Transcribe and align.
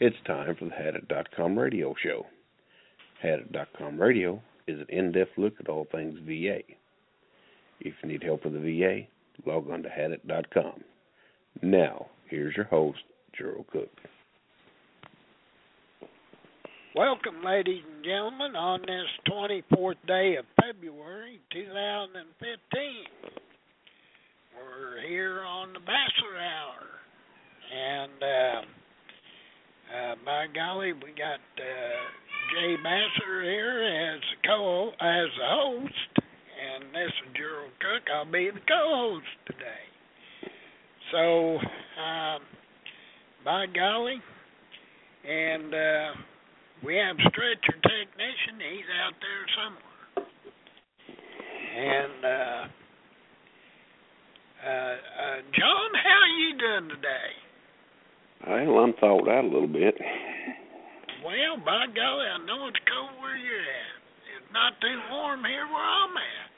It's 0.00 0.16
time 0.28 0.54
for 0.54 0.66
the 0.66 0.70
Hadit.com 0.70 1.58
radio 1.58 1.92
show. 2.00 2.24
Hadit.com 3.24 4.00
radio 4.00 4.40
is 4.68 4.78
an 4.78 4.86
in 4.90 5.10
depth 5.10 5.32
look 5.36 5.54
at 5.58 5.68
all 5.68 5.88
things 5.90 6.20
VA. 6.24 6.60
If 7.80 7.94
you 8.02 8.08
need 8.08 8.22
help 8.22 8.44
with 8.44 8.52
the 8.52 8.60
VA, 8.60 9.08
log 9.44 9.68
on 9.68 9.82
to 9.82 9.88
Hadit.com. 9.88 10.84
Now, 11.62 12.06
here's 12.30 12.54
your 12.54 12.66
host, 12.66 13.00
Gerald 13.36 13.66
Cook. 13.72 13.88
Welcome, 16.94 17.42
ladies 17.44 17.82
and 17.92 18.04
gentlemen, 18.04 18.54
on 18.54 18.82
this 18.82 19.06
24th 19.28 19.96
day 20.06 20.36
of 20.36 20.44
February 20.62 21.40
2015. 21.52 22.52
We're 24.54 25.08
here 25.08 25.40
on 25.42 25.72
the 25.72 25.80
Bachelor 25.80 26.38
Hour. 26.38 26.86
And, 27.74 28.22
uh, 28.22 28.62
uh, 29.88 30.14
by 30.24 30.46
golly, 30.54 30.92
we 30.92 31.10
got 31.16 31.40
uh, 31.56 32.00
Jay 32.52 32.76
Basser 32.84 33.42
here 33.42 34.14
as 34.14 34.20
co 34.44 34.90
as 35.00 35.28
the 35.38 35.46
host, 35.46 36.10
and 36.16 36.84
this 36.92 37.08
is 37.08 37.36
Gerald 37.36 37.72
Cook. 37.80 38.04
I'll 38.14 38.30
be 38.30 38.50
the 38.52 38.60
co-host 38.68 39.24
today. 39.46 39.84
So, 41.12 41.56
um, 42.02 42.40
by 43.44 43.66
golly, 43.74 44.20
and 45.26 45.74
uh, 45.74 46.08
we 46.84 46.96
have 46.96 47.16
stretcher 47.30 47.78
technician. 47.80 48.60
He's 48.60 48.88
out 49.04 49.14
there 49.24 49.44
somewhere, 49.56 50.28
and 51.76 52.24
uh, 52.24 52.64
uh, 54.66 54.68
uh, 54.68 55.38
John, 55.56 55.90
how 55.94 56.18
are 56.20 56.36
you 56.38 56.58
doing 56.58 56.88
today? 56.90 57.47
Well, 58.46 58.78
I'm 58.78 58.92
thawed 58.94 59.28
out 59.28 59.44
a 59.44 59.48
little 59.48 59.68
bit. 59.68 59.94
Well, 61.24 61.56
by 61.64 61.86
golly, 61.94 62.26
I 62.26 62.38
know 62.46 62.68
it's 62.68 62.78
cold 62.86 63.20
where 63.20 63.36
you're 63.36 63.60
at. 63.60 63.98
It's 64.38 64.52
not 64.52 64.80
too 64.80 64.98
warm 65.10 65.44
here 65.44 65.66
where 65.66 65.84
I'm 65.84 66.16
at. 66.16 66.48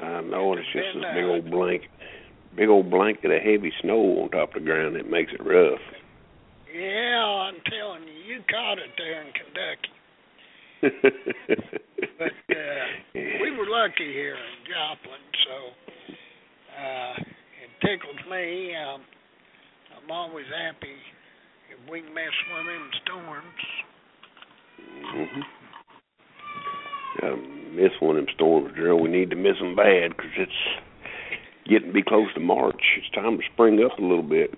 I 0.00 0.20
know 0.22 0.52
it's 0.54 0.66
just 0.72 0.94
this 0.94 1.04
big 1.14 1.24
old 1.24 1.50
blanket, 1.50 1.90
big 2.56 2.68
old 2.68 2.90
blanket 2.90 3.30
of 3.30 3.42
heavy 3.42 3.72
snow 3.82 4.22
on 4.22 4.30
top 4.30 4.54
of 4.54 4.62
the 4.62 4.66
ground. 4.66 4.96
that 4.96 5.10
makes 5.10 5.32
it 5.32 5.44
rough. 5.44 5.80
Yeah, 6.72 7.50
I'm 7.50 7.60
telling 7.68 8.06
you, 8.06 8.34
you 8.34 8.42
caught 8.48 8.78
it 8.78 8.90
there 8.96 9.22
in 9.22 9.32
Kentucky. 9.32 9.92
but 12.18 12.56
uh, 12.56 12.86
we 13.14 13.50
were 13.58 13.66
lucky 13.66 14.12
here 14.12 14.36
in 14.36 14.66
Joplin, 14.66 15.20
so 15.44 15.56
uh, 16.78 17.14
it 17.18 17.70
tickles 17.82 18.20
me. 18.30 18.74
Um, 18.76 19.02
I'm 20.08 20.16
always 20.16 20.48
happy 20.48 20.96
if 21.68 21.76
we 21.92 22.00
can 22.00 22.14
mess 22.14 22.32
with 22.48 22.64
them 22.64 22.90
storms. 23.04 23.64
Mhm. 25.04 25.46
Gotta 27.20 27.36
miss 27.36 27.92
one 28.00 28.16
of 28.16 28.24
them 28.24 28.34
storms, 28.34 28.74
Gerald. 28.74 29.02
We 29.02 29.10
need 29.10 29.28
to 29.28 29.36
miss 29.36 29.58
them 29.58 29.74
bad 29.74 30.16
because 30.16 30.32
it's 30.36 30.78
getting 31.66 31.88
to 31.88 31.92
be 31.92 32.02
close 32.02 32.32
to 32.32 32.40
March. 32.40 32.80
It's 32.96 33.10
time 33.10 33.36
to 33.36 33.44
spring 33.52 33.84
up 33.84 33.98
a 33.98 34.00
little 34.00 34.22
bit. 34.22 34.54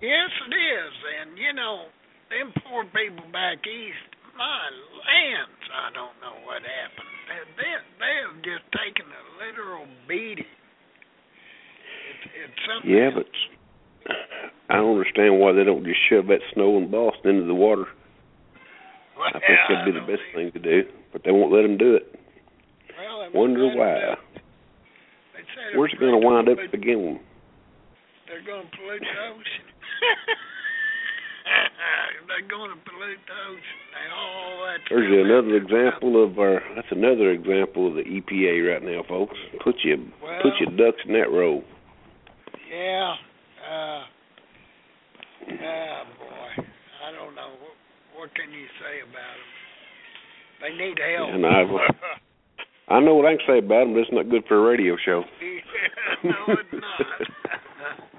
Yes, 0.00 0.30
it 0.46 0.54
is, 0.54 0.94
and 1.18 1.36
you 1.36 1.52
know, 1.52 1.88
them 2.28 2.52
poor 2.62 2.84
people 2.84 3.26
back 3.32 3.66
east. 3.66 4.14
My 4.36 4.70
lands, 4.70 5.66
I 5.74 5.90
don't 5.90 6.14
know 6.20 6.38
what 6.46 6.62
happened. 6.62 7.10
They 7.26 7.74
they, 7.98 8.14
have 8.22 8.40
just 8.42 8.70
taken 8.70 9.10
a 9.10 9.22
literal 9.44 9.88
beating. 10.06 10.46
It's, 12.06 12.30
it's 12.44 12.66
something. 12.66 12.88
Yeah, 12.88 13.10
but 13.10 13.26
I 14.70 14.76
don't 14.76 14.96
understand 14.96 15.38
why 15.40 15.52
they 15.52 15.64
don't 15.64 15.84
just 15.84 15.98
shove 16.08 16.26
that 16.28 16.40
snow 16.54 16.76
and 16.78 16.90
Boston 16.90 17.34
into 17.36 17.44
the 17.46 17.54
water. 17.54 17.86
well, 19.18 19.28
I 19.28 19.32
think 19.32 19.44
that'd 19.68 19.84
be 19.92 19.98
the 19.98 20.06
best 20.06 20.22
thing 20.34 20.52
to 20.52 20.58
do, 20.58 20.82
but 21.12 21.22
they 21.24 21.32
won't 21.32 21.52
let 21.52 21.62
them 21.62 21.76
do 21.76 21.94
it. 21.96 22.14
Well, 22.96 23.28
Wonder 23.34 23.66
won't 23.66 23.78
let 23.78 23.88
'em 23.88 24.16
why. 24.16 24.18
Where's 25.76 25.92
it 25.92 26.00
going 26.00 26.18
to 26.20 26.26
wind 26.26 26.48
up 26.48 26.58
to 26.58 26.68
begin 26.70 27.12
with? 27.14 27.22
They're 28.28 28.42
going 28.46 28.62
to 28.62 28.68
pollute 28.76 29.00
the 29.02 29.20
ocean. 29.34 29.66
They're 32.28 32.46
going 32.48 32.70
to 32.70 32.76
pollute 32.86 33.18
the 33.26 33.34
ocean. 33.50 33.78
They 33.90 34.06
all 34.14 34.62
that. 34.66 34.78
There's 34.88 35.10
another 35.26 35.56
example 35.56 36.22
of 36.22 36.38
our. 36.38 36.62
That's 36.76 36.86
another 36.90 37.30
example 37.32 37.88
of 37.88 37.94
the 37.94 38.02
EPA 38.06 38.62
right 38.72 38.82
now, 38.82 39.02
folks. 39.08 39.36
Put 39.64 39.76
your 39.82 39.96
Well, 40.22 40.40
put 40.42 40.52
your 40.60 40.70
ducks 40.76 41.02
in 41.06 41.12
that 41.14 41.30
row. 41.30 41.62
Yeah. 42.70 43.14
Uh, 43.66 44.04
ah, 45.50 46.04
boy. 46.18 46.62
I 47.06 47.12
don't 47.12 47.34
know. 47.34 47.50
What, 48.20 48.34
can 48.34 48.52
you 48.52 48.66
say 48.76 49.00
about 49.00 49.16
them? 49.16 49.48
They 50.60 50.76
need 50.76 50.98
help. 51.16 51.30
And 51.32 51.46
I 51.46 52.94
I 52.94 53.00
know 53.00 53.14
what 53.14 53.24
I 53.24 53.36
can 53.36 53.46
say 53.48 53.58
about 53.60 53.84
them, 53.84 53.94
but 53.94 54.00
it's 54.00 54.12
not 54.12 54.28
good 54.28 54.44
for 54.46 54.58
a 54.58 54.60
radio 54.60 54.94
show. 55.02 55.22
no, 56.24 56.34
it's 56.48 56.68
not. 56.70 56.82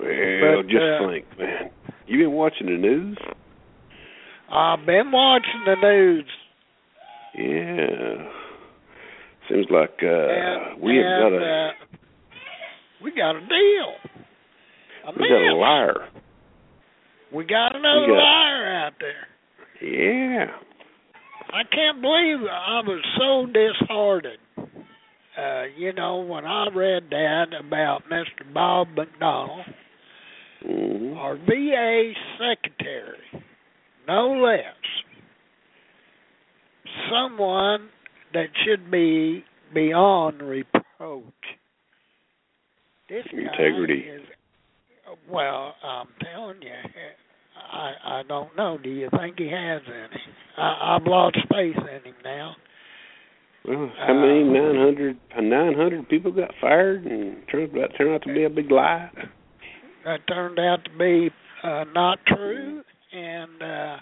Well, 0.00 0.62
But, 0.62 0.70
just 0.70 0.80
uh, 0.80 1.08
think, 1.08 1.26
man. 1.38 1.70
You 2.06 2.18
been 2.20 2.32
watching 2.32 2.68
the 2.68 2.78
news? 2.78 3.18
I've 4.50 4.86
been 4.86 5.12
watching 5.12 5.62
the 5.66 5.74
news. 5.82 6.24
Yeah. 7.36 8.30
Seems 9.50 9.66
like 9.68 9.98
uh 10.02 10.06
and, 10.06 10.80
we 10.80 10.96
have 10.96 11.20
got 11.20 11.32
a 11.34 11.36
uh, 11.36 11.70
we 13.04 13.10
got 13.10 13.36
a 13.36 13.40
deal. 13.40 13.92
A 15.06 15.12
we 15.20 15.28
got 15.28 15.52
a 15.52 15.54
liar. 15.54 16.08
We 17.32 17.44
got 17.44 17.74
another 17.76 18.00
We 18.02 18.06
got- 18.08 18.22
liar 18.22 18.66
out 18.86 18.92
there. 19.00 19.28
Yeah. 19.82 20.46
I 21.52 21.64
can't 21.64 22.00
believe 22.00 22.38
I 22.50 22.80
was 22.80 23.02
so 23.18 23.46
disheartened. 23.46 24.38
Uh, 25.36 25.64
you 25.76 25.92
know, 25.92 26.18
when 26.18 26.44
I 26.44 26.68
read 26.68 27.04
that 27.10 27.46
about 27.58 28.02
Mr. 28.10 28.52
Bob 28.52 28.88
McDonald, 28.96 29.64
hmm 30.62 31.16
our 31.16 31.36
VA 31.36 32.12
secretary, 32.38 33.44
no 34.06 34.32
less, 34.32 34.74
someone 37.10 37.88
that 38.34 38.48
should 38.64 38.90
be 38.90 39.44
beyond 39.74 40.42
reproach. 40.42 41.24
This 43.08 43.24
guy 43.32 43.38
Integrity. 43.38 44.00
is 44.00 44.22
well. 45.30 45.74
I'm 45.82 46.08
telling 46.22 46.62
you, 46.62 46.70
I 47.72 47.92
I 48.04 48.22
don't 48.28 48.56
know. 48.56 48.78
Do 48.82 48.90
you 48.90 49.08
think 49.18 49.38
he 49.38 49.48
has 49.48 49.82
any? 49.86 50.22
I, 50.56 50.96
I've 50.96 51.06
lost 51.06 51.38
faith 51.50 51.76
in 51.76 52.04
him 52.04 52.14
now. 52.24 52.56
Well, 53.66 53.92
how 54.06 54.14
many 54.14 54.42
Uh, 54.42 54.52
nine 54.52 54.76
hundred 54.76 55.16
nine 55.38 55.74
hundred 55.74 56.08
people 56.08 56.32
got 56.32 56.50
fired 56.60 57.04
and 57.04 57.36
turned 57.50 57.72
that 57.74 57.96
turned 57.98 58.14
out 58.14 58.22
to 58.22 58.32
be 58.32 58.44
a 58.44 58.50
big 58.50 58.70
lie? 58.70 59.10
That 60.04 60.26
turned 60.26 60.58
out 60.58 60.84
to 60.84 60.90
be 60.98 61.30
uh, 61.62 61.84
not 61.94 62.18
true, 62.26 62.82
and 63.12 63.62
uh, 63.62 63.96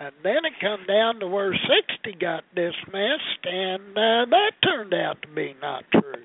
and 0.00 0.12
then 0.22 0.44
it 0.44 0.54
come 0.60 0.86
down 0.88 1.20
to 1.20 1.26
where 1.28 1.52
sixty 1.52 2.18
got 2.18 2.42
dismissed, 2.54 3.44
and 3.44 3.90
uh, 3.90 4.24
that 4.30 4.52
turned 4.62 4.94
out 4.94 5.20
to 5.22 5.28
be 5.34 5.54
not 5.60 5.84
true. 5.92 6.24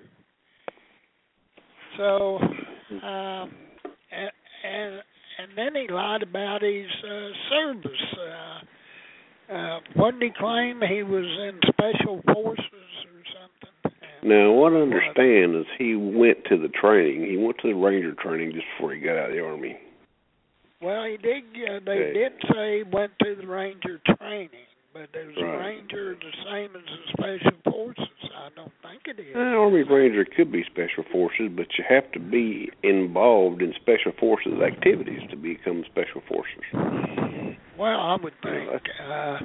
So, 1.98 2.40
um, 3.06 3.52
and 4.80 5.04
and 5.40 5.52
then 5.56 5.74
he 5.76 5.88
lied 5.92 6.22
about 6.22 6.62
his 6.62 6.88
uh, 7.04 7.30
service. 7.50 8.06
Uh, 8.18 9.54
uh, 9.54 9.80
did 10.12 10.22
he 10.22 10.30
claim? 10.38 10.82
He 10.88 11.02
was 11.04 11.24
in 11.24 11.60
special 11.70 12.22
forces 12.34 12.66
or 13.08 13.24
something. 13.34 13.96
And, 14.22 14.30
Now, 14.30 14.52
what 14.52 14.74
I 14.74 14.82
understand 14.82 15.56
is 15.56 15.66
he 15.78 15.96
went 15.96 16.44
to 16.50 16.58
the 16.58 16.68
training. 16.68 17.30
He 17.30 17.38
went 17.38 17.58
to 17.60 17.70
the 17.70 17.74
Ranger 17.74 18.14
training 18.22 18.52
just 18.52 18.66
before 18.78 18.94
he 18.94 19.00
got 19.00 19.18
out 19.18 19.30
of 19.30 19.36
the 19.36 19.42
army. 19.44 19.78
Well, 20.82 21.06
he 21.06 21.18
did. 21.18 21.44
Uh, 21.44 21.80
they 21.86 21.92
Okay. 21.92 22.14
did 22.14 22.34
say 22.54 22.78
he 22.78 22.84
went 22.84 23.12
to 23.24 23.36
the 23.36 23.48
Ranger 23.48 24.00
training, 24.18 24.69
but 24.94 25.10
is 25.14 25.36
Right. 25.38 25.58
Ranger 25.58 26.16
the 26.16 26.32
same 26.46 26.76
as 26.76 26.84
the 26.84 27.08
Special 27.14 27.72
Forces? 27.72 28.32
I 28.36 28.50
don't 28.56 28.72
think 28.82 29.02
it 29.08 29.20
is. 29.20 29.36
Uh, 29.36 29.40
Army 29.40 29.84
Ranger 29.84 30.26
could 30.26 30.52
be 30.52 30.64
special 30.64 31.04
forces, 31.12 31.50
but 31.56 31.68
you 31.78 31.84
have 31.88 32.12
to 32.14 32.20
be 32.20 32.72
involved 32.84 33.62
in 33.62 33.74
special 33.74 34.12
forces 34.20 34.62
activities 34.62 35.22
to 35.30 35.36
become 35.36 35.84
special 35.86 36.22
forces. 36.28 36.64
Well, 37.78 38.00
I 38.00 38.16
would 38.22 38.34
think. 38.42 38.82
Uh, 39.00 39.40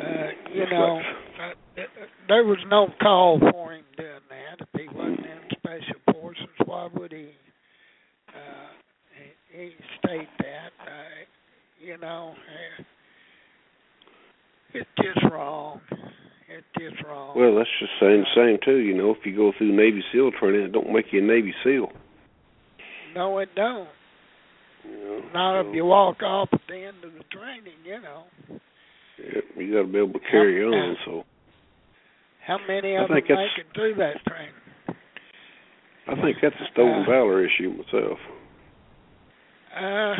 uh, 0.00 0.28
you 0.52 0.66
know, 0.70 1.00
uh, 1.40 1.82
there 2.28 2.44
was 2.44 2.58
no 2.68 2.88
call 3.00 3.38
for 3.38 3.72
him 3.74 3.84
doing 3.96 4.20
that. 4.30 4.66
If 4.72 4.80
he 4.80 4.88
wasn't 4.96 5.20
in 5.20 5.56
Special 5.58 6.00
Forces, 6.12 6.46
why 6.64 6.88
would 6.94 7.12
he? 7.12 7.30
Uh, 8.28 8.70
he, 9.52 9.58
he 9.58 9.70
state 9.98 10.28
that. 10.38 10.72
Uh, 10.80 11.26
you 11.80 11.98
know, 11.98 12.34
uh, 12.34 12.82
it's 14.74 14.88
just 14.96 15.24
wrong. 15.32 15.80
It's 16.48 16.66
just 16.78 17.02
wrong. 17.06 17.36
Well, 17.38 17.54
that's 17.56 17.68
just 17.80 17.92
saying 18.00 18.24
the 18.24 18.34
same 18.34 18.58
too. 18.64 18.78
You 18.78 18.94
know, 18.94 19.10
if 19.10 19.24
you 19.24 19.34
go 19.36 19.52
through 19.56 19.74
Navy 19.74 20.02
SEAL 20.12 20.32
training, 20.38 20.62
it 20.62 20.72
don't 20.72 20.92
make 20.92 21.06
you 21.12 21.20
a 21.20 21.22
Navy 21.22 21.54
SEAL. 21.64 21.88
no, 23.14 23.38
it 23.38 23.48
don't. 23.54 23.88
You 24.84 24.90
know, 24.98 25.22
not 25.32 25.60
if 25.60 25.74
you 25.74 25.84
walk 25.84 26.22
off 26.22 26.48
at 26.52 26.60
the 26.68 26.74
end 26.76 26.96
of 27.04 27.12
the 27.12 27.24
training, 27.30 27.78
you 27.84 28.00
know. 28.00 28.24
Yeah, 29.18 29.40
you 29.62 29.72
got 29.72 29.82
to 29.86 29.92
be 29.92 29.98
able 29.98 30.12
to 30.18 30.26
carry 30.30 30.60
How- 30.62 30.68
on. 30.72 30.96
So 31.04 31.24
How 32.44 32.58
many 32.66 32.96
I 32.96 33.02
of 33.02 33.08
them 33.08 33.16
think 33.16 33.28
that's- 33.28 33.48
make 33.56 33.66
it 33.66 33.72
through 33.74 33.94
that 33.94 34.16
training? 34.26 34.54
I 36.08 36.14
think 36.20 36.38
that's 36.42 36.56
a 36.60 36.66
stolen 36.72 37.02
Uh, 37.04 37.06
valor 37.06 37.46
issue 37.46 37.70
myself. 37.70 38.18
Uh, 39.74 40.14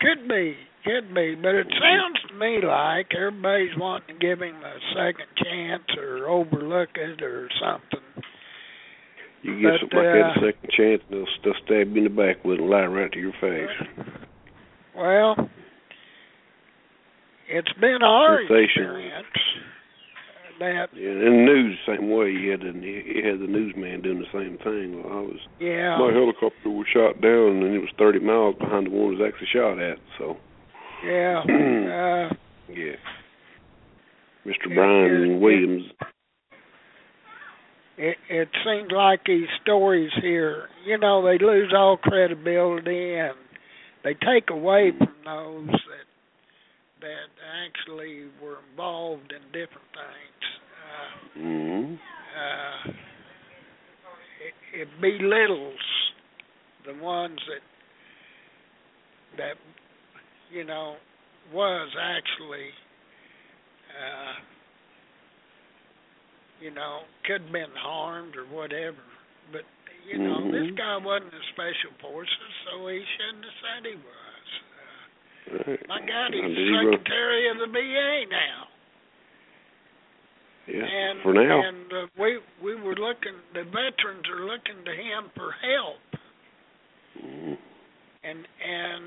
could 0.00 0.28
be, 0.28 0.54
could 0.84 1.14
be, 1.14 1.34
but 1.34 1.54
it 1.54 1.66
sounds 1.80 2.18
to 2.28 2.34
me 2.34 2.60
like 2.64 3.08
everybody's 3.16 3.76
wanting 3.76 4.16
to 4.18 4.26
give 4.26 4.40
him 4.40 4.56
a 4.56 4.78
second 4.94 5.26
chance 5.42 5.82
or 5.98 6.28
overlook 6.28 6.90
it 6.94 7.22
or 7.22 7.48
something. 7.60 8.06
You 9.42 9.60
get 9.60 9.72
But, 9.72 9.80
something 9.80 9.98
like 9.98 10.06
that 10.06 10.42
a 10.42 10.46
uh, 10.46 10.50
second 10.52 10.70
chance, 10.76 11.02
and 11.10 11.20
they'll, 11.20 11.26
they'll 11.44 11.62
stab 11.64 11.94
you 11.94 11.98
in 11.98 12.04
the 12.04 12.10
back 12.10 12.44
with 12.44 12.58
it 12.58 12.62
and 12.62 12.70
lie 12.70 12.84
right 12.86 13.12
to 13.12 13.18
your 13.18 13.32
face. 13.40 13.88
Well, 14.96 15.36
it's 17.48 17.72
been 17.80 18.02
our 18.02 18.40
Sensation. 18.42 18.64
experience 18.64 19.26
that 20.58 20.88
Yeah, 20.94 21.10
and 21.10 21.22
the 21.22 21.30
news 21.30 21.78
same 21.86 22.10
way. 22.10 22.30
You 22.30 22.50
had 22.52 22.60
the 22.60 22.72
you 22.78 23.22
had 23.24 23.40
the 23.40 23.46
newsman 23.46 24.02
doing 24.02 24.20
the 24.20 24.32
same 24.32 24.58
thing. 24.58 25.02
Well, 25.02 25.12
I 25.12 25.20
was 25.22 25.40
yeah, 25.60 25.98
my 25.98 26.12
helicopter 26.12 26.70
was 26.70 26.86
shot 26.92 27.20
down, 27.20 27.62
and 27.62 27.74
it 27.74 27.78
was 27.80 27.90
30 27.98 28.20
miles 28.20 28.56
behind 28.58 28.86
the 28.86 28.90
one 28.90 29.14
it 29.14 29.18
was 29.18 29.28
actually 29.28 29.48
shot 29.52 29.78
at. 29.78 29.98
So 30.18 30.36
yeah, 31.04 31.42
uh, 31.48 32.34
yeah, 32.68 32.96
Mr. 34.46 34.74
Brian 34.74 35.30
yeah, 35.30 35.36
Williams. 35.38 35.84
it 37.98 38.16
it 38.28 38.48
seems 38.64 38.90
like 38.92 39.20
these 39.26 39.48
stories 39.62 40.10
here, 40.22 40.68
you 40.86 40.98
know, 40.98 41.24
they 41.24 41.38
lose 41.44 41.72
all 41.76 41.96
credibility 41.96 43.16
and 43.16 43.36
they 44.04 44.14
take 44.14 44.50
away 44.50 44.92
from 44.96 45.14
those 45.24 45.70
that 45.70 46.07
that 47.00 47.30
actually 47.64 48.24
were 48.42 48.58
involved 48.70 49.32
in 49.32 49.42
different 49.52 49.88
things. 49.94 50.44
Uh, 50.88 51.38
hmm 51.38 51.94
uh, 52.38 52.90
it, 54.46 54.82
it 54.82 54.88
belittles 55.00 55.80
the 56.86 56.94
ones 57.02 57.38
that 57.48 57.62
that 59.36 59.56
you 60.52 60.64
know 60.64 60.96
was 61.52 61.88
actually 62.00 62.68
uh, 63.92 64.34
you 66.60 66.70
know 66.70 67.00
could 67.26 67.42
have 67.42 67.52
been 67.52 67.74
harmed 67.76 68.36
or 68.36 68.44
whatever. 68.46 69.02
But 69.52 69.62
you 70.08 70.18
know 70.18 70.40
Mhm. 70.40 70.52
this 70.52 70.70
guy 70.76 70.96
wasn't 70.98 71.34
a 71.34 71.44
special 71.52 71.92
forces, 72.00 72.52
so 72.66 72.86
he 72.88 73.04
shouldn't 73.16 73.44
have 73.44 73.54
said 73.62 73.86
he 73.86 73.96
was. 73.96 74.27
Right. 75.52 75.80
Uh, 75.80 75.86
my 75.88 76.00
God, 76.00 76.32
he's 76.32 76.42
Now, 76.42 76.48
did 76.48 76.58
he 76.58 76.74
secretary 76.76 77.50
of 77.50 77.56
the 77.58 77.66
VA 77.72 78.24
now. 78.30 78.68
Yeah, 80.68 80.84
And 80.84 81.22
for 81.22 81.32
now. 81.32 81.62
and 81.64 81.92
uh, 81.92 82.06
we 82.20 82.38
we 82.62 82.74
were 82.76 82.94
looking. 82.94 83.32
The 83.54 83.64
veterans 83.64 84.28
are 84.28 84.44
looking 84.44 84.84
to 84.84 84.92
him 84.92 85.30
for 85.34 85.52
help, 85.64 86.04
Mhm. 87.24 87.56
and 88.22 88.46
and 88.60 89.04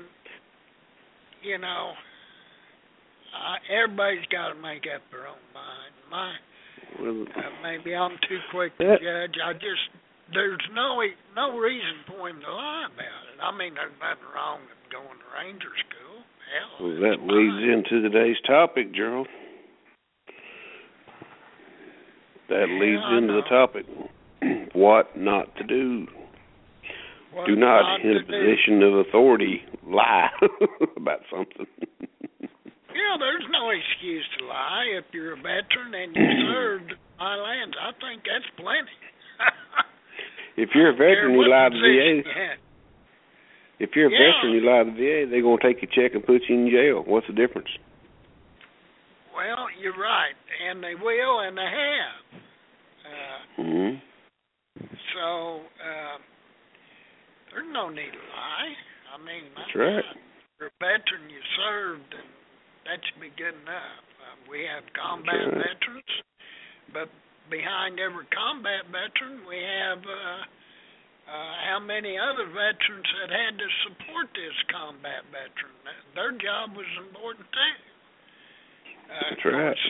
you 1.42 1.58
know, 1.58 1.92
I, 3.34 3.58
everybody's 3.70 4.26
got 4.26 4.48
to 4.48 4.54
make 4.56 4.82
up 4.92 5.02
their 5.12 5.28
own 5.28 5.38
mind. 5.54 5.94
My 6.10 6.34
Well, 6.98 7.22
uh, 7.30 7.50
maybe 7.62 7.94
I'm 7.94 8.18
too 8.28 8.40
quick 8.50 8.76
to 8.78 8.98
judge. 8.98 9.38
I 9.38 9.52
just 9.52 9.86
there's 10.34 10.58
no 10.74 10.98
no 11.36 11.56
reason 11.56 12.02
for 12.08 12.28
him 12.28 12.40
to 12.40 12.50
lie 12.52 12.86
about 12.92 13.22
it. 13.30 13.38
I 13.40 13.52
mean, 13.56 13.74
there's 13.74 13.94
nothing 14.02 14.26
wrong 14.34 14.62
with 14.66 14.90
going 14.90 15.14
to 15.16 15.28
ranger 15.38 15.70
school. 15.86 16.01
Well, 16.80 16.96
that 17.00 17.16
leads 17.22 17.62
into 17.62 18.02
today's 18.02 18.36
topic, 18.46 18.94
Gerald. 18.94 19.28
That 22.48 22.66
leads 22.68 23.02
into 23.16 23.32
the 23.32 23.48
topic. 23.48 23.86
what 24.74 25.16
not 25.16 25.54
to 25.56 25.64
do. 25.64 26.06
What 27.32 27.46
do 27.46 27.56
not, 27.56 28.00
in 28.00 28.12
to 28.12 28.16
a 28.16 28.20
do. 28.20 28.26
position 28.26 28.82
of 28.82 29.06
authority, 29.06 29.62
lie 29.86 30.28
about 30.96 31.20
something. 31.30 31.66
Yeah, 32.92 33.16
there's 33.18 33.48
no 33.50 33.70
excuse 33.70 34.24
to 34.38 34.44
lie 34.44 34.84
if 34.98 35.04
you're 35.12 35.32
a 35.32 35.36
veteran 35.36 35.94
and 35.94 36.14
you 36.14 36.28
served 36.52 36.92
my 37.18 37.36
lands. 37.36 37.74
I 37.80 37.92
think 38.04 38.22
that's 38.28 38.44
plenty. 38.56 38.98
if 40.56 40.70
you're 40.74 40.90
a 40.90 40.92
veteran, 40.92 41.32
you 41.32 41.48
lie 41.48 41.70
to 41.70 41.74
the 41.74 42.22
VA. 42.22 42.71
If 43.82 43.96
you're 43.96 44.06
a 44.06 44.10
Yeah. 44.12 44.32
veteran, 44.32 44.52
you 44.54 44.60
lie 44.60 44.84
to 44.84 44.90
the 44.90 44.96
VA. 44.96 45.26
They're 45.26 45.42
gonna 45.42 45.60
take 45.60 45.82
your 45.82 45.90
check 45.90 46.14
and 46.14 46.24
put 46.24 46.48
you 46.48 46.54
in 46.54 46.70
jail. 46.70 47.02
What's 47.02 47.26
the 47.26 47.32
difference? 47.32 47.68
Well, 49.34 49.68
you're 49.76 49.96
right, 49.98 50.36
and 50.62 50.82
they 50.84 50.94
will, 50.94 51.40
and 51.40 51.58
they 51.58 51.66
have. 51.66 52.24
Uh, 53.04 53.38
hmm 53.56 53.94
so 55.12 55.60
uh, 55.60 56.16
there's 57.50 57.68
no 57.72 57.90
need 57.90 58.12
to 58.12 58.24
lie. 58.32 58.72
I 59.12 59.18
mean, 59.18 59.44
That's 59.56 59.74
right. 59.74 60.04
God, 60.04 60.16
you're 60.58 60.68
a 60.68 60.78
veteran, 60.80 61.28
you 61.28 61.42
served, 61.58 62.14
and 62.14 62.28
that 62.86 63.04
should 63.04 63.20
be 63.20 63.30
good 63.36 63.52
enough. 63.52 64.04
Uh, 64.22 64.36
we 64.48 64.64
have 64.64 64.84
combat 64.96 65.52
right. 65.52 65.76
veterans, 65.76 66.12
but 66.94 67.08
behind 67.50 68.00
every 68.00 68.24
combat 68.32 68.86
veteran, 68.88 69.44
we 69.44 69.60
have 69.60 70.00
uh, 70.00 70.40
uh, 71.32 71.52
how 71.64 71.80
many 71.80 72.20
other 72.20 72.44
veterans 72.52 73.08
that 73.24 73.32
had 73.32 73.56
to 73.56 73.68
support 73.88 74.28
this 74.36 74.52
combat 74.68 75.24
veteran. 75.32 75.72
Their 76.12 76.36
job 76.36 76.76
was 76.76 76.88
important 77.00 77.48
too. 77.48 77.76
Uh, 79.08 79.32
That's 79.32 79.44
right. 79.48 79.72
course, 79.72 79.86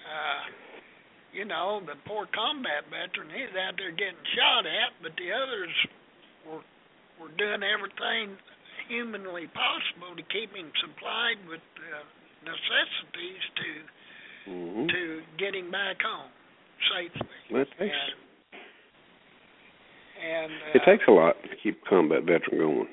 uh, 0.00 0.42
you 1.36 1.44
know, 1.44 1.84
the 1.84 2.00
poor 2.08 2.24
combat 2.32 2.88
veteran, 2.88 3.28
he's 3.28 3.52
out 3.60 3.76
there 3.76 3.92
getting 3.92 4.24
shot 4.32 4.64
at, 4.64 4.96
but 5.04 5.12
the 5.20 5.28
others 5.28 5.74
were 6.48 6.64
were 7.20 7.30
doing 7.36 7.62
everything 7.62 8.34
humanly 8.88 9.46
possible 9.54 10.16
to 10.16 10.24
keep 10.32 10.50
him 10.50 10.72
supplied 10.80 11.38
with 11.46 11.62
uh, 11.78 12.02
necessities 12.42 13.44
to 13.60 13.70
hmm 14.48 14.86
to 14.88 15.22
get 15.38 15.54
him 15.54 15.70
back 15.70 15.96
home 16.04 16.28
safely. 16.92 17.40
That 17.52 17.68
takes 17.80 17.96
And, 17.96 18.12
and 20.20 20.52
it 20.74 20.82
uh, 20.82 20.84
takes 20.84 21.04
a 21.08 21.12
lot 21.12 21.36
to 21.42 21.56
keep 21.62 21.80
a 21.84 21.88
combat 21.88 22.22
veteran 22.22 22.58
going. 22.58 22.88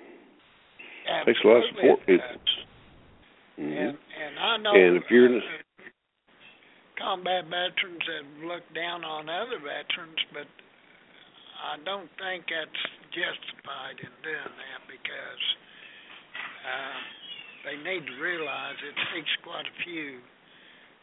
takes 1.26 1.40
a 1.44 1.48
lot 1.48 1.58
of 1.58 1.64
support 1.76 2.00
people. 2.06 2.18
does. 2.18 2.56
hmm 3.58 3.64
And 3.64 3.98
and 3.98 4.34
I 4.40 4.58
know 4.58 4.76
And 4.76 4.98
if 4.98 5.04
you're 5.10 5.38
uh, 5.38 5.42
combat 6.98 7.46
veterans 7.46 8.06
have 8.06 8.46
looked 8.46 8.74
down 8.74 9.04
on 9.04 9.30
other 9.30 9.58
veterans, 9.58 10.22
but 10.34 10.48
I 11.62 11.78
don't 11.86 12.10
think 12.18 12.46
that's 12.50 12.84
justified 13.14 13.98
in 14.02 14.14
doing 14.22 14.54
that 14.58 14.82
because 14.90 15.44
uh, 16.66 17.00
they 17.66 17.78
need 17.82 18.06
to 18.06 18.16
realize 18.22 18.78
it 18.82 18.98
takes 19.14 19.34
quite 19.46 19.66
a 19.66 19.76
few 19.86 20.22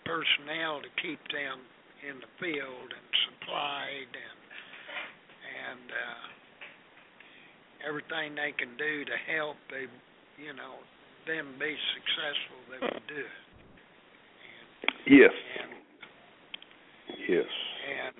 personnel 0.06 0.80
to 0.82 0.90
keep 1.02 1.20
them 1.30 1.62
in 2.02 2.18
the 2.22 2.30
field 2.38 2.90
and 2.94 3.08
supplied 3.26 4.10
and 4.14 4.37
and 5.70 5.86
uh, 5.90 6.24
everything 7.88 8.34
they 8.34 8.52
can 8.56 8.76
do 8.76 9.04
to 9.04 9.16
help 9.32 9.56
they 9.70 9.86
you 10.42 10.52
know 10.54 10.80
them 11.26 11.54
be 11.58 11.76
successful 11.94 12.58
they 12.70 12.80
would 12.80 13.06
do 13.08 13.20
it 13.22 13.44
Yes. 15.06 15.32
and 15.60 15.72
Yes. 17.28 17.48
and 17.88 18.14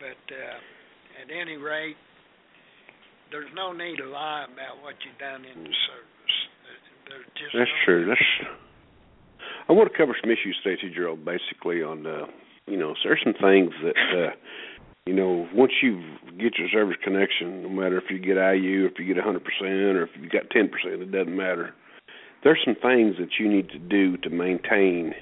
but 0.00 0.22
uh, 0.30 0.58
at 1.22 1.28
any 1.34 1.56
rate, 1.56 1.96
there's 3.30 3.50
no 3.54 3.72
need 3.72 3.96
to 3.96 4.06
lie 4.06 4.46
about 4.46 4.82
what 4.82 4.94
you've 5.04 5.18
done 5.18 5.44
in 5.44 5.64
the 5.64 5.74
service. 5.90 6.36
That's 7.52 7.70
no 7.70 7.84
true. 7.84 8.06
That's. 8.06 8.50
I 9.68 9.72
want 9.72 9.90
to 9.90 9.96
cover 9.96 10.16
some 10.20 10.30
issues 10.30 10.56
today, 10.62 10.80
too, 10.80 10.94
Gerald. 10.94 11.24
Basically, 11.24 11.82
on 11.82 12.06
uh, 12.06 12.26
you 12.66 12.76
know, 12.76 12.94
there's 13.02 13.20
some 13.24 13.34
things 13.34 13.72
that 13.82 13.96
uh, 13.96 14.30
you 15.08 15.14
know, 15.14 15.48
once 15.54 15.72
you 15.82 16.02
get 16.38 16.58
your 16.58 16.68
service 16.68 16.98
connection, 17.02 17.62
no 17.62 17.70
matter 17.70 17.96
if 17.96 18.10
you 18.10 18.18
get 18.18 18.36
IU, 18.36 18.86
if 18.92 18.98
you 18.98 19.06
get 19.06 19.16
100%, 19.16 19.40
or 19.94 20.02
if 20.02 20.10
you 20.20 20.28
got 20.28 20.50
10%, 20.50 20.68
it 20.84 21.10
doesn't 21.10 21.34
matter. 21.34 21.72
There's 22.44 22.58
some 22.62 22.74
things 22.74 23.16
that 23.18 23.30
you 23.40 23.48
need 23.48 23.70
to 23.70 23.78
do 23.78 24.18
to 24.18 24.28
maintain 24.28 25.14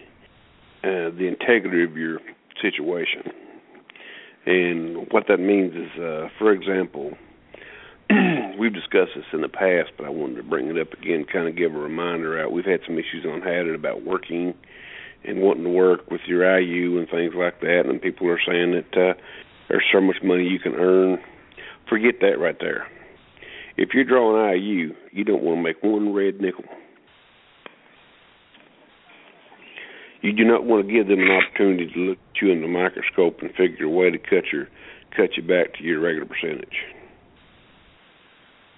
uh, 0.83 1.15
the 1.15 1.29
integrity 1.29 1.85
of 1.85 1.97
your 1.97 2.19
situation. 2.61 3.31
And 4.45 5.07
what 5.13 5.29
that 5.29 5.39
means 5.39 5.77
is, 5.77 6.03
uh, 6.03 6.31
for 6.37 6.51
example, 6.51 7.13
we've 8.59 8.75
discussed 8.75 9.13
this 9.15 9.25
in 9.33 9.41
the 9.41 9.49
past, 9.49 9.93
but 9.97 10.05
I 10.05 10.11
wanted 10.11 10.37
to 10.39 10.43
bring 10.43 10.67
it 10.67 10.81
up 10.81 10.95
again, 10.95 11.27
kind 11.33 11.47
of 11.47 11.55
give 11.55 11.73
a 11.73 11.79
reminder 11.79 12.43
out. 12.43 12.51
We've 12.51 12.65
had 12.65 12.81
some 12.85 12.99
issues 12.99 13.25
on 13.25 13.41
Hadit 13.41 13.77
about 13.77 14.05
working 14.05 14.53
and 15.25 15.43
wanting 15.43 15.65
to 15.65 15.71
work 15.71 16.11
with 16.11 16.23
your 16.27 16.59
IU 16.59 16.99
and 16.99 17.09
things 17.09 17.35
like 17.37 17.61
that, 17.61 17.83
and 17.87 18.03
people 18.03 18.29
are 18.29 18.41
saying 18.45 18.73
that 18.73 19.11
uh, 19.11 19.15
there's 19.69 19.85
so 19.93 20.01
much 20.01 20.17
money 20.23 20.45
you 20.45 20.59
can 20.59 20.75
earn. 20.75 21.19
Forget 21.89 22.17
that 22.21 22.39
right 22.39 22.57
there. 22.61 22.87
if 23.77 23.91
you're 23.95 24.05
drawing 24.05 24.63
IU, 24.63 24.95
you 25.13 25.25
don't 25.25 25.43
want 25.43 25.59
to 25.59 25.63
make 25.63 25.83
one 25.83 26.13
red 26.13 26.41
nickel. 26.41 26.65
You 30.23 30.33
do 30.33 30.45
not 30.45 30.65
want 30.65 30.87
to 30.87 30.93
give 30.93 31.07
them 31.07 31.21
an 31.21 31.31
opportunity 31.31 31.87
to 31.93 31.99
look 32.01 32.19
at 32.19 32.43
you 32.43 32.51
in 32.51 32.61
the 32.61 32.69
microscope 32.69 33.39
and 33.43 33.51
figure 33.55 33.87
a 33.87 33.89
way 33.89 34.11
to 34.11 34.19
cut 34.19 34.51
your 34.53 34.67
cut 35.15 35.37
you 35.37 35.43
back 35.43 35.75
to 35.79 35.85
your 35.85 36.01
regular 36.01 36.27
percentage. 36.27 36.77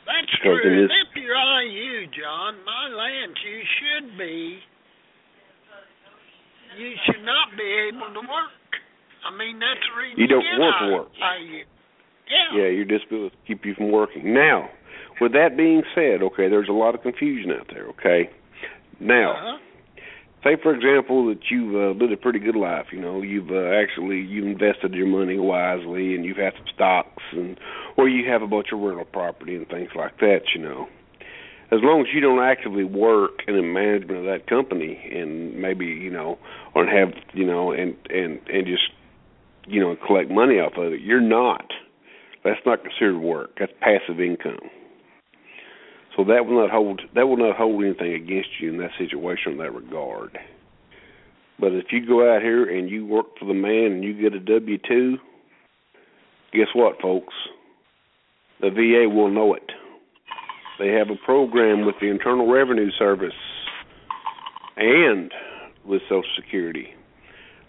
That's 0.05 0.33
true. 0.43 0.61
And 0.61 0.91
if 0.91 1.11
you're 1.17 1.37
IU, 1.37 2.07
John, 2.13 2.55
my 2.65 2.89
land, 2.95 3.37
you 3.45 3.61
should 3.81 4.19
be. 4.19 4.59
You 6.79 6.93
should 7.07 7.25
not 7.25 7.57
be 7.57 7.89
able 7.89 8.13
to 8.13 8.21
work. 8.21 8.68
I 9.27 9.37
mean, 9.37 9.59
that's 9.59 9.81
the 9.83 9.95
reason 9.99 10.19
you 10.19 10.27
don't 10.27 10.45
want 10.59 10.75
to 10.81 10.87
work. 10.95 11.09
Yeah. 12.29 12.61
Yeah, 12.61 12.69
your 12.69 12.85
disability 12.85 13.37
keep 13.47 13.65
you 13.65 13.75
from 13.75 13.91
working. 13.91 14.35
Now, 14.35 14.69
with 15.21 15.33
that 15.33 15.57
being 15.57 15.83
said, 15.95 16.23
okay, 16.23 16.49
there's 16.49 16.69
a 16.69 16.77
lot 16.77 16.95
of 16.95 17.03
confusion 17.03 17.51
out 17.53 17.69
there. 17.73 17.87
Okay, 17.89 18.31
now. 19.01 19.33
Uh-huh 19.33 19.59
say 20.45 20.57
for 20.63 20.75
example 20.75 21.27
that 21.27 21.41
you've 21.51 21.75
uh, 21.75 21.99
lived 21.99 22.13
a 22.13 22.17
pretty 22.17 22.39
good 22.39 22.57
life 22.57 22.87
you 22.93 23.01
know 23.01 23.23
you've 23.23 23.51
uh, 23.51 23.75
actually 23.75 24.19
you've 24.19 24.47
invested 24.47 24.95
your 24.95 25.07
money 25.07 25.39
wisely 25.39 26.15
and 26.15 26.25
you've 26.25 26.37
had 26.37 26.53
some 26.57 26.67
stocks 26.75 27.23
and 27.33 27.59
or 27.97 28.09
you 28.09 28.31
have 28.31 28.43
a 28.43 28.47
bunch 28.47 28.69
of 28.73 28.79
rental 28.79 29.05
property 29.05 29.57
and 29.57 29.67
things 29.69 29.91
like 29.97 30.17
that 30.19 30.41
you 30.55 30.63
know 30.63 30.87
as 31.71 31.81
long 31.83 32.01
as 32.01 32.07
you 32.15 32.21
don't 32.21 32.43
actively 32.43 32.85
work 32.85 33.43
in 33.47 33.57
the 33.57 33.63
management 33.63 34.21
of 34.21 34.25
that 34.25 34.47
company 34.47 34.99
and 35.13 35.61
maybe 35.61 35.87
you 35.87 36.11
know 36.11 36.39
or 36.75 36.87
have 36.87 37.13
you 37.33 37.45
know 37.45 37.73
and 37.73 37.97
and 38.09 38.39
and 38.49 38.67
just 38.67 38.91
you 39.69 39.81
know 39.81 39.97
collect 40.07 40.31
money 40.31 40.55
off 40.55 40.73
of 40.77 40.93
it 40.93 41.01
you're 41.01 41.21
not 41.21 41.67
that's 42.45 42.61
not 42.67 42.83
considered 42.83 43.19
work 43.19 43.51
that's 43.59 43.73
passive 43.81 44.21
income 44.21 44.59
so 46.19 46.25
that 46.25 46.47
will 46.47 46.61
not 46.61 46.71
hold 46.71 47.01
that 47.15 47.29
will 47.29 47.37
not 47.37 47.57
hold 47.57 47.83
anything 47.85 48.13
against 48.13 48.49
you 48.61 48.73
in 48.73 48.79
that 48.79 48.91
situation 48.99 49.53
in 49.53 49.59
that 49.59 49.73
regard. 49.73 50.37
But 51.61 51.73
if 51.73 51.87
you 51.93 52.05
go 52.05 52.35
out 52.35 52.43
here 52.43 52.69
and 52.69 52.91
you 52.91 53.07
work 53.07 53.27
for 53.39 53.47
the 53.47 53.55
man 53.55 53.93
and 53.93 54.05
you 54.05 54.21
get 54.21 54.35
a 54.35 54.41
W 54.41 54.79
two, 54.79 55.19
guess 56.53 56.67
what, 56.75 57.01
folks? 57.01 57.35
The 58.61 58.71
VA 58.71 59.09
will 59.09 59.31
know 59.31 59.55
it. 59.55 59.71
They 60.81 60.89
have 60.89 61.09
a 61.11 61.25
program 61.25 61.87
with 61.87 61.95
the 62.01 62.09
Internal 62.09 62.51
Revenue 62.51 62.91
Service 62.99 63.33
and 64.77 65.31
with 65.85 66.03
Social 66.09 66.25
Security. 66.35 66.89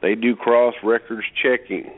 They 0.01 0.15
do 0.15 0.36
cross 0.36 0.75
records 0.84 1.25
checking 1.44 1.91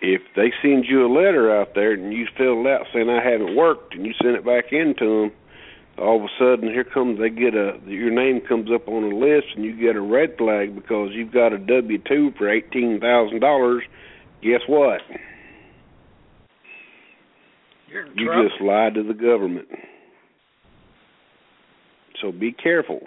if 0.00 0.22
they 0.36 0.52
send 0.62 0.84
you 0.86 1.06
a 1.06 1.10
letter 1.12 1.54
out 1.54 1.74
there 1.74 1.92
and 1.92 2.12
you 2.12 2.26
fill 2.36 2.60
it 2.60 2.70
out 2.70 2.86
saying 2.92 3.08
I 3.08 3.22
haven't 3.22 3.56
worked 3.56 3.94
and 3.94 4.06
you 4.06 4.12
send 4.22 4.36
it 4.36 4.44
back 4.44 4.72
into 4.72 5.22
them, 5.22 5.32
all 5.98 6.16
of 6.16 6.22
a 6.22 6.28
sudden 6.38 6.68
here 6.68 6.84
comes 6.84 7.18
they 7.18 7.30
get 7.30 7.54
a 7.54 7.78
your 7.86 8.10
name 8.10 8.40
comes 8.48 8.70
up 8.72 8.86
on 8.86 9.02
a 9.04 9.16
list 9.16 9.46
and 9.56 9.64
you 9.64 9.76
get 9.76 9.96
a 9.96 10.00
red 10.00 10.36
flag 10.38 10.74
because 10.74 11.10
you've 11.12 11.32
got 11.32 11.52
a 11.52 11.58
W 11.58 11.98
two 12.08 12.30
for 12.38 12.48
eighteen 12.48 13.00
thousand 13.00 13.40
dollars. 13.40 13.82
Guess 14.42 14.60
what? 14.68 15.00
you 18.14 18.26
trouble. 18.26 18.48
just 18.48 18.60
lied 18.62 18.94
to 18.94 19.02
the 19.02 19.14
government. 19.14 19.66
So 22.22 22.30
be 22.30 22.52
careful. 22.52 23.00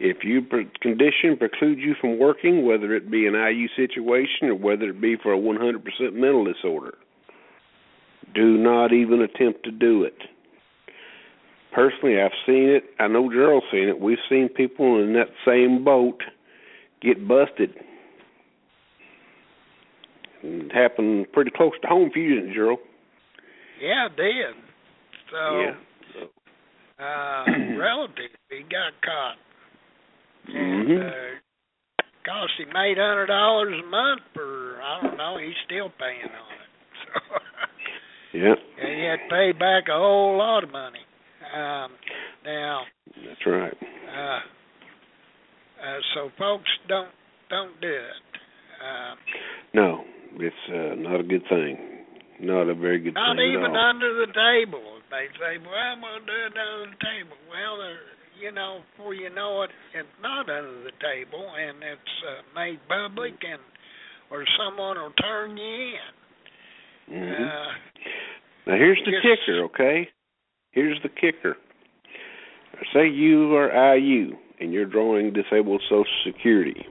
If 0.00 0.22
your 0.22 0.42
condition 0.80 1.36
precludes 1.36 1.80
you 1.80 1.94
from 2.00 2.18
working, 2.18 2.64
whether 2.64 2.94
it 2.94 3.10
be 3.10 3.26
an 3.26 3.34
IU 3.34 3.66
situation 3.74 4.48
or 4.48 4.54
whether 4.54 4.90
it 4.90 5.00
be 5.00 5.16
for 5.20 5.32
a 5.32 5.38
100% 5.38 5.82
mental 6.12 6.44
disorder, 6.44 6.94
do 8.34 8.56
not 8.56 8.92
even 8.92 9.22
attempt 9.22 9.64
to 9.64 9.72
do 9.72 10.04
it. 10.04 10.16
Personally, 11.72 12.20
I've 12.20 12.30
seen 12.46 12.68
it. 12.68 12.84
I 13.00 13.08
know 13.08 13.30
Gerald's 13.30 13.66
seen 13.72 13.88
it. 13.88 14.00
We've 14.00 14.18
seen 14.28 14.48
people 14.48 15.02
in 15.02 15.14
that 15.14 15.28
same 15.44 15.84
boat 15.84 16.22
get 17.02 17.26
busted. 17.26 17.74
It 20.42 20.72
happened 20.72 21.26
pretty 21.32 21.50
close 21.50 21.72
to 21.82 21.88
home 21.88 22.10
for 22.12 22.20
you, 22.20 22.36
didn't 22.36 22.50
it, 22.50 22.54
Gerald? 22.54 22.78
Yeah, 23.80 24.06
it 24.06 24.16
did. 24.16 24.54
So, 25.30 25.60
yeah. 25.60 27.04
uh, 27.04 27.44
relative, 27.78 28.30
he 28.48 28.62
got 28.62 28.92
caught 29.04 29.36
Mm-hmm. 30.48 30.90
And, 30.92 31.02
uh, 31.02 31.38
cost 32.24 32.52
him 32.58 32.68
eight 32.76 32.98
hundred 32.98 33.26
dollars 33.26 33.72
a 33.82 33.88
month 33.88 34.20
for 34.34 34.80
I 34.82 35.00
don't 35.02 35.16
know, 35.16 35.38
he's 35.40 35.56
still 35.64 35.88
paying 35.98 36.28
on 36.28 36.48
it. 36.52 36.70
So 37.04 37.38
Yeah. 38.38 38.52
and 38.52 39.00
he 39.00 39.04
had 39.08 39.16
to 39.24 39.28
pay 39.32 39.52
back 39.52 39.88
a 39.88 39.96
whole 39.96 40.36
lot 40.36 40.62
of 40.64 40.70
money. 40.70 41.00
Um 41.54 41.92
now 42.44 42.82
That's 43.24 43.46
right. 43.46 43.72
uh 43.72 44.40
uh 45.80 45.98
so 46.14 46.30
folks 46.38 46.68
don't 46.88 47.08
don't 47.48 47.80
do 47.80 47.88
it. 47.88 48.20
Uh 48.76 49.14
No, 49.72 50.04
it's 50.36 50.64
uh, 50.68 50.94
not 51.00 51.20
a 51.20 51.24
good 51.24 51.42
thing. 51.48 52.04
Not 52.40 52.68
a 52.68 52.74
very 52.74 53.00
good 53.00 53.14
not 53.14 53.36
thing 53.36 53.50
even 53.56 53.64
at 53.64 53.70
all. 53.70 53.74
Not 53.74 53.96
even 53.96 54.04
under 54.04 54.26
the 54.26 54.32
table. 54.36 54.84
They 55.10 55.26
say, 55.40 55.56
Well, 55.64 55.74
I'm 55.74 56.00
gonna 56.00 56.26
do 56.28 56.38
it 56.44 56.52
under 56.52 56.92
the 56.92 57.00
table. 57.00 57.36
Well 57.48 57.78
they're 57.80 58.04
you 58.40 58.52
know, 58.52 58.80
before 58.96 59.14
you 59.14 59.30
know 59.30 59.62
it, 59.62 59.70
it's 59.94 60.08
not 60.22 60.48
under 60.48 60.82
the 60.84 60.92
table, 61.00 61.46
and 61.58 61.82
it's 61.82 62.14
uh, 62.26 62.58
made 62.58 62.78
public, 62.88 63.34
and 63.42 63.60
or 64.30 64.44
someone 64.58 64.96
will 64.96 65.12
turn 65.12 65.56
you 65.56 65.64
in. 65.64 67.14
Mm-hmm. 67.14 67.44
Uh, 67.44 68.72
now 68.72 68.76
here's 68.76 69.00
the 69.04 69.12
just- 69.12 69.22
kicker, 69.22 69.64
okay? 69.64 70.08
Here's 70.72 71.00
the 71.02 71.08
kicker. 71.08 71.56
Say 72.92 73.08
you 73.08 73.56
are 73.56 73.96
IU 73.96 74.36
and 74.60 74.72
you're 74.72 74.86
drawing 74.86 75.32
disabled 75.32 75.82
Social 75.88 76.04
Security. 76.24 76.86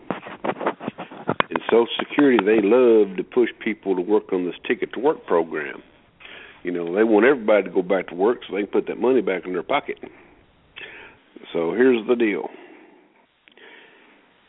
In 1.49 1.57
Social 1.69 1.87
Security, 1.99 2.43
they 2.43 2.61
love 2.61 3.15
to 3.17 3.23
push 3.23 3.49
people 3.63 3.95
to 3.95 4.01
work 4.01 4.33
on 4.33 4.45
this 4.45 4.55
ticket 4.67 4.93
to 4.93 4.99
work 4.99 5.25
program. 5.25 5.81
You 6.63 6.71
know, 6.71 6.93
they 6.93 7.03
want 7.03 7.25
everybody 7.25 7.63
to 7.63 7.69
go 7.69 7.81
back 7.81 8.07
to 8.07 8.15
work 8.15 8.39
so 8.47 8.55
they 8.55 8.63
can 8.63 8.71
put 8.71 8.87
that 8.87 8.99
money 8.99 9.21
back 9.21 9.45
in 9.45 9.53
their 9.53 9.63
pocket. 9.63 9.99
So 11.53 11.71
here's 11.73 12.05
the 12.07 12.15
deal. 12.15 12.49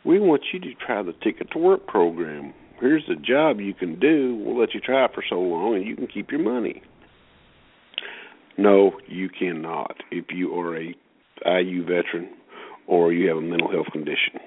We 0.04 0.18
want 0.18 0.42
you 0.52 0.60
to 0.60 0.74
try 0.74 1.02
the 1.02 1.12
Ticket 1.22 1.50
to 1.52 1.58
Work 1.58 1.86
program. 1.86 2.54
Here's 2.80 3.04
the 3.08 3.16
job 3.16 3.60
you 3.60 3.74
can 3.74 3.98
do. 3.98 4.42
We'll 4.44 4.58
let 4.58 4.74
you 4.74 4.80
try 4.80 5.04
it 5.04 5.10
for 5.14 5.24
so 5.28 5.36
long 5.36 5.76
and 5.76 5.86
you 5.86 5.96
can 5.96 6.06
keep 6.06 6.30
your 6.30 6.42
money. 6.42 6.82
No, 8.56 8.92
you 9.06 9.28
cannot 9.28 9.96
if 10.10 10.26
you 10.30 10.54
are 10.58 10.76
a 10.76 10.94
IU 11.46 11.84
veteran 11.84 12.30
or 12.86 13.12
you 13.12 13.28
have 13.28 13.36
a 13.36 13.42
mental 13.42 13.70
health 13.70 13.86
condition. 13.92 14.40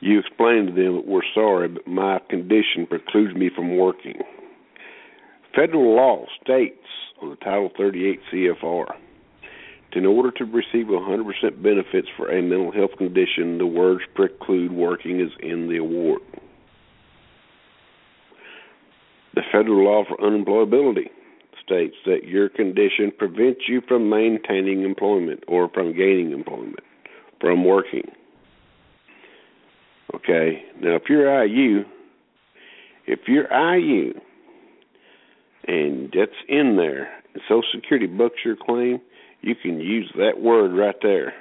You 0.00 0.20
explain 0.20 0.66
to 0.66 0.72
them 0.72 0.96
that 0.96 1.06
we're 1.06 1.22
sorry, 1.34 1.68
but 1.68 1.86
my 1.86 2.20
condition 2.30 2.86
precludes 2.88 3.34
me 3.34 3.50
from 3.54 3.76
working. 3.76 4.20
Federal 5.56 5.96
law 5.96 6.26
states 6.42 6.86
on 7.20 7.30
the 7.30 7.36
Title 7.36 7.70
38 7.76 8.20
CFR 8.32 8.86
in 9.92 10.04
order 10.06 10.30
to 10.32 10.44
receive 10.44 10.86
100% 10.86 11.62
benefits 11.62 12.08
for 12.16 12.30
a 12.30 12.42
mental 12.42 12.72
health 12.72 12.90
condition, 12.98 13.58
the 13.58 13.66
words 13.66 14.02
preclude 14.14 14.72
working 14.72 15.20
is 15.20 15.30
in 15.40 15.68
the 15.68 15.78
award. 15.78 16.20
The 19.34 19.42
federal 19.52 19.84
law 19.84 20.04
for 20.06 20.16
unemployability 20.18 21.10
states 21.64 21.94
that 22.06 22.24
your 22.24 22.48
condition 22.48 23.12
prevents 23.16 23.62
you 23.68 23.80
from 23.86 24.10
maintaining 24.10 24.82
employment 24.82 25.44
or 25.46 25.68
from 25.68 25.96
gaining 25.96 26.32
employment, 26.32 26.80
from 27.40 27.64
working. 27.64 28.10
Okay, 30.14 30.64
now 30.80 30.96
if 30.96 31.02
you're 31.08 31.44
IU, 31.44 31.84
if 33.06 33.20
you're 33.26 33.52
IU, 33.52 34.14
and 35.66 36.12
that's 36.14 36.32
in 36.48 36.76
there, 36.76 37.10
and 37.34 37.42
Social 37.48 37.62
Security 37.74 38.06
books 38.06 38.36
your 38.44 38.56
claim, 38.56 39.00
you 39.40 39.54
can 39.54 39.80
use 39.80 40.10
that 40.16 40.40
word 40.40 40.76
right 40.76 40.96
there 41.02 41.32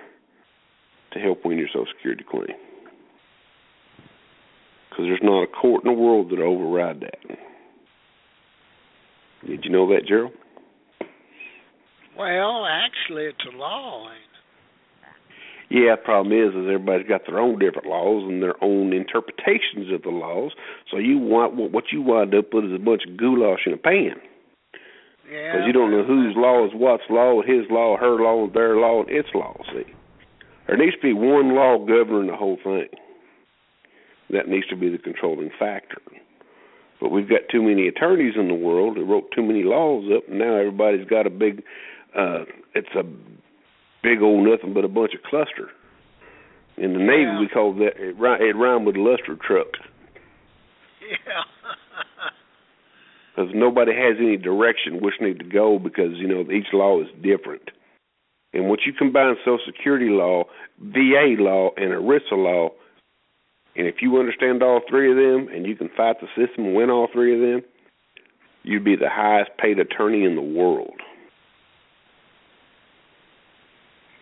to 1.14 1.20
help 1.20 1.46
win 1.46 1.58
your 1.58 1.68
Social 1.68 1.86
Security 1.96 2.24
claim. 2.30 2.58
Because 4.90 5.06
there's 5.06 5.20
not 5.24 5.44
a 5.44 5.48
court 5.48 5.84
in 5.86 5.94
the 5.94 6.00
world 6.00 6.32
that 6.32 6.40
override 6.40 7.02
that. 7.02 7.38
Did 9.46 9.64
you 9.64 9.72
know 9.72 9.88
that, 9.90 10.06
Gerald? 10.08 10.34
well, 12.18 12.66
actually, 12.66 13.26
it's 13.26 13.46
a 13.54 13.56
law. 13.56 14.10
Yeah, 15.70 15.96
the 15.96 16.02
problem 16.04 16.32
is, 16.34 16.56
is 16.56 16.66
everybody's 16.66 17.08
got 17.08 17.26
their 17.28 17.40
own 17.40 17.60
different 17.60 17.88
laws 17.88 18.24
and 18.24 18.42
their 18.42 18.56
own 18.64 18.94
interpretations 18.94 19.92
of 19.94 20.02
the 20.02 20.10
laws. 20.10 20.54
So 20.90 20.98
you 20.98 21.18
want 21.18 21.56
what 21.56 21.92
you 21.92 22.02
wind 22.02 22.34
up 22.34 22.54
with 22.54 22.66
is 22.66 22.74
a 22.74 22.80
bunch 22.80 23.04
of 23.08 23.18
goulash 23.18 23.68
in 23.68 23.74
a 23.74 23.78
pan. 23.78 24.16
It? 25.28 25.34
Yeah. 25.34 25.52
because 25.52 25.68
you 25.68 25.74
don't 25.74 25.92
know 25.92 26.04
whose 26.04 26.36
law 26.36 26.66
is 26.66 26.72
what's 26.74 27.04
law, 27.10 27.42
his 27.42 27.66
law, 27.70 27.98
her 27.98 28.16
law, 28.22 28.48
their 28.48 28.78
law, 28.78 29.02
and 29.02 29.10
its 29.10 29.30
law. 29.34 29.56
See, 29.74 29.84
there 30.68 30.78
needs 30.78 30.96
to 30.96 31.02
be 31.02 31.14
one 31.14 31.54
law 31.56 31.78
governing 31.80 32.32
the 32.32 32.38
whole 32.38 32.58
thing. 32.64 32.88
That 34.30 34.48
needs 34.48 34.68
to 34.68 34.76
be 34.76 34.90
the 34.90 34.98
controlling 34.98 35.52
factor. 35.58 36.02
But 37.00 37.10
we've 37.12 37.30
got 37.30 37.42
too 37.52 37.62
many 37.62 37.88
attorneys 37.88 38.34
in 38.38 38.48
the 38.48 38.54
world 38.56 38.98
that 38.98 39.04
wrote 39.06 39.32
too 39.36 39.44
many 39.44 39.64
laws 39.64 40.06
up, 40.16 40.28
and 40.28 40.40
now 40.40 40.56
everybody's 40.56 41.08
got 41.08 41.28
a 41.28 41.30
big. 41.30 41.64
uh 42.18 42.44
It's 42.76 42.94
a 42.96 43.04
big 44.04 44.22
old 44.22 44.48
nothing 44.48 44.74
but 44.74 44.84
a 44.84 44.88
bunch 44.90 45.14
of 45.14 45.24
cluster. 45.24 45.70
In 46.78 46.94
the 46.94 47.00
Navy, 47.00 47.24
Yeah. 47.24 47.40
we 47.40 47.48
call 47.48 47.74
that 47.74 47.98
it, 47.98 48.16
it 48.20 48.56
rhymed 48.56 48.86
with 48.86 48.96
luster 48.98 49.36
truck 49.36 49.68
Yeah. 51.02 51.44
Because 53.38 53.52
nobody 53.54 53.94
has 53.94 54.18
any 54.20 54.38
direction 54.38 55.00
which 55.02 55.16
need 55.22 55.40
to 55.40 55.46
go 55.46 55.78
because 55.78 56.18
you 56.18 56.28
know 56.28 56.42
each 56.52 56.74
law 56.74 57.00
is 57.02 57.08
different. 57.22 57.70
And 58.54 58.68
once 58.68 58.82
you 58.86 58.94
combine 58.94 59.36
Social 59.42 59.60
Security 59.66 60.10
law, 60.10 60.46
VA 60.80 61.36
law, 61.38 61.70
and 61.78 61.92
ERISA 61.92 62.32
law, 62.32 62.70
and 63.76 63.86
if 63.86 63.96
you 64.02 64.18
understand 64.18 64.64
all 64.64 64.82
three 64.90 65.12
of 65.12 65.18
them 65.18 65.54
and 65.54 65.68
you 65.68 65.76
can 65.76 65.90
fight 65.96 66.16
the 66.20 66.28
system 66.30 66.66
and 66.66 66.76
win 66.76 66.90
all 66.90 67.08
three 67.14 67.36
of 67.36 67.42
them, 67.42 67.70
you'd 68.64 68.86
be 68.86 68.96
the 68.96 69.10
highest 69.10 69.52
paid 69.60 69.78
attorney 69.78 70.24
in 70.24 70.36
the 70.36 70.42
world. 70.42 70.96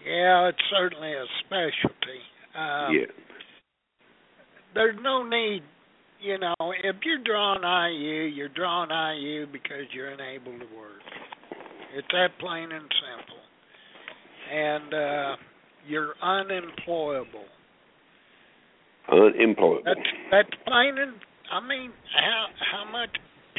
yeah, 0.06 0.50
it's 0.50 0.58
certainly 0.70 1.14
a 1.14 1.26
specialty. 1.46 2.20
Um, 2.54 2.94
yeah. 2.94 3.06
There's 4.74 4.98
no 5.02 5.24
need, 5.24 5.64
you 6.22 6.38
know, 6.40 6.56
if 6.60 6.96
you're 7.04 7.24
drawing 7.24 7.62
IU, 7.62 8.24
you're 8.24 8.50
drawing 8.50 8.90
IU 8.90 9.48
because 9.52 9.86
you're 9.94 10.10
unable 10.10 10.54
to 10.54 10.66
work. 10.76 11.02
It's 11.96 12.08
that 12.12 12.30
plain 12.40 12.72
and 12.72 12.90
simple. 12.90 13.42
And 14.52 14.94
uh 14.94 15.36
you're 15.88 16.14
unemployable. 16.22 17.46
Unemployable. 19.12 19.82
That's 19.86 20.00
that's 20.32 20.64
plain 20.68 20.98
and 20.98 21.14
I 21.52 21.66
mean, 21.66 21.92
how 22.16 22.46
how 22.72 22.92
much 22.92 23.12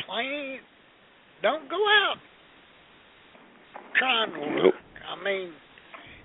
plain 0.06 0.58
don't 1.42 1.68
go 1.70 1.76
out 1.76 2.16
trying 3.98 4.32
to 4.32 4.40
work. 4.40 4.56
Nope. 4.64 4.74
I 5.06 5.24
mean, 5.24 5.52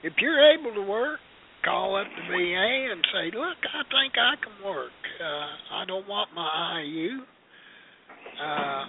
if 0.03 0.13
you're 0.19 0.41
able 0.53 0.73
to 0.73 0.81
work, 0.81 1.19
call 1.63 1.95
up 1.95 2.07
the 2.07 2.23
VA 2.27 2.91
and 2.91 3.05
say, 3.13 3.38
"Look, 3.38 3.57
I 3.61 3.83
think 3.89 4.17
I 4.17 4.35
can 4.41 4.65
work. 4.65 4.91
Uh, 5.22 5.75
I 5.75 5.86
don't 5.86 6.08
want 6.08 6.30
my 6.34 6.82
IU. 6.82 7.20
Uh, 8.42 8.86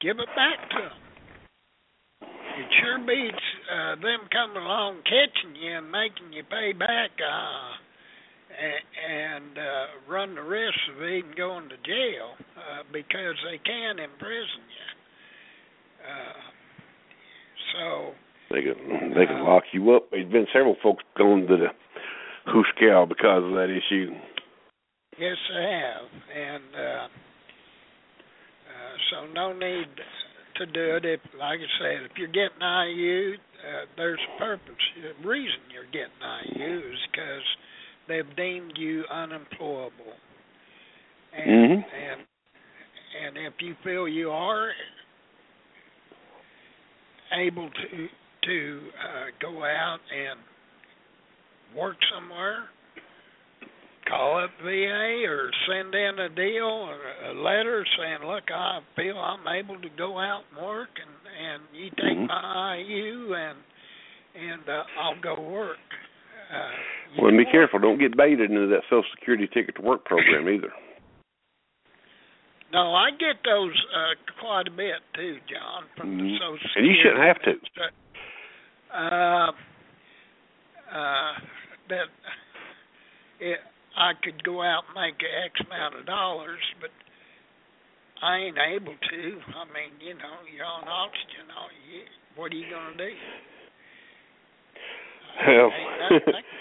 give 0.00 0.18
it 0.18 0.28
back 0.36 0.70
to 0.70 0.76
them." 0.76 0.98
It 2.56 2.68
sure 2.80 2.98
beats 2.98 3.44
uh, 3.72 3.96
them 3.96 4.28
coming 4.30 4.62
along 4.62 5.02
catching 5.04 5.56
you 5.56 5.76
and 5.76 5.90
making 5.90 6.32
you 6.32 6.44
pay 6.44 6.72
back, 6.72 7.10
uh, 7.18 7.74
and, 8.54 8.84
and 9.10 9.58
uh, 9.58 9.86
run 10.08 10.36
the 10.36 10.42
risk 10.42 10.78
of 10.94 11.02
even 11.02 11.32
going 11.36 11.68
to 11.68 11.76
jail 11.78 12.38
uh, 12.56 12.84
because 12.92 13.34
they 13.50 13.58
can 13.58 13.98
imprison 13.98 14.62
you. 14.70 14.88
Uh, 16.04 16.54
so 17.72 18.12
They 18.50 18.62
can 18.62 19.10
they 19.14 19.26
can 19.26 19.42
lock 19.42 19.64
you 19.72 19.92
up. 19.94 20.10
There's 20.12 20.30
been 20.30 20.46
several 20.52 20.76
folks 20.80 21.02
going 21.18 21.48
to 21.48 21.56
the 21.56 21.68
hoosegow 22.46 23.08
because 23.08 23.42
of 23.42 23.50
that 23.52 23.70
issue. 23.70 24.12
Yes, 25.18 25.36
they 25.52 25.62
have, 25.62 26.10
and 26.36 26.64
uh, 26.74 27.06
uh, 28.50 28.94
so 29.10 29.26
no 29.34 29.52
need 29.52 29.88
to 30.56 30.66
do 30.66 30.96
it. 30.96 31.04
If, 31.04 31.20
like 31.38 31.60
I 31.60 31.70
said, 31.80 32.04
if 32.10 32.12
you're 32.18 32.28
getting 32.28 32.60
IU, 32.62 33.34
uh, 33.34 33.86
there's 33.96 34.20
a 34.36 34.38
purpose. 34.38 34.74
The 35.22 35.28
reason 35.28 35.60
you're 35.72 35.86
getting 35.86 36.20
IU 36.56 36.78
is 36.78 36.98
because 37.12 37.42
they've 38.08 38.36
deemed 38.36 38.74
you 38.76 39.04
unemployable, 39.12 40.14
and 41.34 41.72
Mhm. 41.80 41.84
and 41.94 42.20
and 43.26 43.38
if 43.38 43.54
you 43.60 43.74
feel 43.84 44.08
you 44.08 44.30
are 44.30 44.72
able 47.32 47.70
to 47.70 48.08
to 48.44 48.90
uh, 49.02 49.26
go 49.40 49.64
out 49.64 50.00
and 50.14 50.38
work 51.76 51.96
somewhere, 52.14 52.68
call 54.08 54.42
up 54.44 54.50
VA 54.62 55.24
or 55.26 55.50
send 55.68 55.94
in 55.94 56.18
a 56.18 56.28
deal 56.28 56.64
or 56.64 56.98
a 57.30 57.34
letter 57.34 57.84
saying, 57.98 58.26
"Look, 58.26 58.44
I 58.50 58.80
feel 58.96 59.18
I'm 59.18 59.46
able 59.48 59.80
to 59.80 59.88
go 59.96 60.18
out 60.18 60.44
and 60.54 60.64
work, 60.66 60.90
and 61.00 61.10
and 61.36 61.62
you 61.72 61.90
take 61.90 62.16
Mhm. 62.18 62.28
my 62.28 62.76
IU 62.76 63.34
and 63.34 63.58
and 64.34 64.68
uh, 64.68 64.84
I'll 64.98 65.16
go 65.20 65.34
work." 65.40 65.78
Uh, 66.52 66.70
Well, 67.16 67.28
and 67.28 67.38
be 67.38 67.44
what? 67.44 67.52
careful. 67.52 67.78
Don't 67.78 67.98
get 67.98 68.16
baited 68.16 68.50
into 68.50 68.66
that 68.68 68.82
Social 68.84 69.04
Security 69.12 69.46
ticket 69.48 69.76
to 69.76 69.82
work 69.82 70.04
program 70.04 70.48
either. 70.48 70.72
No, 72.72 72.94
I 72.94 73.10
get 73.12 73.36
those 73.44 73.74
uh, 73.94 74.14
quite 74.40 74.66
a 74.66 74.70
bit 74.70 75.00
too, 75.14 75.38
John, 75.46 75.84
from 75.96 76.16
the 76.18 76.22
Mhm. 76.24 76.38
Social 76.38 76.70
And 76.76 76.86
you 76.86 76.94
shouldn't 77.02 77.20
have 77.22 77.42
to. 77.42 77.60
Uh, 78.92 79.52
uh, 80.92 81.34
that 81.88 82.08
it, 83.40 83.60
I 83.96 84.12
could 84.22 84.42
go 84.44 84.62
out 84.62 84.84
and 84.88 84.94
make 85.00 85.22
X 85.22 85.60
amount 85.66 85.96
of 85.98 86.06
dollars, 86.06 86.60
but 86.80 86.90
I 88.22 88.38
ain't 88.38 88.58
able 88.58 88.94
to. 88.94 89.22
I 89.54 89.64
mean, 89.70 89.94
you 90.00 90.14
know, 90.14 90.42
you're 90.54 90.66
on 90.66 90.88
oxygen. 90.88 91.50
All 91.56 91.68
you, 91.90 92.02
what 92.36 92.52
are 92.52 92.56
you 92.56 92.66
gonna 92.70 92.96
do? 92.96 93.10
Well, 95.46 95.70
Ain't 95.70 96.22
nothing 96.22 96.34
I 96.34 96.42
can 96.42 96.54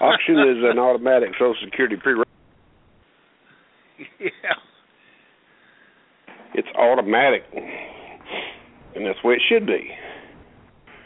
auction 0.00 0.38
is 0.50 0.64
an 0.64 0.78
automatic 0.78 1.30
Social 1.34 1.54
Security 1.64 1.96
pre. 1.96 2.22
yeah. 4.18 4.28
It's 6.54 6.68
automatic, 6.76 7.42
and 7.54 9.06
that's 9.06 9.18
the 9.22 9.28
way 9.28 9.34
it 9.34 9.42
should 9.48 9.66
be. 9.66 9.88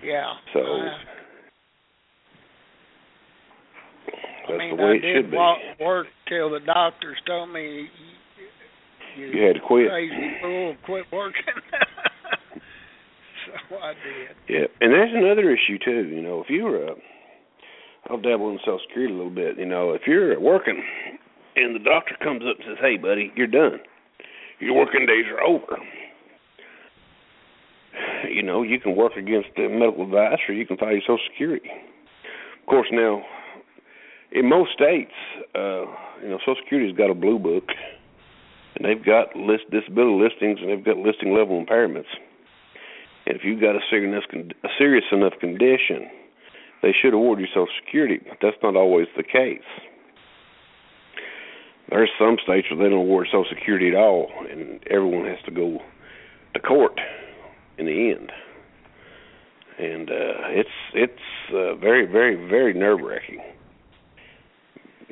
Yeah. 0.02 0.32
So, 0.52 0.60
uh, 0.60 0.98
That's 4.54 4.62
I 4.62 4.66
mean, 4.68 4.76
the 4.76 4.82
way 4.82 4.90
I 4.90 4.94
it 4.94 5.00
did 5.00 5.16
should 5.24 5.30
be. 5.30 5.36
walk, 5.36 5.58
work 5.80 6.06
till 6.28 6.50
the 6.50 6.60
doctors 6.60 7.16
told 7.26 7.50
me 7.50 7.88
you, 9.16 9.26
You 9.26 9.42
had 9.46 9.54
to 9.56 9.60
quit. 9.66 9.88
crazy 9.90 10.30
fool, 10.42 10.74
quit 10.86 11.04
working. 11.12 11.42
so 13.70 13.76
I 13.76 13.92
did. 13.94 14.36
Yeah, 14.48 14.66
and 14.80 14.92
there's 14.92 15.12
another 15.14 15.50
issue 15.50 15.78
too. 15.84 16.08
You 16.08 16.22
know, 16.22 16.40
if 16.40 16.50
you're, 16.50 16.88
uh, 16.90 16.94
I'll 18.10 18.20
dabble 18.20 18.50
in 18.50 18.58
Social 18.60 18.80
Security 18.88 19.14
a 19.14 19.16
little 19.16 19.34
bit. 19.34 19.58
You 19.58 19.66
know, 19.66 19.92
if 19.92 20.02
you're 20.06 20.38
working 20.40 20.82
and 21.56 21.74
the 21.74 21.78
doctor 21.84 22.16
comes 22.22 22.42
up 22.42 22.56
and 22.58 22.64
says, 22.66 22.78
"Hey, 22.80 22.96
buddy, 22.96 23.32
you're 23.36 23.46
done. 23.46 23.80
Your 24.60 24.74
working 24.74 25.06
days 25.06 25.26
are 25.30 25.42
over." 25.42 25.78
You 28.28 28.42
know, 28.42 28.62
you 28.62 28.80
can 28.80 28.96
work 28.96 29.12
against 29.16 29.48
the 29.56 29.68
medical 29.68 30.04
advice, 30.04 30.38
or 30.48 30.54
you 30.54 30.66
can 30.66 30.76
file 30.76 30.90
your 30.92 31.00
Social 31.02 31.18
Security. 31.30 31.70
Of 32.60 32.66
course, 32.66 32.88
now 32.90 33.22
in 34.34 34.48
most 34.48 34.72
states, 34.72 35.14
uh, 35.54 35.86
you 36.20 36.28
know, 36.28 36.38
Social 36.40 36.56
Security's 36.62 36.96
got 36.96 37.08
a 37.08 37.14
blue 37.14 37.38
book, 37.38 37.68
and 38.74 38.84
they've 38.84 39.04
got 39.04 39.34
list 39.36 39.70
disability 39.70 40.22
listings, 40.22 40.58
and 40.60 40.68
they've 40.68 40.84
got 40.84 40.98
listing 40.98 41.32
level 41.32 41.64
impairments. 41.64 42.10
And 43.26 43.36
if 43.36 43.44
you've 43.44 43.60
got 43.60 43.76
a 43.76 43.80
serious 43.88 44.24
a 44.64 44.68
serious 44.76 45.04
enough 45.12 45.34
condition, 45.40 46.10
they 46.82 46.92
should 46.92 47.14
award 47.14 47.38
you 47.38 47.46
Social 47.46 47.68
Security, 47.84 48.20
but 48.28 48.38
that's 48.42 48.56
not 48.62 48.76
always 48.76 49.06
the 49.16 49.22
case. 49.22 49.60
There's 51.90 52.10
some 52.18 52.36
states 52.42 52.66
where 52.70 52.82
they 52.82 52.90
don't 52.90 53.06
award 53.06 53.28
Social 53.28 53.46
Security 53.48 53.88
at 53.88 53.94
all, 53.94 54.30
and 54.50 54.80
everyone 54.90 55.26
has 55.26 55.38
to 55.44 55.52
go 55.52 55.78
to 56.54 56.60
court 56.60 57.00
in 57.78 57.86
the 57.86 58.14
end. 58.16 58.32
And 59.78 60.10
uh, 60.10 60.48
it's 60.48 60.68
it's 60.92 61.52
uh, 61.52 61.74
very 61.76 62.06
very 62.06 62.34
very 62.48 62.74
nerve 62.74 63.00
wracking. 63.00 63.40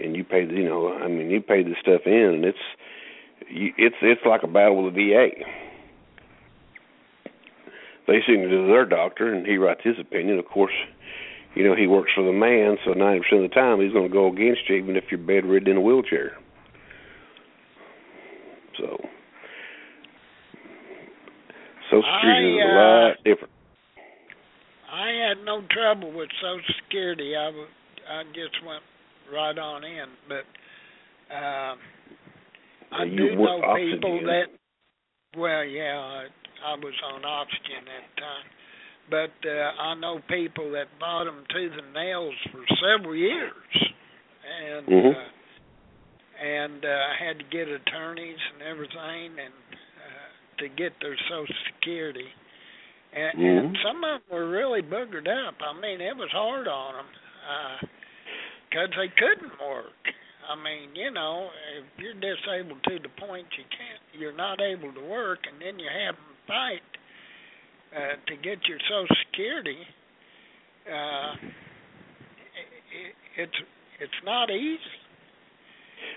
And 0.03 0.17
you 0.17 0.25
pay, 0.25 0.41
you 0.43 0.65
know, 0.65 0.93
I 0.93 1.09
mean, 1.09 1.31
you 1.31 1.41
pay 1.41 1.63
this 1.63 1.77
stuff 1.81 2.03
in, 2.07 2.13
and 2.13 2.45
it's 2.45 2.59
you, 3.49 3.73
it's 3.77 3.97
it's 4.03 4.23
like 4.27 4.43
a 4.43 4.49
battle 4.49 4.85
with 4.85 4.95
the 4.95 5.11
VA 5.11 5.45
they 8.07 8.19
send 8.27 8.43
it 8.43 8.49
to 8.49 8.67
their 8.67 8.85
doctor 8.85 9.33
and 9.33 9.47
he 9.47 9.57
writes 9.57 9.81
his 9.85 9.99
opinion. 10.01 10.39
Of 10.39 10.47
course, 10.47 10.73
you 11.55 11.65
know, 11.65 11.77
he 11.77 11.87
works 11.87 12.11
for 12.15 12.25
the 12.25 12.33
man, 12.33 12.77
so 12.85 12.93
ninety 12.93 13.21
percent 13.21 13.45
of 13.45 13.51
the 13.51 13.55
time 13.55 13.81
he's 13.81 13.93
gonna 13.93 14.09
go 14.09 14.29
against 14.29 14.69
you 14.69 14.77
even 14.77 14.97
if 14.97 15.05
you're 15.11 15.21
bedridden 15.21 15.73
in 15.73 15.77
a 15.77 15.81
wheelchair. 15.81 16.37
So 18.79 18.97
Social 21.91 22.03
Security 22.19 22.57
is 22.57 22.65
I, 22.65 22.69
a 22.69 22.73
uh, 22.73 23.09
lot 23.09 23.17
different. 23.25 23.53
I 24.93 25.09
had 25.29 25.45
no 25.45 25.63
trouble 25.71 26.13
with 26.13 26.29
Social 26.41 26.75
Security. 26.85 27.37
I 27.37 27.51
I 28.11 28.25
just 28.35 28.65
went 28.67 28.83
right 29.33 29.59
on 29.59 29.85
in, 29.85 30.07
but 30.29 30.45
um, 31.35 31.79
I 32.93 33.05
do 33.05 33.37
know 33.37 33.61
people 33.77 34.21
oxygen. 34.21 34.27
that. 34.27 34.47
Well, 35.37 35.65
yeah, 35.65 35.97
I, 35.97 36.27
I 36.65 36.75
was 36.75 36.95
on 37.15 37.25
oxygen 37.25 37.89
at 37.89 38.05
the 38.15 38.21
time, 38.21 38.49
but 39.09 39.49
uh, 39.49 39.83
I 39.83 39.95
know 39.95 40.21
people 40.29 40.71
that 40.73 40.87
bought 41.01 41.25
them 41.25 41.45
to 41.49 41.71
the 41.71 41.99
nails 41.99 42.35
for 42.51 42.61
several 42.81 43.15
years, 43.15 43.53
and 44.45 44.87
Mhm. 44.87 45.15
uh, 45.15 45.29
and 46.43 46.85
uh, 46.85 47.07
had 47.19 47.39
to 47.39 47.45
get 47.51 47.69
attorneys 47.69 48.39
and 48.55 48.63
everything, 48.63 49.39
and 49.39 49.55
uh, 49.73 50.59
to 50.59 50.69
get 50.69 50.93
their 51.01 51.17
Social 51.31 51.55
Security. 51.75 52.29
And, 53.15 53.39
Mhm. 53.39 53.59
and 53.67 53.79
some 53.85 54.05
of 54.05 54.21
them 54.21 54.39
were 54.39 54.49
really 54.49 54.83
boogered 54.83 55.29
up. 55.29 55.55
I 55.61 55.73
mean, 55.79 56.01
it 56.01 56.17
was 56.17 56.31
hard 56.33 56.67
on 56.67 56.95
them 56.95 57.07
because 58.73 58.89
they 58.97 59.13
couldn't 59.21 59.53
work. 59.61 60.01
I 60.49 60.57
mean, 60.57 60.97
you 60.97 61.11
know, 61.11 61.51
if 61.77 61.85
you're 62.01 62.15
disabled 62.15 62.83
to 62.89 62.99
the 62.99 63.13
point 63.21 63.47
you 63.57 63.65
can't, 63.69 64.01
you're 64.19 64.37
not 64.37 64.61
able 64.61 64.93
to 64.93 65.01
work, 65.09 65.41
and 65.45 65.61
then 65.61 65.79
you 65.79 65.87
have 65.87 66.17
to 66.17 66.33
fight 66.49 66.89
uh, 67.95 68.17
to 68.27 68.35
get 68.37 68.67
your 68.67 68.79
Social 68.89 69.17
Security. 69.29 69.79
Uh, 70.89 71.35
it, 72.97 73.15
it's 73.37 73.59
it's 74.01 74.21
not 74.25 74.51
easy. 74.51 74.81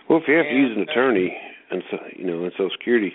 Well, 0.09 0.19
if 0.19 0.27
you 0.27 0.35
have 0.37 0.45
to 0.45 0.55
use 0.55 0.71
an 0.75 0.81
And, 0.81 0.89
uh, 0.89 0.91
attorney 0.91 1.37
and 1.69 1.83
so 1.91 1.97
you 2.15 2.25
know, 2.25 2.43
and 2.43 2.51
Social 2.53 2.71
Security, 2.71 3.13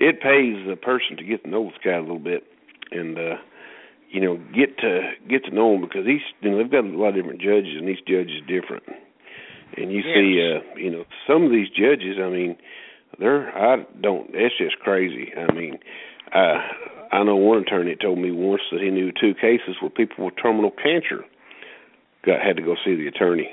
it 0.00 0.22
pays 0.22 0.66
the 0.66 0.76
person 0.76 1.16
to 1.18 1.24
get 1.24 1.44
to 1.44 1.50
know 1.50 1.64
this 1.64 1.78
guy 1.84 1.96
a 1.96 2.00
little 2.00 2.18
bit 2.18 2.44
and 2.92 3.18
uh 3.18 3.34
you 4.10 4.20
know, 4.20 4.36
get 4.54 4.78
to 4.78 5.12
get 5.28 5.44
to 5.44 5.54
know 5.54 5.74
him 5.74 5.82
because 5.82 6.06
he's 6.06 6.20
you 6.40 6.50
know, 6.50 6.58
they've 6.58 6.70
got 6.70 6.84
a 6.84 6.96
lot 6.96 7.10
of 7.10 7.14
different 7.16 7.40
judges 7.40 7.76
and 7.76 7.88
each 7.88 8.04
judge 8.06 8.28
is 8.28 8.42
different. 8.46 8.84
And 9.76 9.92
you 9.92 10.02
see 10.02 10.40
uh, 10.40 10.78
you 10.78 10.90
know, 10.90 11.04
some 11.26 11.44
of 11.44 11.50
these 11.50 11.68
judges, 11.68 12.16
I 12.22 12.28
mean, 12.28 12.56
they're 13.18 13.50
I 13.56 13.84
don't 14.00 14.30
it's 14.32 14.56
just 14.58 14.78
crazy. 14.78 15.32
I 15.36 15.52
mean, 15.52 15.78
uh 16.34 16.58
I 17.12 17.22
know 17.22 17.36
one 17.36 17.58
attorney 17.58 17.96
told 18.00 18.18
me 18.18 18.30
once 18.32 18.62
that 18.72 18.80
he 18.80 18.90
knew 18.90 19.12
two 19.12 19.34
cases 19.34 19.76
where 19.80 19.90
people 19.90 20.24
with 20.24 20.34
terminal 20.42 20.70
cancer 20.70 21.24
got 22.24 22.42
had 22.42 22.56
to 22.56 22.62
go 22.62 22.74
see 22.84 22.96
the 22.96 23.06
attorney 23.06 23.48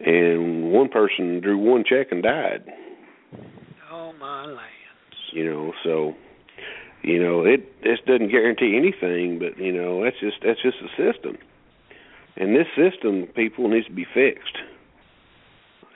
and 0.00 0.72
one 0.72 0.88
person 0.88 1.40
drew 1.40 1.58
one 1.58 1.84
check 1.88 2.08
and 2.10 2.22
died. 2.22 2.64
Oh 3.90 4.12
my 4.18 4.44
lands. 4.46 4.62
You 5.32 5.44
know, 5.44 5.72
so 5.84 6.14
you 7.02 7.22
know 7.22 7.44
it 7.44 7.82
this 7.82 7.98
doesn't 8.06 8.30
guarantee 8.30 8.76
anything, 8.76 9.38
but 9.38 9.58
you 9.58 9.72
know 9.72 10.02
that's 10.02 10.18
just 10.20 10.38
that's 10.44 10.60
just 10.62 10.78
a 10.78 10.88
system, 10.96 11.38
and 12.36 12.54
this 12.54 12.66
system 12.76 13.26
people 13.34 13.68
needs 13.68 13.86
to 13.86 13.92
be 13.92 14.06
fixed. 14.12 14.58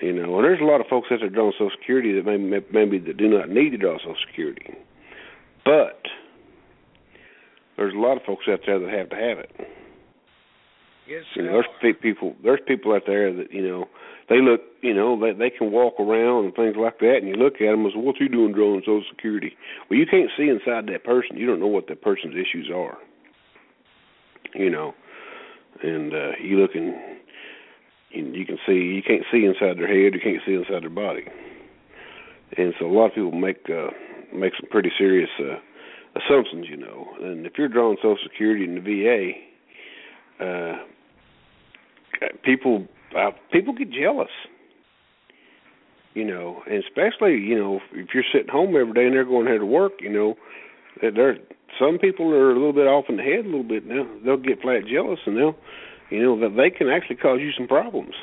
You 0.01 0.13
know, 0.13 0.37
and 0.37 0.45
there's 0.45 0.61
a 0.61 0.65
lot 0.65 0.81
of 0.81 0.89
folks 0.89 1.09
out 1.13 1.21
there 1.21 1.29
drawing 1.29 1.53
Social 1.53 1.71
Security 1.79 2.13
that 2.15 2.25
maybe 2.25 2.67
maybe 2.73 2.99
that 2.99 3.17
do 3.17 3.29
not 3.29 3.49
need 3.49 3.71
to 3.71 3.79
draw 3.79 3.99
Social 3.99 4.17
Security, 4.27 4.75
but 5.65 6.03
there's 7.77 7.95
a 7.95 7.99
lot 7.99 8.17
of 8.17 8.23
folks 8.25 8.47
out 8.49 8.61
there 8.67 8.79
that 8.79 8.91
have 8.91 9.11
to 9.11 9.17
have 9.17 9.39
it. 9.39 9.51
Yes, 11.09 11.25
You 11.35 11.43
know, 11.43 11.53
there's 11.53 11.67
pe- 11.81 12.01
people 12.01 12.37
there's 12.45 12.61
people 12.67 12.95
out 12.95 13.03
there 13.07 13.33
that 13.33 13.53
you 13.53 13.63
know 13.63 13.89
they 14.29 14.41
look 14.41 14.61
you 14.83 14.95
know 14.95 15.19
they 15.19 15.33
they 15.33 15.51
can 15.51 15.73
walk 15.73 15.99
around 15.99 16.45
and 16.45 16.55
things 16.55 16.77
like 16.77 17.01
that, 17.01 17.19
and 17.19 17.29
you 17.29 17.35
look 17.35 17.55
at 17.55 17.73
them 17.73 17.85
and 17.85 17.93
say, 17.93 17.99
"What's 17.99 18.19
he 18.19 18.29
doing 18.29 18.53
drawing 18.53 18.81
Social 18.83 19.03
Security?" 19.11 19.57
Well, 19.91 19.99
you 19.99 20.07
can't 20.07 20.31
see 20.37 20.49
inside 20.49 20.87
that 20.87 21.03
person. 21.03 21.37
You 21.37 21.47
don't 21.47 21.59
know 21.59 21.67
what 21.67 21.89
that 21.89 22.03
person's 22.03 22.35
issues 22.35 22.71
are. 22.73 22.99
You 24.55 24.71
know, 24.71 24.95
and 25.83 26.15
uh, 26.15 26.33
you 26.41 26.61
look 26.61 26.77
and 26.77 26.95
you, 28.11 28.25
you 28.33 28.47
can 28.47 28.59
see 28.65 28.75
you 28.95 29.03
can't 29.03 29.25
see 29.33 29.45
inside 29.45 29.79
their 29.79 29.89
head. 29.89 30.15
You 30.15 30.21
can't 30.23 30.43
see 30.47 30.55
inside 30.55 30.83
their 30.83 30.91
body, 30.91 31.27
and 32.57 32.75
so 32.79 32.87
a 32.87 32.93
lot 32.95 33.07
of 33.07 33.15
people 33.15 33.33
make 33.33 33.69
uh, 33.69 33.91
make 34.33 34.53
some 34.55 34.71
pretty 34.71 34.93
serious 34.97 35.31
uh, 35.41 35.59
assumptions. 36.15 36.67
You 36.69 36.77
know, 36.77 37.09
and 37.21 37.45
if 37.45 37.55
you're 37.59 37.67
drawing 37.67 37.97
Social 37.97 38.19
Security 38.23 38.63
in 38.65 38.77
the 38.77 38.81
VA. 38.81 39.52
Uh, 40.43 40.77
people 42.45 42.87
uh, 43.17 43.31
people 43.53 43.75
get 43.75 43.91
jealous 43.93 44.31
you 46.15 46.25
know 46.25 46.63
and 46.67 46.83
especially 46.83 47.39
you 47.39 47.57
know 47.57 47.81
if 47.93 48.09
you're 48.15 48.25
sitting 48.33 48.49
home 48.49 48.75
every 48.77 48.93
day 48.93 49.07
and 49.07 49.15
they're 49.15 49.25
going 49.25 49.47
here 49.47 49.59
to 49.59 49.67
work 49.67 49.93
you 50.01 50.11
know 50.11 50.35
that 51.01 51.15
there 51.15 51.37
some 51.79 51.99
people 51.99 52.31
are 52.33 52.51
a 52.51 52.55
little 52.55 52.73
bit 52.73 52.87
off 52.87 53.07
in 53.09 53.17
the 53.17 53.23
head 53.23 53.45
a 53.45 53.49
little 53.49 53.63
bit 53.63 53.87
now. 53.87 54.07
They'll 54.25 54.37
get 54.37 54.61
flat 54.61 54.87
jealous 54.91 55.21
and 55.27 55.37
they'll 55.37 55.57
you 56.11 56.23
know 56.23 56.39
that 56.41 56.57
they 56.57 56.71
can 56.71 56.89
actually 56.89 57.17
cause 57.17 57.41
you 57.41 57.53
some 57.57 57.67
problems. 57.67 58.15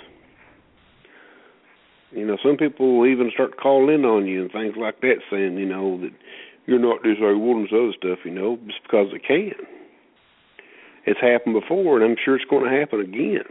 You 2.12 2.26
know 2.26 2.38
some 2.44 2.58
people 2.58 3.00
will 3.00 3.08
even 3.08 3.32
start 3.34 3.58
calling 3.60 3.94
in 3.94 4.06
on 4.06 4.28
you 4.28 4.44
and 4.44 4.52
things 4.52 4.76
like 4.78 5.02
that 5.02 5.22
saying 5.32 5.58
you 5.58 5.66
know 5.66 6.00
that 6.02 6.12
you're 6.66 6.80
not 6.80 7.04
disabled 7.04 7.58
and 7.58 7.66
this 7.66 7.74
other 7.74 7.94
stuff 7.98 8.20
you 8.26 8.32
know 8.32 8.58
just 8.66 8.84
because 8.84 9.08
they 9.12 9.20
can 9.20 9.52
it's 11.10 11.20
happened 11.20 11.56
before 11.60 11.96
and 11.98 12.06
i'm 12.06 12.16
sure 12.24 12.36
it's 12.36 12.46
going 12.50 12.64
to 12.64 12.80
happen 12.80 13.00
again 13.02 13.48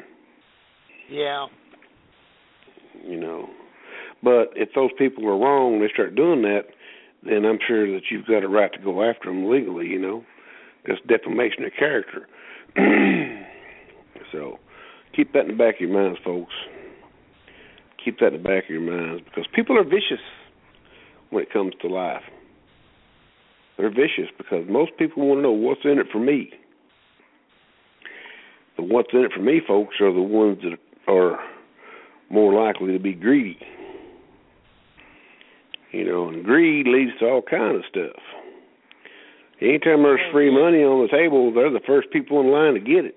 Yeah. 1.10 1.46
you 3.04 3.18
know. 3.18 3.48
But 4.22 4.50
if 4.56 4.70
those 4.74 4.90
people 4.98 5.26
are 5.28 5.38
wrong, 5.38 5.74
and 5.74 5.82
they 5.82 5.88
start 5.92 6.14
doing 6.16 6.42
that, 6.42 6.64
then 7.22 7.44
I'm 7.44 7.58
sure 7.66 7.86
that 7.94 8.10
you've 8.10 8.26
got 8.26 8.42
a 8.42 8.48
right 8.48 8.72
to 8.72 8.78
go 8.80 9.08
after 9.08 9.28
them 9.28 9.48
legally, 9.48 9.86
you 9.86 9.98
know, 9.98 10.24
because 10.82 10.98
defamation 11.06 11.64
of 11.64 11.72
character. 11.78 12.26
so 14.32 14.58
keep 15.14 15.32
that 15.32 15.42
in 15.46 15.48
the 15.48 15.56
back 15.56 15.76
of 15.76 15.80
your 15.88 15.90
minds, 16.02 16.18
folks. 16.24 16.52
Keep 18.04 18.18
that 18.20 18.34
in 18.34 18.42
the 18.42 18.48
back 18.48 18.64
of 18.64 18.70
your 18.70 18.80
minds 18.80 19.22
because 19.24 19.46
people 19.54 19.78
are 19.78 19.84
vicious 19.84 20.22
when 21.30 21.42
it 21.44 21.52
comes 21.52 21.74
to 21.80 21.88
life. 21.88 22.22
They're 23.76 23.90
vicious 23.90 24.30
because 24.36 24.64
most 24.68 24.92
people 24.98 25.26
want 25.28 25.38
to 25.38 25.42
know 25.42 25.52
what's 25.52 25.84
in 25.84 25.98
it 25.98 26.06
for 26.10 26.18
me. 26.18 26.50
The 28.78 28.84
what's 28.84 29.12
in 29.12 29.20
it 29.20 29.32
for 29.32 29.42
me 29.42 29.60
folks 29.66 29.96
are 30.00 30.12
the 30.12 30.22
ones 30.22 30.58
that 30.62 30.78
are 31.12 31.38
more 32.30 32.54
likely 32.54 32.92
to 32.92 32.98
be 32.98 33.12
greedy. 33.12 33.58
You 35.92 36.04
know, 36.04 36.28
and 36.28 36.44
greed 36.44 36.86
leads 36.86 37.18
to 37.18 37.26
all 37.26 37.42
kind 37.42 37.76
of 37.76 37.82
stuff. 37.90 38.22
Anytime 39.60 40.04
there's 40.04 40.20
free 40.32 40.52
money 40.52 40.84
on 40.84 41.02
the 41.02 41.08
table, 41.10 41.52
they're 41.52 41.70
the 41.70 41.80
first 41.86 42.10
people 42.12 42.40
in 42.40 42.52
line 42.52 42.74
to 42.74 42.80
get 42.80 43.04
it. 43.04 43.16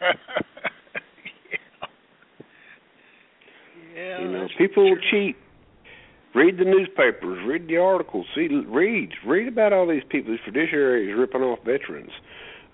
yeah. 3.96 4.20
You 4.20 4.30
know, 4.30 4.48
people 4.56 4.84
will 4.84 4.96
true. 5.10 5.32
cheat. 5.32 5.36
Read 6.34 6.58
the 6.58 6.64
newspapers, 6.64 7.44
read 7.44 7.66
the 7.66 7.78
articles, 7.78 8.26
see, 8.34 8.48
read, 8.68 9.10
read 9.26 9.48
about 9.48 9.72
all 9.72 9.88
these 9.88 10.02
people, 10.08 10.30
these 10.30 10.40
fiduciaries 10.46 11.18
ripping 11.18 11.40
off 11.40 11.58
veterans. 11.64 12.12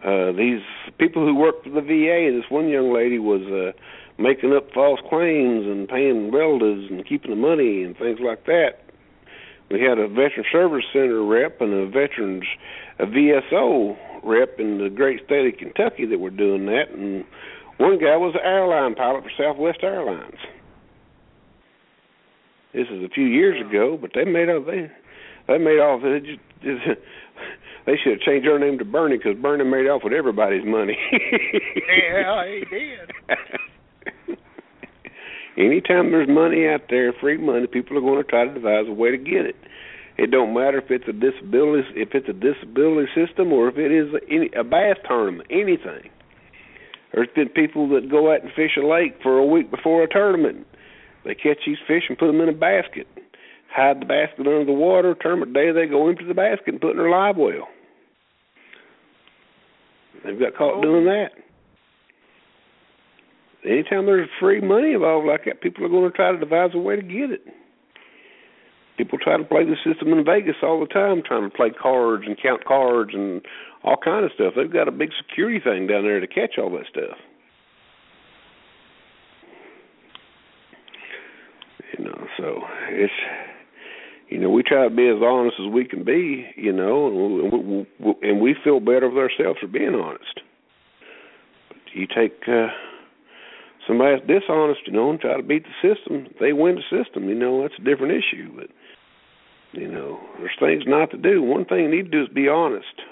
Uh, 0.04 0.32
these 0.32 0.60
people 0.98 1.24
who 1.24 1.34
work 1.34 1.64
for 1.64 1.70
the 1.70 1.80
VA. 1.80 2.30
This 2.30 2.50
one 2.50 2.68
young 2.68 2.92
lady 2.92 3.18
was 3.18 3.40
uh, 3.48 3.72
making 4.20 4.54
up 4.54 4.70
false 4.72 5.00
claims 5.08 5.64
and 5.66 5.88
paying 5.88 6.30
relatives 6.30 6.90
and 6.90 7.06
keeping 7.06 7.30
the 7.30 7.36
money 7.36 7.82
and 7.82 7.96
things 7.96 8.18
like 8.20 8.44
that. 8.44 8.84
We 9.70 9.80
had 9.80 9.98
a 9.98 10.06
veteran 10.06 10.44
service 10.52 10.84
center 10.92 11.24
rep 11.24 11.60
and 11.60 11.72
a 11.72 11.86
veterans 11.86 12.44
a 12.98 13.06
VSO 13.06 13.96
rep 14.22 14.60
in 14.60 14.78
the 14.78 14.90
great 14.90 15.24
state 15.24 15.52
of 15.52 15.58
Kentucky 15.58 16.06
that 16.06 16.20
were 16.20 16.30
doing 16.30 16.66
that, 16.66 16.90
and 16.90 17.24
one 17.78 17.98
guy 17.98 18.16
was 18.16 18.34
an 18.34 18.44
airline 18.44 18.94
pilot 18.94 19.24
for 19.24 19.30
Southwest 19.36 19.78
Airlines. 19.82 20.38
This 22.72 22.86
is 22.90 23.02
a 23.02 23.08
few 23.08 23.24
years 23.24 23.60
ago, 23.66 23.98
but 24.00 24.10
they 24.14 24.24
made 24.24 24.48
all 24.48 24.62
they 24.62 24.90
they 25.48 25.58
made 25.58 25.78
off. 25.78 26.02
They, 26.02 26.20
just, 26.62 27.00
they 27.86 27.96
should 28.02 28.12
have 28.12 28.20
changed 28.20 28.46
their 28.46 28.58
name 28.58 28.78
to 28.78 28.84
Bernie 28.84 29.18
because 29.18 29.36
Bernie 29.40 29.64
made 29.64 29.86
off 29.86 30.02
with 30.04 30.12
everybody's 30.12 30.64
money. 30.64 30.96
Yeah, 31.86 32.44
he 32.46 32.64
did. 32.70 34.38
Anytime 35.56 36.10
there's 36.10 36.28
money 36.28 36.66
out 36.66 36.82
there, 36.90 37.12
free 37.20 37.38
money, 37.38 37.66
people 37.66 37.96
are 37.96 38.00
going 38.00 38.22
to 38.22 38.28
try 38.28 38.44
to 38.44 38.52
devise 38.52 38.86
a 38.88 38.92
way 38.92 39.10
to 39.10 39.18
get 39.18 39.46
it. 39.46 39.56
It 40.16 40.30
don't 40.30 40.54
matter 40.54 40.78
if 40.78 40.90
it's 40.90 41.08
a 41.08 41.12
disability, 41.12 41.88
if 41.94 42.10
it's 42.14 42.28
a 42.28 42.32
disability 42.32 43.08
system, 43.14 43.52
or 43.52 43.68
if 43.68 43.78
it 43.78 43.92
is 43.92 44.14
a, 44.14 44.32
any, 44.32 44.50
a 44.56 44.64
bass 44.64 44.96
tournament, 45.06 45.48
anything. 45.50 46.10
There's 47.12 47.28
been 47.34 47.48
people 47.48 47.88
that 47.90 48.10
go 48.10 48.32
out 48.32 48.42
and 48.42 48.50
fish 48.54 48.76
a 48.76 48.86
lake 48.86 49.18
for 49.22 49.38
a 49.38 49.46
week 49.46 49.70
before 49.70 50.02
a 50.02 50.08
tournament. 50.08 50.66
They 51.24 51.34
catch 51.34 51.58
these 51.66 51.78
fish 51.86 52.04
and 52.08 52.18
put 52.18 52.26
them 52.26 52.40
in 52.40 52.48
a 52.48 52.52
basket, 52.52 53.06
hide 53.70 54.00
the 54.00 54.06
basket 54.06 54.46
under 54.46 54.64
the 54.64 54.72
water. 54.72 55.14
Tournament 55.20 55.54
day, 55.54 55.70
they 55.72 55.86
go 55.86 56.08
empty 56.08 56.24
the 56.26 56.34
basket 56.34 56.74
and 56.74 56.80
put 56.80 56.92
in 56.92 56.96
their 56.96 57.10
live 57.10 57.36
well. 57.36 57.68
They've 60.24 60.38
got 60.38 60.54
caught 60.54 60.74
Oh. 60.78 60.82
doing 60.82 61.04
that. 61.04 61.32
Anytime 63.64 64.06
there's 64.06 64.28
free 64.40 64.60
money 64.60 64.92
involved 64.92 65.26
like 65.26 65.44
that, 65.44 65.60
people 65.60 65.84
are 65.84 65.88
going 65.88 66.10
to 66.10 66.16
try 66.16 66.32
to 66.32 66.38
devise 66.38 66.74
a 66.74 66.78
way 66.78 66.96
to 66.96 67.02
get 67.02 67.30
it. 67.30 67.46
People 68.96 69.18
try 69.18 69.36
to 69.36 69.44
play 69.44 69.64
the 69.64 69.76
system 69.84 70.12
in 70.12 70.24
Vegas 70.24 70.56
all 70.62 70.80
the 70.80 70.86
time, 70.86 71.22
trying 71.22 71.48
to 71.48 71.56
play 71.56 71.70
cards 71.70 72.24
and 72.26 72.36
count 72.40 72.64
cards 72.64 73.12
and 73.14 73.44
all 73.82 73.96
kind 73.96 74.24
of 74.24 74.32
stuff. 74.32 74.54
They've 74.54 74.70
got 74.70 74.86
a 74.86 74.92
big 74.92 75.10
security 75.16 75.60
thing 75.60 75.86
down 75.86 76.04
there 76.04 76.20
to 76.20 76.26
catch 76.26 76.58
all 76.58 76.70
that 76.70 76.86
stuff. 76.86 77.18
You 81.98 82.04
know, 82.04 82.26
so 82.36 82.60
it's 82.90 83.12
you 84.28 84.38
know 84.38 84.50
we 84.50 84.62
try 84.62 84.88
to 84.88 84.94
be 84.94 85.08
as 85.08 85.22
honest 85.22 85.56
as 85.60 85.72
we 85.72 85.84
can 85.84 86.04
be, 86.04 86.46
you 86.56 86.72
know, 86.72 87.06
and 87.08 87.86
we, 88.00 88.14
and 88.22 88.40
we 88.40 88.54
feel 88.64 88.80
better 88.80 89.08
with 89.08 89.18
ourselves 89.18 89.58
for 89.60 89.66
being 89.66 89.94
honest. 89.94 90.40
But 91.68 91.78
you 91.92 92.06
take 92.06 92.42
uh, 92.48 92.68
somebody's 93.86 94.26
dishonest, 94.26 94.80
you 94.86 94.92
know, 94.92 95.10
and 95.10 95.20
try 95.20 95.36
to 95.36 95.42
beat 95.42 95.64
the 95.64 95.94
system, 95.94 96.26
they 96.40 96.52
win 96.52 96.76
the 96.76 97.02
system. 97.04 97.28
You 97.28 97.34
know, 97.34 97.62
that's 97.62 97.78
a 97.78 97.84
different 97.84 98.12
issue. 98.12 98.50
But 98.56 98.70
you 99.72 99.90
know, 99.90 100.20
there's 100.38 100.56
things 100.60 100.84
not 100.86 101.10
to 101.10 101.16
do. 101.16 101.42
One 101.42 101.64
thing 101.64 101.84
you 101.84 101.90
need 101.90 102.10
to 102.10 102.10
do 102.10 102.22
is 102.22 102.28
be 102.28 102.48
honest. 102.48 103.02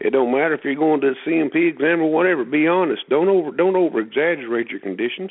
It 0.00 0.10
don't 0.10 0.32
matter 0.32 0.54
if 0.54 0.64
you're 0.64 0.74
going 0.74 1.02
to 1.02 1.10
the 1.10 1.16
C&P 1.26 1.66
exam 1.66 2.00
or 2.00 2.10
whatever. 2.10 2.42
Be 2.44 2.66
honest. 2.66 3.02
Don't 3.10 3.28
over 3.28 3.50
don't 3.50 3.76
over 3.76 4.00
exaggerate 4.00 4.68
your 4.68 4.80
conditions 4.80 5.30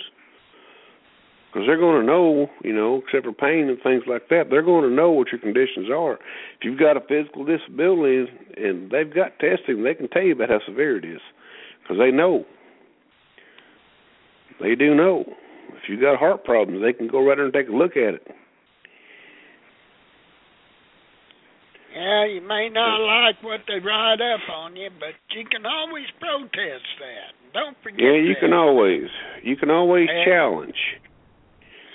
because 1.51 1.65
they're 1.67 1.79
going 1.79 1.99
to 2.01 2.05
know, 2.05 2.47
you 2.63 2.73
know, 2.73 3.01
except 3.05 3.25
for 3.25 3.33
pain 3.33 3.69
and 3.69 3.77
things 3.81 4.03
like 4.07 4.29
that, 4.29 4.45
they're 4.51 4.61
going 4.61 4.87
to 4.87 4.95
know 4.95 5.09
what 5.09 5.31
your 5.31 5.41
conditions 5.41 5.89
are. 5.89 6.13
If 6.13 6.63
you've 6.63 6.79
got 6.79 6.95
a 6.95 7.01
physical 7.01 7.43
disability 7.43 8.25
and 8.57 8.91
they've 8.91 9.11
got 9.13 9.39
testing, 9.39 9.83
they 9.83 9.95
can 9.95 10.09
tell 10.09 10.21
you 10.21 10.33
about 10.33 10.49
how 10.49 10.59
severe 10.67 10.97
it 10.97 11.05
is 11.05 11.21
because 11.81 11.97
they 11.97 12.11
know. 12.11 12.45
They 14.61 14.75
do 14.75 14.93
know. 14.93 15.23
If 15.69 15.89
you've 15.89 16.01
got 16.01 16.19
heart 16.19 16.43
problems, 16.43 16.83
they 16.83 16.93
can 16.93 17.07
go 17.07 17.25
right 17.25 17.35
there 17.35 17.45
and 17.45 17.53
take 17.53 17.69
a 17.69 17.71
look 17.71 17.97
at 17.97 18.13
it. 18.15 18.27
Yeah, 21.95 22.25
you 22.27 22.41
may 22.41 22.69
not 22.69 22.97
like 23.01 23.41
what 23.41 23.61
they 23.67 23.79
write 23.83 24.21
up 24.21 24.41
on 24.53 24.75
you, 24.75 24.89
but 24.99 25.17
you 25.35 25.43
can 25.49 25.65
always 25.65 26.05
protest 26.19 26.85
that. 26.99 27.33
Don't 27.53 27.75
forget. 27.81 27.99
Yeah, 27.99 28.13
you 28.21 28.35
that. 28.35 28.41
can 28.41 28.53
always. 28.53 29.09
You 29.41 29.55
can 29.57 29.71
always 29.71 30.07
And- 30.09 30.25
challenge. 30.25 30.77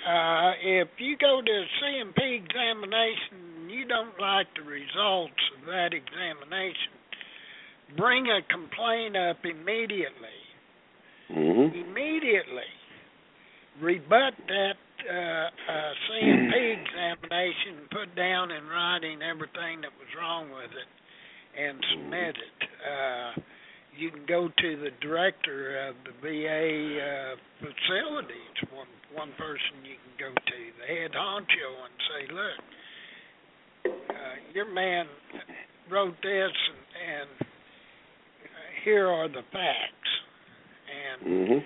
Uh, 0.05 0.51
if 0.61 0.87
you 0.99 1.17
go 1.17 1.41
to 1.41 1.51
a 1.51 1.65
C&P 1.81 2.21
examination 2.45 3.57
and 3.57 3.71
you 3.71 3.85
don't 3.87 4.13
like 4.19 4.45
the 4.55 4.61
results 4.61 5.41
of 5.57 5.65
that 5.65 5.93
examination, 5.93 6.93
bring 7.97 8.27
a 8.27 8.41
complaint 8.53 9.17
up 9.17 9.37
immediately. 9.43 10.39
Mhm. 11.29 11.73
Immediately. 11.73 12.69
Rebut 13.81 14.33
that 14.47 14.77
uh, 15.09 15.49
uh, 15.71 15.93
C&P 16.07 16.53
examination, 16.85 17.87
put 17.91 18.15
down 18.15 18.51
in 18.51 18.65
writing 18.67 19.21
everything 19.21 19.81
that 19.81 19.91
was 19.97 20.07
wrong 20.17 20.51
with 20.51 20.71
it, 20.71 20.89
and 21.59 21.83
submit 21.91 22.37
it. 22.37 22.69
Uh, 22.85 23.41
you 23.97 24.11
can 24.11 24.25
go 24.27 24.47
to 24.47 24.75
the 24.77 24.91
director 25.01 25.87
of 25.87 25.95
the 26.03 26.11
VA 26.21 26.99
uh, 26.99 27.35
facility. 27.59 28.41
It's 28.51 28.71
one 28.71 28.87
one 29.13 29.31
person 29.37 29.83
you 29.83 29.95
can 29.95 30.15
go 30.19 30.31
to, 30.33 30.59
the 30.79 30.87
head 30.87 31.11
honcho, 31.11 31.69
and 31.85 31.95
say, 32.09 32.21
"Look, 32.33 32.59
uh, 34.09 34.35
your 34.53 34.71
man 34.71 35.07
wrote 35.89 36.15
this, 36.21 36.51
and, 36.51 36.79
and 37.19 37.29
uh, 37.41 38.47
here 38.83 39.07
are 39.07 39.27
the 39.29 39.43
facts." 39.51 40.11
And 40.85 41.49
Mhm. 41.49 41.63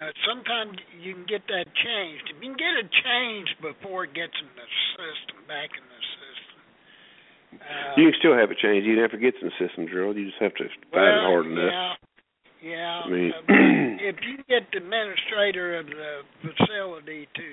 uh, 0.00 0.12
sometimes 0.26 0.78
you 1.00 1.14
can 1.14 1.24
get 1.24 1.46
that 1.48 1.66
changed. 1.74 2.30
If 2.30 2.36
you 2.42 2.54
can 2.54 2.56
get 2.56 2.74
it 2.74 2.90
changed 2.90 3.60
before 3.60 4.04
it 4.04 4.14
gets 4.14 4.34
in 4.38 4.48
the 4.54 4.68
system, 4.96 5.44
back 5.46 5.70
in. 5.76 5.91
Uh, 7.72 8.00
You 8.00 8.10
can 8.10 8.18
still 8.18 8.36
have 8.36 8.50
it 8.50 8.58
changed. 8.58 8.86
You 8.86 8.96
never 8.96 9.16
get 9.16 9.34
in 9.40 9.48
the 9.48 9.66
system, 9.66 9.86
Gerald. 9.88 10.16
You 10.16 10.26
just 10.26 10.40
have 10.40 10.54
to 10.54 10.64
find 10.64 10.92
well, 10.92 11.18
it 11.18 11.28
hard 11.28 11.46
enough. 11.46 11.98
Yeah, 12.62 12.70
yeah. 12.70 13.00
I 13.04 13.08
mean- 13.10 13.32
uh, 13.32 13.42
if 14.12 14.16
you 14.26 14.36
get 14.48 14.70
the 14.72 14.78
administrator 14.78 15.78
of 15.78 15.86
the 15.86 16.22
facility 16.42 17.28
to 17.34 17.48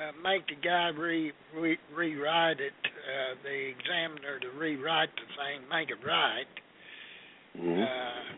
uh, 0.00 0.12
make 0.22 0.46
the 0.46 0.56
guy 0.56 0.88
re, 0.88 1.32
re 1.54 1.78
rewrite 1.94 2.60
it, 2.60 2.72
uh, 2.84 3.34
the 3.42 3.72
examiner 3.76 4.38
to 4.40 4.48
rewrite 4.58 5.10
the 5.16 5.26
thing, 5.36 5.60
make 5.70 5.90
it 5.90 6.04
right, 6.06 6.46
Mhm. 7.58 7.82
uh, 7.84 8.34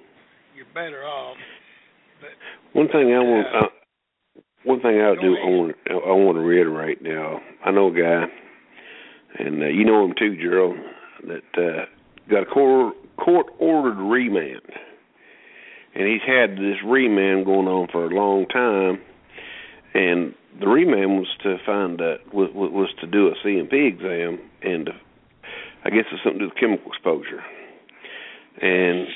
you're 0.56 0.66
better 0.74 1.04
off. 1.04 1.36
But 2.20 2.30
One 2.72 2.88
thing 2.88 3.14
I 3.14 3.18
want, 3.20 3.46
Uh, 3.46 3.58
uh, 3.58 3.68
one 4.64 4.80
thing 4.80 5.00
I 5.00 5.14
go 5.14 5.20
do, 5.20 5.36
I 5.36 5.44
want, 5.46 5.76
I 5.90 6.12
want 6.12 6.36
to 6.38 6.42
reiterate. 6.42 7.00
Now, 7.02 7.40
I 7.64 7.70
know 7.70 7.86
a 7.88 7.92
guy, 7.92 8.26
and 9.38 9.62
uh, 9.62 9.66
you 9.66 9.84
know 9.84 10.04
him 10.04 10.14
too, 10.18 10.36
Gerald, 10.36 10.76
that 11.26 11.58
uh, 11.58 11.86
got 12.30 12.42
a 12.42 12.46
court 12.46 12.94
court 13.16 13.46
ordered 13.58 13.98
remand, 13.98 14.62
and 15.94 16.08
he's 16.08 16.22
had 16.26 16.52
this 16.52 16.78
remand 16.84 17.44
going 17.44 17.68
on 17.68 17.88
for 17.90 18.04
a 18.04 18.14
long 18.14 18.46
time, 18.46 19.00
and 19.94 20.34
the 20.60 20.68
remand 20.68 21.18
was 21.18 21.28
to 21.42 21.56
find 21.64 22.00
uh, 22.00 22.16
was 22.32 22.50
was 22.54 22.90
to 23.00 23.06
do 23.06 23.28
a 23.28 23.34
C&P 23.42 23.76
exam, 23.86 24.38
and 24.62 24.88
uh, 24.88 24.92
I 25.84 25.90
guess 25.90 26.04
it's 26.12 26.22
something 26.22 26.40
to 26.40 26.46
do 26.46 26.50
with 26.50 26.60
chemical 26.60 26.90
exposure, 26.92 27.42
and 28.60 29.06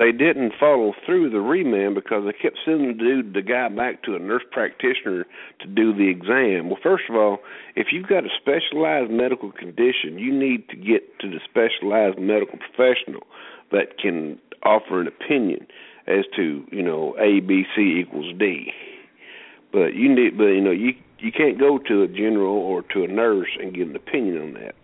they 0.00 0.12
didn't 0.12 0.54
follow 0.58 0.94
through 1.04 1.28
the 1.28 1.40
remand 1.40 1.94
because 1.94 2.24
they 2.24 2.32
kept 2.32 2.56
sending 2.64 2.88
the 2.88 2.94
dude, 2.94 3.34
the 3.34 3.42
guy 3.42 3.68
back 3.68 4.02
to 4.04 4.16
a 4.16 4.18
nurse 4.18 4.42
practitioner 4.50 5.26
to 5.60 5.66
do 5.66 5.92
the 5.92 6.08
exam. 6.08 6.70
Well, 6.70 6.78
first 6.82 7.04
of 7.10 7.16
all, 7.16 7.40
if 7.76 7.88
you've 7.92 8.08
got 8.08 8.24
a 8.24 8.30
specialized 8.40 9.10
medical 9.10 9.52
condition, 9.52 10.18
you 10.18 10.32
need 10.32 10.66
to 10.70 10.76
get 10.76 11.18
to 11.20 11.28
the 11.28 11.38
specialized 11.44 12.18
medical 12.18 12.58
professional 12.58 13.26
that 13.72 13.98
can 13.98 14.38
offer 14.62 15.02
an 15.02 15.06
opinion 15.06 15.66
as 16.06 16.24
to, 16.34 16.64
you 16.72 16.82
know, 16.82 17.14
A, 17.20 17.40
B, 17.40 17.64
C 17.76 18.00
equals 18.00 18.32
D. 18.38 18.72
But 19.70 19.94
you 19.94 20.12
need, 20.12 20.38
but 20.38 20.46
you 20.46 20.62
know, 20.62 20.72
you 20.72 20.94
you 21.18 21.30
can't 21.30 21.58
go 21.58 21.76
to 21.76 22.02
a 22.02 22.08
general 22.08 22.56
or 22.56 22.80
to 22.94 23.04
a 23.04 23.06
nurse 23.06 23.50
and 23.60 23.74
get 23.74 23.86
an 23.86 23.94
opinion 23.94 24.40
on 24.40 24.54
that 24.54 24.74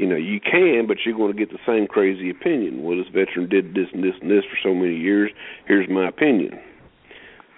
you 0.00 0.06
know, 0.06 0.16
you 0.16 0.40
can, 0.40 0.86
but 0.88 0.96
you're 1.04 1.14
going 1.16 1.30
to 1.30 1.38
get 1.38 1.50
the 1.50 1.58
same 1.66 1.86
crazy 1.86 2.30
opinion. 2.30 2.82
Well, 2.82 2.96
this 2.96 3.08
veteran 3.12 3.50
did 3.50 3.74
this 3.74 3.88
and 3.92 4.02
this 4.02 4.14
and 4.22 4.30
this 4.30 4.44
for 4.48 4.56
so 4.62 4.74
many 4.74 4.96
years. 4.96 5.30
Here's 5.68 5.88
my 5.90 6.08
opinion. 6.08 6.58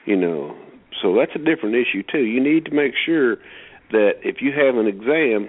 You 0.07 0.17
know, 0.17 0.57
so 1.01 1.15
that's 1.15 1.31
a 1.37 1.39
different 1.39 1.77
issue 1.77 2.03
too. 2.11 2.25
You 2.27 2.43
need 2.43 2.65
to 2.65 2.73
make 2.73 2.95
sure 3.07 3.37
that 3.93 4.15
if 4.25 4.43
you 4.43 4.51
have 4.51 4.75
an 4.75 4.89
exam, 4.89 5.49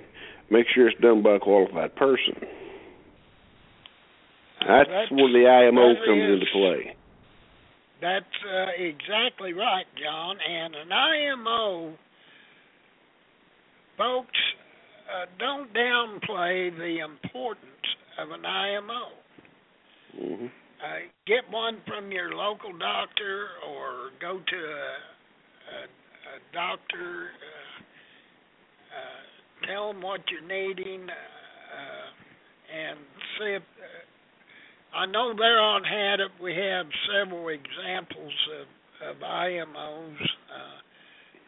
make 0.52 0.68
sure 0.74 0.88
it's 0.88 1.02
done 1.02 1.24
by 1.24 1.38
a 1.38 1.40
qualified 1.40 1.96
person. 1.96 2.36
uh, 4.62 4.84
That's, 4.86 5.12
where 5.12 5.34
the 5.34 5.48
IMO 5.50 5.96
comes 6.06 6.22
is- 6.22 6.34
into 6.34 6.46
play. 6.54 6.96
That's 8.02 8.26
uh, 8.46 8.66
exactly 8.78 9.54
right, 9.54 9.86
John. 9.98 10.36
And 10.48 10.76
an 10.76 10.92
IMO, 10.92 11.94
folks, 13.98 14.38
uh, 15.12 15.26
don't 15.40 15.74
downplay 15.74 16.76
the 16.78 17.00
importance 17.00 17.64
of 18.20 18.32
an 18.32 18.46
IMO. 18.46 19.08
hmm 20.18 20.46
Uh, 20.84 21.08
get 21.26 21.50
one 21.50 21.78
from 21.88 22.12
your 22.12 22.36
local 22.36 22.74
doctor 22.78 23.48
or 23.66 24.12
go 24.20 24.40
to 24.40 24.56
a, 24.56 24.92
a, 25.76 25.84
a 25.84 26.38
doctor. 26.52 27.30
Uh, 27.40 27.84
uh, 28.92 29.68
tell 29.68 29.94
them 29.94 30.02
what 30.02 30.20
you're 30.30 30.42
needing 30.42 31.08
uh, 31.10 32.08
and 32.76 33.00
see 33.40 33.56
if. 33.56 33.64
Uh, 33.64 34.98
I 34.98 35.06
know 35.08 35.34
they're 35.36 35.60
on 35.60 35.84
Hadit. 35.84 36.30
We 36.42 36.54
have 36.56 36.86
several 37.12 37.48
examples 37.48 38.34
of, 38.60 39.16
of 39.16 39.22
IMOs 39.24 40.22
uh, 40.22 40.78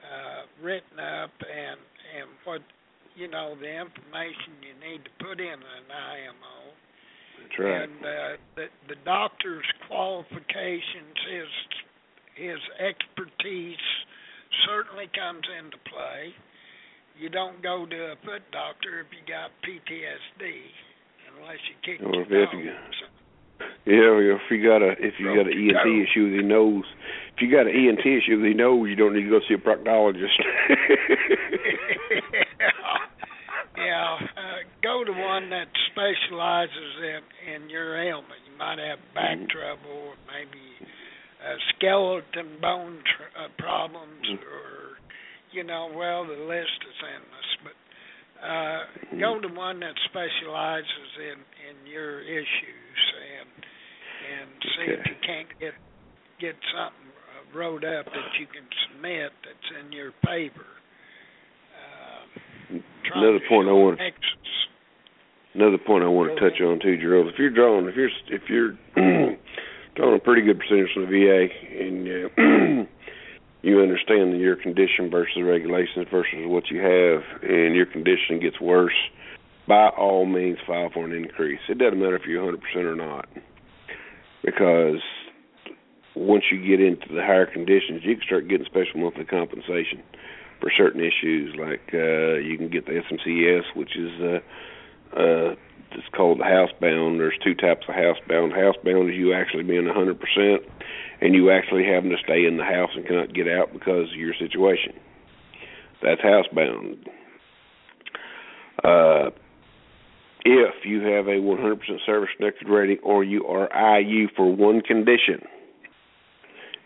uh, 0.06 0.64
written 0.64 1.00
up 1.00 1.32
and 1.42 1.80
and 2.18 2.30
what 2.46 2.62
you 3.16 3.28
know 3.28 3.56
the 3.60 3.68
information 3.70 4.54
you 4.62 4.74
need 4.84 5.04
to 5.06 5.12
put 5.24 5.40
in 5.40 5.60
an 5.60 5.88
IMO. 5.90 6.74
That's 7.42 7.60
right. 7.60 7.82
And 7.84 8.06
uh, 8.06 8.38
the 8.56 8.66
the 8.90 8.96
doctor's 9.06 9.66
qualifications, 9.88 11.18
his 11.32 11.48
his 12.36 12.60
expertise 12.80 13.80
certainly 14.68 15.08
comes 15.16 15.44
into 15.60 15.78
play. 15.90 16.34
You 17.18 17.30
don't 17.30 17.62
go 17.64 17.86
to 17.86 17.96
a 18.12 18.16
foot 18.26 18.42
doctor 18.52 19.00
if 19.00 19.08
you 19.16 19.22
got 19.26 19.52
PTSD, 19.64 20.70
unless 21.40 21.60
you 21.72 21.76
kick 21.84 22.02
Or 22.06 22.14
your 22.28 22.44
if 22.44 22.50
you- 22.54 22.74
Yeah, 23.88 24.36
if 24.36 24.42
you 24.52 24.62
got 24.68 24.82
a 24.82 24.92
if 25.00 25.18
you 25.20 25.34
got 25.34 25.48
an 25.48 25.54
ENT 25.56 25.84
toe. 25.84 26.02
issue 26.04 26.24
with 26.26 26.34
your 26.34 26.44
nose, 26.44 26.84
if 27.36 27.42
you 27.42 27.50
got 27.50 27.68
an 27.68 27.74
ENT 27.76 28.06
issue 28.06 28.36
with 28.36 28.46
your 28.52 28.56
nose, 28.56 28.90
you 28.90 28.96
don't 28.98 29.14
need 29.16 29.24
to 29.24 29.30
go 29.30 29.40
see 29.48 29.54
a 29.54 29.58
proctologist. 29.58 30.36
yeah, 33.78 34.16
uh, 34.38 34.60
go 34.82 35.04
to 35.04 35.12
one 35.12 35.50
that 35.50 35.68
specializes 35.92 36.94
in 37.04 37.22
in 37.56 37.70
your 37.70 37.98
ailment. 37.98 38.40
You 38.50 38.58
might 38.58 38.80
have 38.80 39.00
back 39.14 39.38
Mhm. 39.38 39.50
trouble, 39.50 40.14
or 40.14 40.16
maybe 40.28 40.62
uh, 41.44 41.56
skeleton 41.76 42.58
bone 42.62 43.04
tr- 43.04 43.38
uh, 43.40 43.48
problems, 43.58 44.26
Mhm. 44.26 44.44
or 44.44 44.98
you 45.52 45.64
know, 45.64 45.88
well, 45.94 46.26
the 46.26 46.36
list 46.36 46.80
is 46.84 46.96
endless. 47.04 47.50
But 47.64 47.76
uh, 48.46 48.86
go 49.20 49.40
to 49.40 49.48
one 49.50 49.80
that 49.80 49.96
specializes 50.06 51.12
in 51.20 51.38
in 51.70 51.88
your 51.88 52.22
issues, 52.22 53.00
and 53.40 53.50
and 54.32 54.50
see 54.76 54.88
if 54.92 55.06
you 55.08 55.16
can't 55.24 55.60
get 55.60 55.74
get 56.40 56.56
something 56.74 57.12
uh, 57.12 57.58
wrote 57.58 57.84
up 57.84 58.06
that 58.06 58.40
you 58.40 58.48
can 58.48 58.68
submit 58.88 59.32
that's 59.44 59.72
in 59.80 59.92
your 59.92 60.12
favor. 60.26 60.66
Another 62.70 63.40
point 63.48 63.70
I 63.70 63.72
want 63.72 64.00
another 65.54 65.78
point 65.78 66.04
I 66.04 66.08
want 66.08 66.36
to 66.36 66.40
touch 66.40 66.60
on 66.62 66.80
too, 66.80 66.98
Gerald. 66.98 67.28
If 67.28 67.40
you're 67.40 67.50
drawing 67.50 67.88
if 67.88 67.96
you're 67.96 68.10
if 68.30 68.42
you're 68.50 68.72
drawing 69.96 70.16
a 70.16 70.20
pretty 70.20 70.42
good 70.42 70.60
percentage 70.60 70.90
from 70.94 71.06
the 71.06 71.12
VA 71.12 71.48
and 71.80 72.08
uh, 72.08 72.90
you 73.62 73.82
understand 73.82 74.40
your 74.40 74.56
condition 74.56 75.10
versus 75.10 75.42
regulations 75.44 76.08
versus 76.12 76.46
what 76.46 76.70
you 76.70 76.80
have, 76.80 77.24
and 77.42 77.76
your 77.76 77.86
condition 77.86 78.40
gets 78.40 78.60
worse, 78.60 78.94
by 79.68 79.88
all 79.90 80.26
means 80.26 80.58
file 80.68 80.90
for 80.94 81.06
an 81.06 81.14
increase. 81.14 81.60
It 81.70 81.78
doesn't 81.78 82.00
matter 82.00 82.16
if 82.16 82.24
you're 82.28 82.52
100% 82.52 82.60
or 82.84 82.96
not, 82.96 83.28
because 84.44 85.02
once 86.16 86.44
you 86.52 86.62
get 86.66 86.80
into 86.80 87.08
the 87.14 87.22
higher 87.22 87.46
conditions, 87.46 88.02
you 88.04 88.16
can 88.16 88.26
start 88.26 88.48
getting 88.48 88.66
special 88.66 89.00
monthly 89.00 89.26
compensation 89.26 90.04
for 90.60 90.72
certain 90.76 91.02
issues. 91.02 91.56
Like 91.56 91.94
uh, 91.94 92.40
you 92.40 92.58
can 92.58 92.70
get 92.70 92.86
the 92.86 93.02
SMCS, 93.02 93.76
which 93.76 93.96
is 93.98 94.12
uh, 94.22 95.20
uh, 95.20 95.56
it's 95.92 96.08
called 96.16 96.40
the 96.40 96.44
housebound. 96.44 97.18
There's 97.18 97.38
two 97.44 97.56
types 97.56 97.86
of 97.88 97.96
housebound. 97.96 98.52
Housebound 98.52 99.10
is 99.10 99.16
you 99.16 99.34
actually 99.34 99.64
being 99.64 99.86
100%, 99.86 100.58
and 101.22 101.34
you 101.34 101.52
actually 101.52 101.86
having 101.86 102.10
to 102.10 102.18
stay 102.24 102.46
in 102.46 102.58
the 102.58 102.64
house 102.64 102.90
and 102.96 103.06
cannot 103.06 103.34
get 103.34 103.48
out 103.48 103.72
because 103.72 104.10
of 104.12 104.18
your 104.20 104.34
situation. 104.38 104.94
That's 106.02 106.22
housebound. 106.22 107.08
Uh, 108.84 109.32
if 110.44 110.86
you 110.86 111.02
have 111.02 111.28
a 111.28 111.40
100% 111.40 111.80
service 112.06 112.30
connected 112.38 112.68
rating 112.68 113.00
or 113.02 113.24
you 113.24 113.46
are 113.48 114.00
IU 114.00 114.28
for 114.36 114.54
one 114.54 114.82
condition 114.82 115.42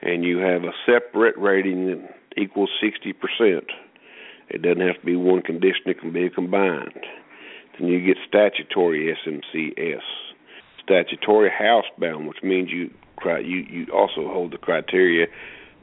and 0.01 0.23
you 0.23 0.37
have 0.37 0.63
a 0.63 0.71
separate 0.85 1.37
rating 1.37 2.07
equals 2.37 2.69
60%, 2.83 3.61
it 4.49 4.61
doesn't 4.61 4.85
have 4.85 4.99
to 4.99 5.05
be 5.05 5.15
one 5.15 5.41
condition, 5.41 5.83
it 5.85 5.99
can 5.99 6.11
be 6.11 6.29
combined 6.29 7.05
Then 7.77 7.87
you 7.87 8.05
get 8.05 8.17
statutory 8.27 9.15
SMCS, 9.25 10.01
statutory 10.83 11.49
housebound, 11.49 12.27
which 12.27 12.43
means 12.43 12.69
you 12.71 12.89
you 13.25 13.57
you 13.69 13.85
also 13.93 14.27
hold 14.29 14.53
the 14.53 14.57
criteria 14.57 15.27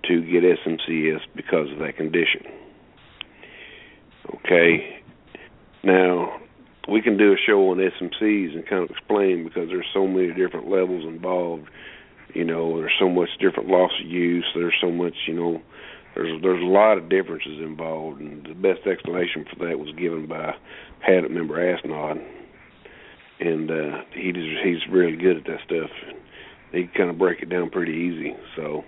to 0.09 0.23
get 0.23 0.43
SMCS 0.43 1.21
because 1.35 1.71
of 1.71 1.79
that 1.79 1.97
condition. 1.97 2.43
Okay, 4.37 5.01
now 5.85 6.41
we 6.89 7.03
can 7.03 7.17
do 7.17 7.33
a 7.33 7.37
show 7.37 7.71
on 7.71 7.79
SMCs 7.79 8.55
and 8.55 8.67
kind 8.67 8.85
of 8.85 8.91
explain 8.91 9.45
because 9.45 9.69
there's 9.69 9.87
so 9.93 10.07
many 10.07 10.29
different 10.29 10.69
levels 10.69 11.05
involved. 11.05 11.69
You 12.35 12.45
know, 12.45 12.79
there's 12.79 12.93
so 12.99 13.09
much 13.09 13.29
different 13.41 13.69
loss 13.69 13.93
of 14.01 14.07
use. 14.11 14.47
There's 14.55 14.75
so 14.81 14.91
much, 14.91 15.15
you 15.27 15.35
know, 15.35 15.63
there's 16.17 16.43
there's 16.43 16.63
a 16.63 16.67
lot 16.67 16.97
of 16.97 17.11
differences 17.11 17.59
involved, 17.61 18.21
and 18.21 18.45
the 18.47 18.55
best 18.55 18.87
explanation 18.87 19.45
for 19.45 19.67
that 19.67 19.79
was 19.79 19.95
given 19.99 20.27
by 20.27 20.55
Hadit 21.07 21.31
member 21.31 21.57
Asnod, 21.57 22.25
and 23.41 23.71
uh, 23.71 23.99
he 24.15 24.33
just, 24.33 24.65
he's 24.65 24.79
really 24.91 25.17
good 25.17 25.37
at 25.37 25.45
that 25.45 25.61
stuff. 25.67 25.91
He 26.73 26.85
can 26.85 26.93
kind 26.97 27.11
of 27.11 27.19
break 27.19 27.43
it 27.43 27.51
down 27.51 27.71
pretty 27.71 27.93
easy. 27.93 28.35
So, 28.57 28.83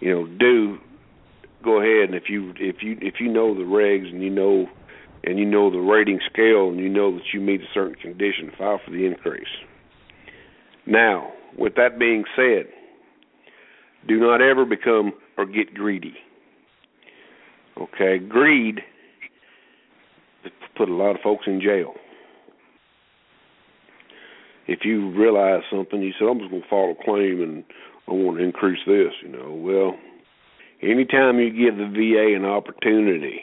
you 0.00 0.12
know, 0.12 0.26
do 0.26 0.78
go 1.64 1.80
ahead 1.80 2.10
and 2.10 2.14
if 2.14 2.24
you 2.28 2.52
if 2.58 2.76
you 2.82 2.98
if 3.00 3.14
you 3.18 3.32
know 3.32 3.54
the 3.54 3.62
regs 3.62 4.08
and 4.12 4.22
you 4.22 4.30
know 4.30 4.66
and 5.24 5.38
you 5.38 5.46
know 5.46 5.70
the 5.70 5.78
rating 5.78 6.20
scale 6.30 6.68
and 6.68 6.78
you 6.78 6.88
know 6.88 7.12
that 7.14 7.24
you 7.32 7.40
meet 7.40 7.62
a 7.62 7.72
certain 7.72 7.96
condition, 7.96 8.52
file 8.58 8.80
for 8.84 8.90
the 8.90 9.06
increase. 9.06 9.44
Now, 10.86 11.32
with 11.58 11.74
that 11.76 11.98
being 11.98 12.24
said, 12.36 12.66
do 14.06 14.20
not 14.20 14.40
ever 14.40 14.64
become 14.64 15.14
or 15.36 15.46
get 15.46 15.74
greedy. 15.74 16.14
Okay, 17.80 18.18
greed 18.18 18.80
put 20.76 20.88
a 20.88 20.94
lot 20.94 21.16
of 21.16 21.22
folks 21.22 21.44
in 21.46 21.60
jail. 21.60 21.94
If 24.68 24.80
you 24.84 25.10
realize 25.12 25.62
something, 25.70 26.00
you 26.02 26.12
said, 26.18 26.26
I'm 26.26 26.38
just 26.38 26.50
going 26.50 26.62
to 26.62 26.68
file 26.68 26.94
a 26.98 27.04
claim 27.04 27.40
and 27.40 27.64
I 28.08 28.12
want 28.12 28.38
to 28.38 28.44
increase 28.44 28.80
this, 28.86 29.12
you 29.22 29.28
know. 29.28 29.52
Well, 29.52 29.96
anytime 30.82 31.38
you 31.38 31.50
give 31.50 31.76
the 31.76 31.88
VA 31.88 32.36
an 32.36 32.44
opportunity 32.44 33.40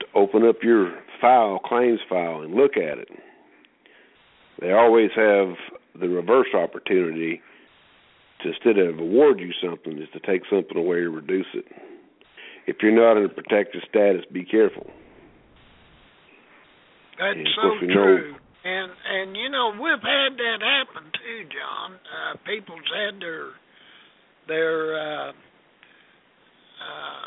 to 0.00 0.06
open 0.14 0.46
up 0.46 0.56
your 0.62 0.92
file, 1.20 1.60
claims 1.64 2.00
file, 2.08 2.42
and 2.42 2.54
look 2.54 2.76
at 2.76 2.98
it, 2.98 3.08
they 4.60 4.72
always 4.72 5.10
have 5.16 5.54
the 6.00 6.08
reverse 6.08 6.48
opportunity 6.54 7.40
to 8.42 8.48
instead 8.48 8.78
of 8.78 8.98
award 8.98 9.38
you 9.38 9.52
something 9.62 9.98
is 9.98 10.08
to 10.12 10.20
take 10.20 10.42
something 10.50 10.76
away 10.76 10.98
or 10.98 11.10
reduce 11.10 11.46
it. 11.54 11.64
If 12.66 12.76
you're 12.80 12.92
not 12.92 13.18
in 13.18 13.24
a 13.24 13.28
protected 13.28 13.82
status, 13.88 14.22
be 14.32 14.44
careful. 14.44 14.90
That's 17.18 17.38
so 17.56 17.86
true. 17.86 18.32
Know, 18.32 18.38
and 18.64 18.92
and 18.92 19.36
you 19.36 19.48
know 19.50 19.72
we've 19.74 20.02
had 20.02 20.38
that 20.38 20.58
happen 20.62 21.10
too, 21.12 21.48
John. 21.50 21.98
Uh, 22.06 22.36
people's 22.46 22.86
had 22.94 23.20
their 23.20 23.48
their 24.48 24.98
uh, 24.98 25.30
uh, 25.30 27.24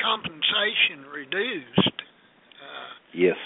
compensation 0.00 1.06
reduced. 1.12 1.98
Uh, 2.58 2.90
yes. 3.14 3.36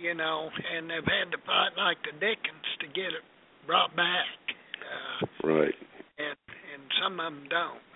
You 0.00 0.14
know, 0.14 0.50
and 0.76 0.90
they've 0.90 1.06
had 1.06 1.30
to 1.30 1.38
fight 1.46 1.78
like 1.78 1.98
the 2.02 2.12
Dickens 2.18 2.68
to 2.80 2.86
get 2.88 3.14
it 3.14 3.24
brought 3.66 3.94
back. 3.96 4.26
Uh, 4.82 5.46
right. 5.46 5.74
And 6.18 6.36
and 6.74 6.82
some 7.02 7.20
of 7.20 7.32
them 7.32 7.44
don't. 7.48 7.93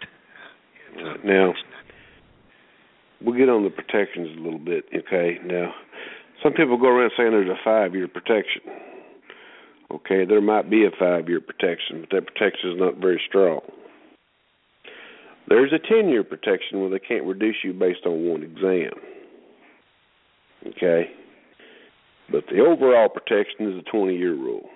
Uh, 0.98 1.14
now, 1.24 1.54
we'll 3.20 3.38
get 3.38 3.48
on 3.48 3.64
the 3.64 3.70
protections 3.70 4.36
a 4.36 4.40
little 4.40 4.58
bit. 4.58 4.84
Okay. 4.94 5.38
Now, 5.44 5.72
some 6.42 6.52
people 6.52 6.76
go 6.76 6.88
around 6.88 7.12
saying 7.16 7.30
there's 7.30 7.48
a 7.48 7.64
five 7.64 7.94
year 7.94 8.08
protection. 8.08 8.62
Okay, 9.90 10.26
there 10.26 10.42
might 10.42 10.68
be 10.68 10.84
a 10.84 10.90
five 10.98 11.28
year 11.28 11.40
protection, 11.40 12.00
but 12.00 12.10
that 12.10 12.26
protection 12.26 12.72
is 12.72 12.78
not 12.78 12.98
very 12.98 13.20
strong. 13.26 13.60
There's 15.48 15.72
a 15.72 15.78
10 15.78 16.08
year 16.10 16.22
protection 16.24 16.80
where 16.80 16.90
they 16.90 16.98
can't 16.98 17.24
reduce 17.24 17.56
you 17.64 17.72
based 17.72 18.04
on 18.04 18.28
one 18.28 18.42
exam. 18.42 18.92
Okay? 20.66 21.10
But 22.30 22.44
the 22.52 22.60
overall 22.60 23.08
protection 23.08 23.72
is 23.72 23.78
a 23.78 23.90
20 23.90 24.14
year 24.14 24.34
rule. 24.34 24.68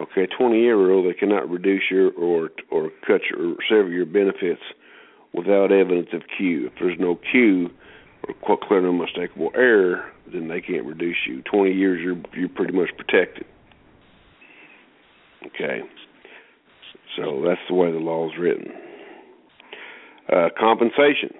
Okay, 0.00 0.26
20 0.38 0.60
year 0.60 0.76
rule, 0.76 1.02
they 1.02 1.14
cannot 1.14 1.50
reduce 1.50 1.82
your 1.90 2.12
or 2.12 2.50
or 2.70 2.90
cut 3.06 3.22
your 3.30 3.52
or 3.52 3.56
sever 3.68 3.88
your 3.88 4.06
benefits 4.06 4.60
without 5.36 5.70
evidence 5.70 6.08
of 6.12 6.22
CUE. 6.36 6.66
If 6.66 6.72
there's 6.80 6.98
no 6.98 7.18
CUE 7.30 7.70
or 8.42 8.56
clear 8.56 8.80
and 8.80 8.88
unmistakable 8.88 9.50
error, 9.54 10.10
then 10.32 10.48
they 10.48 10.60
can't 10.60 10.84
reduce 10.84 11.18
you. 11.26 11.42
20 11.42 11.72
years, 11.72 12.00
you're 12.02 12.16
you're 12.34 12.48
pretty 12.48 12.72
much 12.72 12.90
protected. 12.96 13.44
Okay, 15.46 15.82
so 17.16 17.42
that's 17.46 17.60
the 17.68 17.74
way 17.74 17.92
the 17.92 17.98
law 17.98 18.26
is 18.26 18.32
written. 18.38 18.72
Uh, 20.32 20.48
compensation. 20.58 21.30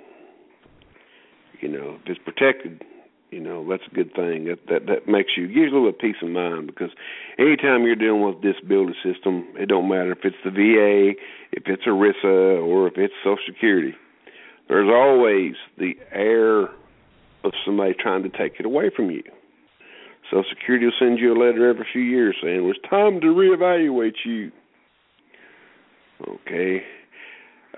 You 1.60 1.68
know, 1.68 1.98
if 1.98 2.02
it's 2.06 2.20
protected, 2.22 2.84
you 3.30 3.40
know 3.40 3.66
that's 3.68 3.82
a 3.90 3.94
good 3.94 4.14
thing. 4.14 4.44
That 4.44 4.58
that 4.68 4.86
that 4.86 5.08
makes 5.08 5.32
you 5.36 5.48
gives 5.48 5.72
you 5.72 5.78
a 5.78 5.82
little 5.82 5.92
peace 5.92 6.16
of 6.22 6.28
mind 6.28 6.66
because 6.68 6.90
anytime 7.38 7.82
you're 7.82 7.96
dealing 7.96 8.22
with 8.22 8.42
disability 8.42 8.94
system, 9.02 9.48
it 9.56 9.66
don't 9.66 9.88
matter 9.88 10.12
if 10.12 10.18
it's 10.22 10.36
the 10.44 10.50
VA, 10.50 11.18
if 11.52 11.64
it's 11.66 11.84
ERISA, 11.84 12.64
or 12.64 12.88
if 12.88 12.94
it's 12.96 13.14
Social 13.22 13.38
Security. 13.46 13.94
There's 14.68 14.90
always 14.92 15.54
the 15.78 15.94
air 16.12 16.64
of 17.44 17.52
somebody 17.64 17.94
trying 17.94 18.22
to 18.24 18.28
take 18.28 18.58
it 18.58 18.66
away 18.66 18.90
from 18.94 19.10
you. 19.10 19.22
Social 20.30 20.44
Security 20.50 20.86
will 20.86 20.92
send 20.98 21.18
you 21.18 21.32
a 21.32 21.38
letter 21.38 21.68
every 21.68 21.86
few 21.92 22.02
years 22.02 22.36
saying 22.42 22.56
it 22.56 22.60
was 22.60 22.78
time 22.90 23.20
to 23.20 23.26
reevaluate 23.28 24.16
you. 24.24 24.50
Okay. 26.26 26.82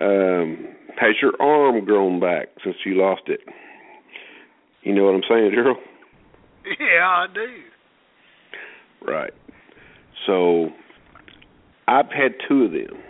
Um, 0.01 0.67
has 0.99 1.15
your 1.21 1.33
arm 1.39 1.85
grown 1.85 2.19
back 2.19 2.47
since 2.63 2.77
you 2.85 2.95
lost 2.95 3.23
it? 3.27 3.41
You 4.81 4.95
know 4.95 5.03
what 5.03 5.15
I'm 5.15 5.23
saying, 5.29 5.51
Gerald? 5.53 5.77
Yeah, 6.79 7.05
I 7.05 7.25
do. 7.33 7.47
Right. 9.05 9.33
So 10.25 10.69
I've 11.87 12.11
had 12.11 12.33
two 12.47 12.63
of 12.63 12.71
them. 12.71 13.01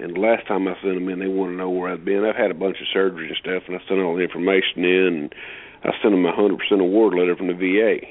And 0.00 0.14
the 0.14 0.20
last 0.20 0.46
time 0.46 0.68
I 0.68 0.74
sent 0.80 0.94
them 0.94 1.08
in, 1.08 1.18
they 1.18 1.26
want 1.26 1.52
to 1.52 1.56
know 1.56 1.70
where 1.70 1.90
I've 1.90 2.04
been. 2.04 2.24
I've 2.24 2.36
had 2.36 2.50
a 2.50 2.54
bunch 2.54 2.78
of 2.80 2.86
surgery 2.92 3.28
and 3.28 3.36
stuff, 3.36 3.64
and 3.66 3.76
I 3.76 3.80
sent 3.88 4.00
all 4.00 4.14
the 4.14 4.22
information 4.22 4.84
in, 4.84 5.06
and 5.06 5.34
I 5.82 5.90
sent 6.02 6.14
them 6.14 6.24
a 6.24 6.32
100% 6.32 6.54
award 6.80 7.14
letter 7.14 7.34
from 7.34 7.48
the 7.48 7.58
VA. 7.58 8.06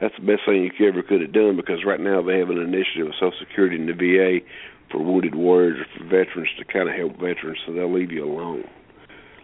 That's 0.00 0.14
the 0.16 0.26
best 0.26 0.42
thing 0.46 0.70
you 0.78 0.88
ever 0.88 1.02
could 1.02 1.20
have 1.20 1.32
done 1.32 1.56
because 1.56 1.84
right 1.84 2.00
now 2.00 2.20
they 2.22 2.38
have 2.38 2.50
an 2.50 2.58
initiative 2.58 3.06
with 3.06 3.20
Social 3.20 3.32
Security 3.40 3.76
and 3.76 3.88
the 3.88 3.96
VA 3.96 4.44
for 4.90 5.02
wounded 5.02 5.34
warriors 5.34 5.80
or 5.80 5.86
for 5.98 6.04
veterans 6.04 6.48
to 6.58 6.64
kind 6.64 6.88
of 6.88 6.94
help 6.94 7.12
veterans, 7.20 7.58
so 7.66 7.72
they'll 7.72 7.92
leave 7.92 8.12
you 8.12 8.24
alone. 8.24 8.64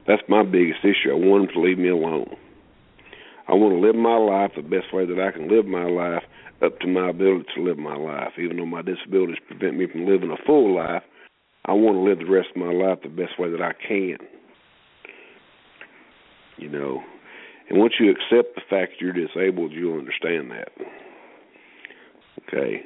That's 0.07 0.23
my 0.29 0.43
biggest 0.43 0.85
issue. 0.85 1.11
I 1.11 1.15
want 1.15 1.49
them 1.49 1.55
to 1.55 1.61
leave 1.61 1.79
me 1.79 1.89
alone. 1.89 2.37
I 3.49 3.55
want 3.55 3.75
to 3.75 3.81
live 3.81 3.97
my 3.97 4.17
life 4.17 4.53
the 4.57 4.63
best 4.63 4.93
way 4.93 5.05
that 5.05 5.21
I 5.21 5.33
can 5.33 5.49
live 5.49 5.67
my 5.67 5.85
life 5.85 6.23
up 6.63 6.79
to 6.81 6.87
my 6.87 7.11
ability 7.11 7.47
to 7.57 7.63
live 7.63 7.79
my 7.79 7.97
life. 7.97 8.33
Even 8.39 8.57
though 8.57 8.67
my 8.67 8.83
disabilities 8.83 9.43
prevent 9.47 9.77
me 9.77 9.87
from 9.91 10.07
living 10.07 10.31
a 10.31 10.37
full 10.47 10.75
life, 10.75 11.03
I 11.65 11.73
want 11.73 11.97
to 11.97 12.01
live 12.01 12.19
the 12.19 12.33
rest 12.33 12.49
of 12.51 12.57
my 12.57 12.73
life 12.73 12.99
the 13.03 13.09
best 13.09 13.39
way 13.39 13.51
that 13.51 13.63
I 13.63 13.73
can. 13.73 14.19
You 16.59 16.69
know, 16.69 17.03
and 17.69 17.79
once 17.79 17.95
you 17.99 18.11
accept 18.11 18.55
the 18.55 18.63
fact 18.69 19.01
you're 19.01 19.13
disabled, 19.13 19.73
you'll 19.73 19.99
understand 19.99 20.51
that. 20.51 20.69
Okay, 22.47 22.83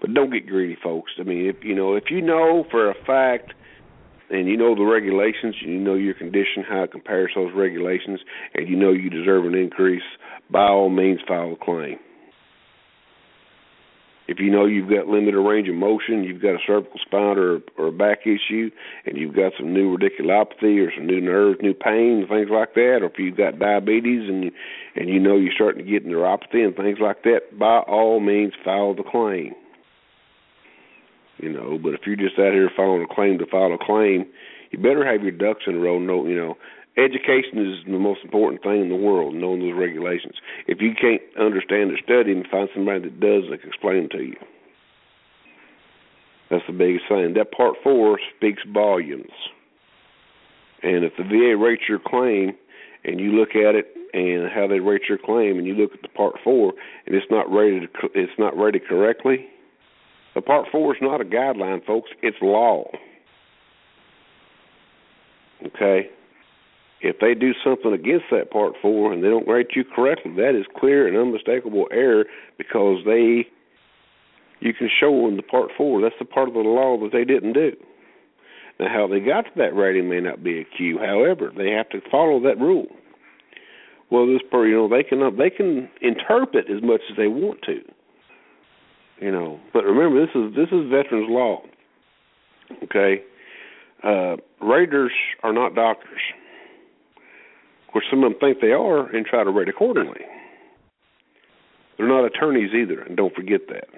but 0.00 0.12
don't 0.12 0.32
get 0.32 0.46
greedy, 0.46 0.76
folks. 0.82 1.12
I 1.18 1.22
mean, 1.22 1.46
if 1.46 1.64
you 1.64 1.74
know, 1.74 1.94
if 1.94 2.04
you 2.10 2.20
know 2.20 2.64
for 2.70 2.90
a 2.90 2.94
fact 3.06 3.52
and 4.30 4.46
you 4.46 4.56
know 4.56 4.74
the 4.74 4.84
regulations, 4.84 5.56
you 5.60 5.78
know 5.78 5.94
your 5.94 6.14
condition, 6.14 6.64
how 6.68 6.84
it 6.84 6.92
compares 6.92 7.32
to 7.34 7.44
those 7.44 7.54
regulations, 7.54 8.20
and 8.54 8.68
you 8.68 8.76
know 8.76 8.92
you 8.92 9.10
deserve 9.10 9.44
an 9.44 9.54
increase, 9.54 10.02
by 10.50 10.64
all 10.64 10.88
means 10.88 11.20
file 11.26 11.52
a 11.52 11.64
claim. 11.64 11.98
If 14.30 14.38
you 14.38 14.48
know 14.48 14.64
you've 14.64 14.88
got 14.88 15.08
limited 15.08 15.40
range 15.40 15.68
of 15.68 15.74
motion, 15.74 16.22
you've 16.22 16.40
got 16.40 16.54
a 16.54 16.58
cervical 16.64 17.00
spine 17.04 17.36
or, 17.36 17.58
or 17.76 17.88
a 17.88 17.92
back 17.92 18.20
issue, 18.22 18.70
and 19.04 19.18
you've 19.18 19.34
got 19.34 19.54
some 19.58 19.74
new 19.74 19.98
radiculopathy 19.98 20.86
or 20.86 20.92
some 20.94 21.08
new 21.08 21.20
nerves, 21.20 21.58
new 21.60 21.74
pain, 21.74 22.24
things 22.30 22.46
like 22.48 22.74
that, 22.74 23.00
or 23.02 23.06
if 23.06 23.18
you've 23.18 23.36
got 23.36 23.58
diabetes 23.58 24.28
and 24.28 24.44
you, 24.44 24.52
and 24.94 25.08
you 25.08 25.18
know 25.18 25.36
you're 25.36 25.52
starting 25.52 25.84
to 25.84 25.90
get 25.90 26.06
neuropathy 26.06 26.64
and 26.64 26.76
things 26.76 26.98
like 27.00 27.24
that, 27.24 27.58
by 27.58 27.78
all 27.80 28.20
means 28.20 28.52
file 28.64 28.94
the 28.94 29.02
claim. 29.02 29.52
You 31.38 31.52
know, 31.52 31.76
but 31.82 31.94
if 31.94 32.02
you're 32.06 32.14
just 32.14 32.38
out 32.38 32.52
here 32.52 32.70
filing 32.76 33.02
a 33.02 33.12
claim 33.12 33.36
to 33.38 33.46
file 33.46 33.74
a 33.74 33.84
claim, 33.84 34.26
you 34.70 34.78
better 34.78 35.04
have 35.04 35.24
your 35.24 35.32
ducks 35.32 35.64
in 35.66 35.74
a 35.74 35.80
row. 35.80 35.98
No, 35.98 36.24
you 36.24 36.36
know, 36.36 36.56
education 37.00 37.58
is 37.58 37.84
the 37.86 37.98
most 37.98 38.20
important 38.24 38.62
thing 38.62 38.82
in 38.82 38.88
the 38.88 38.96
world, 38.96 39.34
knowing 39.34 39.60
those 39.60 39.78
regulations. 39.78 40.34
If 40.66 40.80
you 40.80 40.92
can't 40.94 41.22
understand 41.38 41.90
or 41.90 41.98
study 41.98 42.34
them, 42.34 42.44
find 42.50 42.68
somebody 42.74 43.00
that 43.00 43.20
does 43.20 43.44
that 43.50 43.60
can 43.60 43.68
explain 43.68 44.08
to 44.10 44.22
you. 44.22 44.36
That's 46.50 46.64
the 46.66 46.72
biggest 46.72 47.04
thing. 47.08 47.34
That 47.34 47.52
part 47.52 47.76
four 47.82 48.18
speaks 48.36 48.62
volumes. 48.72 49.30
And 50.82 51.04
if 51.04 51.12
the 51.16 51.24
VA 51.24 51.56
rates 51.56 51.82
your 51.88 52.00
claim 52.04 52.56
and 53.04 53.20
you 53.20 53.32
look 53.32 53.50
at 53.50 53.74
it 53.74 53.86
and 54.12 54.50
how 54.50 54.66
they 54.66 54.80
rate 54.80 55.02
your 55.08 55.18
claim 55.18 55.58
and 55.58 55.66
you 55.66 55.74
look 55.74 55.92
at 55.94 56.02
the 56.02 56.08
part 56.08 56.34
four 56.42 56.72
and 57.06 57.14
it's 57.14 57.30
not 57.30 57.50
rated 57.52 57.88
it's 58.14 58.32
not 58.38 58.56
rated 58.58 58.86
correctly, 58.86 59.46
the 60.34 60.40
part 60.40 60.66
four 60.72 60.94
is 60.94 61.02
not 61.02 61.20
a 61.20 61.24
guideline, 61.24 61.84
folks, 61.84 62.10
it's 62.22 62.36
law. 62.40 62.84
Okay? 65.66 66.08
If 67.02 67.16
they 67.20 67.34
do 67.34 67.52
something 67.64 67.92
against 67.92 68.26
that 68.30 68.50
part 68.50 68.74
four 68.80 69.12
and 69.12 69.24
they 69.24 69.28
don't 69.28 69.48
rate 69.48 69.68
you 69.74 69.84
correctly, 69.84 70.32
that 70.36 70.54
is 70.54 70.66
clear 70.78 71.08
and 71.08 71.16
unmistakable 71.16 71.88
error 71.90 72.26
because 72.58 72.98
they 73.06 73.46
you 74.60 74.74
can 74.74 74.90
show 75.00 75.10
them 75.24 75.36
the 75.36 75.42
part 75.42 75.70
four 75.76 76.02
that's 76.02 76.14
the 76.18 76.26
part 76.26 76.48
of 76.48 76.54
the 76.54 76.60
law 76.60 76.98
that 77.00 77.12
they 77.12 77.24
didn't 77.24 77.54
do. 77.54 77.72
Now, 78.78 78.88
how 78.88 79.06
they 79.06 79.20
got 79.20 79.42
to 79.42 79.50
that 79.56 79.74
rating 79.74 80.08
may 80.08 80.20
not 80.20 80.44
be 80.44 80.60
a 80.60 80.64
CUE. 80.76 80.98
However, 80.98 81.52
they 81.56 81.70
have 81.70 81.88
to 81.90 82.00
follow 82.10 82.40
that 82.40 82.58
rule. 82.58 82.86
Well, 84.10 84.26
this 84.26 84.42
per 84.50 84.66
you 84.66 84.74
know 84.74 84.88
they 84.88 85.02
can 85.02 85.20
they 85.36 85.50
can 85.50 85.88
interpret 86.02 86.66
as 86.68 86.82
much 86.82 87.00
as 87.10 87.16
they 87.16 87.28
want 87.28 87.62
to. 87.62 87.80
You 89.20 89.30
know, 89.30 89.60
but 89.72 89.84
remember 89.84 90.20
this 90.20 90.34
is 90.34 90.54
this 90.54 90.68
is 90.72 90.90
veterans 90.90 91.28
law. 91.28 91.62
Okay, 92.84 93.22
uh, 94.02 94.36
raters 94.64 95.12
are 95.42 95.52
not 95.52 95.74
doctors. 95.74 96.20
Of 97.90 97.92
course, 97.92 98.06
some 98.08 98.22
of 98.22 98.30
them 98.30 98.38
think 98.38 98.60
they 98.60 98.70
are 98.70 99.08
and 99.08 99.26
try 99.26 99.42
to 99.42 99.50
rate 99.50 99.68
accordingly. 99.68 100.20
They're 101.98 102.06
not 102.06 102.24
attorneys 102.24 102.70
either, 102.72 103.00
and 103.00 103.16
don't 103.16 103.34
forget 103.34 103.62
that. 103.66 103.88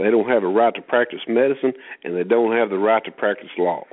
They 0.00 0.10
don't 0.10 0.28
have 0.28 0.42
a 0.42 0.48
right 0.48 0.74
to 0.74 0.82
practice 0.82 1.20
medicine, 1.28 1.72
and 2.02 2.16
they 2.16 2.24
don't 2.24 2.56
have 2.56 2.70
the 2.70 2.78
right 2.78 3.04
to 3.04 3.12
practice 3.12 3.50
law. 3.56 3.84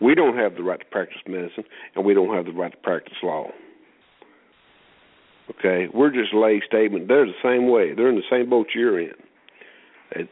We 0.00 0.14
don't 0.14 0.38
have 0.38 0.54
the 0.54 0.62
right 0.62 0.80
to 0.80 0.86
practice 0.86 1.18
medicine, 1.26 1.64
and 1.94 2.02
we 2.06 2.14
don't 2.14 2.34
have 2.34 2.46
the 2.46 2.52
right 2.52 2.72
to 2.72 2.78
practice 2.78 3.18
law. 3.22 3.48
Okay, 5.50 5.88
we're 5.92 6.10
just 6.10 6.32
lay 6.32 6.62
statement. 6.66 7.08
They're 7.08 7.26
the 7.26 7.32
same 7.42 7.68
way. 7.68 7.92
They're 7.94 8.08
in 8.08 8.16
the 8.16 8.22
same 8.30 8.48
boat 8.48 8.68
you're 8.74 8.98
in. 8.98 9.12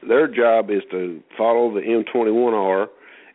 Their 0.08 0.28
job 0.28 0.70
is 0.70 0.80
to 0.92 1.22
follow 1.36 1.74
the 1.74 1.82
M21R 1.82 2.86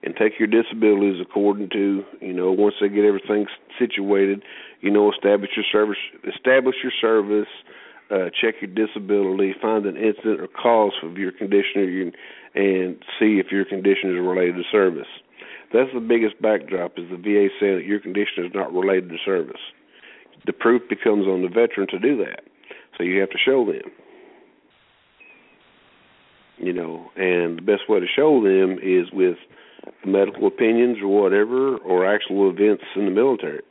and 0.04 0.16
take 0.16 0.39
your 0.39 0.47
disabilities 0.47 1.20
according 1.22 1.70
to 1.70 2.04
you 2.22 2.34
know 2.34 2.52
once 2.52 2.76
they 2.82 2.89
get 2.89 3.06
everything 3.06 3.45
situated 3.78 4.43
you 4.82 4.89
know 4.89 5.12
establish 5.12 5.52
your 5.56 5.66
service 5.72 5.97
establish 6.28 6.76
your 6.84 6.93
service 7.02 7.50
uh, 8.12 8.30
check 8.41 8.56
your 8.62 8.72
disability 8.74 9.54
find 9.62 9.86
an 9.86 9.97
incident 9.97 10.39
or 10.39 10.47
cause 10.47 10.93
of 11.04 11.18
your 11.18 11.32
condition 11.32 12.12
and 12.56 12.97
see 13.20 13.38
if 13.38 13.52
your 13.52 13.66
condition 13.66 14.10
is 14.10 14.18
related 14.20 14.56
to 14.56 14.64
service. 14.72 15.10
That's 15.74 15.89
the 15.93 16.00
biggest 16.00 16.41
backdrop 16.41 16.97
is 16.97 17.06
the 17.12 17.18
VA 17.18 17.50
saying 17.60 17.78
that 17.78 17.86
your 17.86 18.00
condition 18.00 18.45
is 18.45 18.52
not 18.56 18.74
related 18.74 19.10
to 19.10 19.18
service. 19.24 19.62
The 20.45 20.54
proof 20.54 20.82
becomes 20.89 21.28
on 21.28 21.43
the 21.43 21.47
veteran 21.47 21.88
to 21.89 22.00
do 22.00 22.18
that. 22.26 22.41
So 22.97 23.04
you 23.04 23.20
have 23.20 23.30
to 23.30 23.38
show 23.38 23.66
them 23.66 23.91
you 26.60 26.74
know 26.74 27.10
and 27.16 27.57
the 27.57 27.62
best 27.62 27.89
way 27.89 27.99
to 27.99 28.05
show 28.16 28.43
them 28.43 28.78
is 28.82 29.12
with 29.12 29.38
medical 30.05 30.47
opinions 30.47 30.97
or 31.01 31.07
whatever, 31.07 31.78
or 31.78 32.05
actual 32.05 32.49
events 32.49 32.84
in 32.95 33.05
the 33.05 33.12
military. 33.12 33.62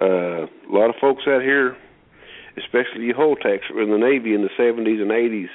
Uh, 0.00 0.46
a 0.46 0.70
lot 0.70 0.90
of 0.90 0.96
folks 1.00 1.22
out 1.26 1.42
here, 1.42 1.76
especially 2.58 3.04
you 3.04 3.14
hull 3.16 3.36
techs, 3.36 3.64
were 3.72 3.82
in 3.82 3.90
the 3.90 3.98
Navy 3.98 4.34
in 4.34 4.42
the 4.42 4.50
70s 4.58 5.00
and 5.00 5.10
80s. 5.10 5.48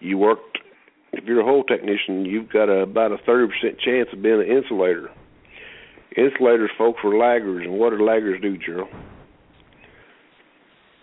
You 0.00 0.18
worked, 0.18 0.58
if 1.12 1.24
you're 1.24 1.40
a 1.40 1.44
hull 1.44 1.64
technician, 1.64 2.24
you've 2.24 2.50
got 2.50 2.68
a, 2.68 2.82
about 2.82 3.12
a 3.12 3.16
30% 3.16 3.46
chance 3.84 4.08
of 4.12 4.22
being 4.22 4.40
an 4.40 4.46
insulator. 4.46 5.10
Insulators, 6.16 6.70
folks, 6.76 7.00
were 7.04 7.12
laggers, 7.12 7.62
and 7.62 7.78
what 7.78 7.90
do 7.90 7.98
laggers 7.98 8.42
do, 8.42 8.58
Gerald? 8.58 8.88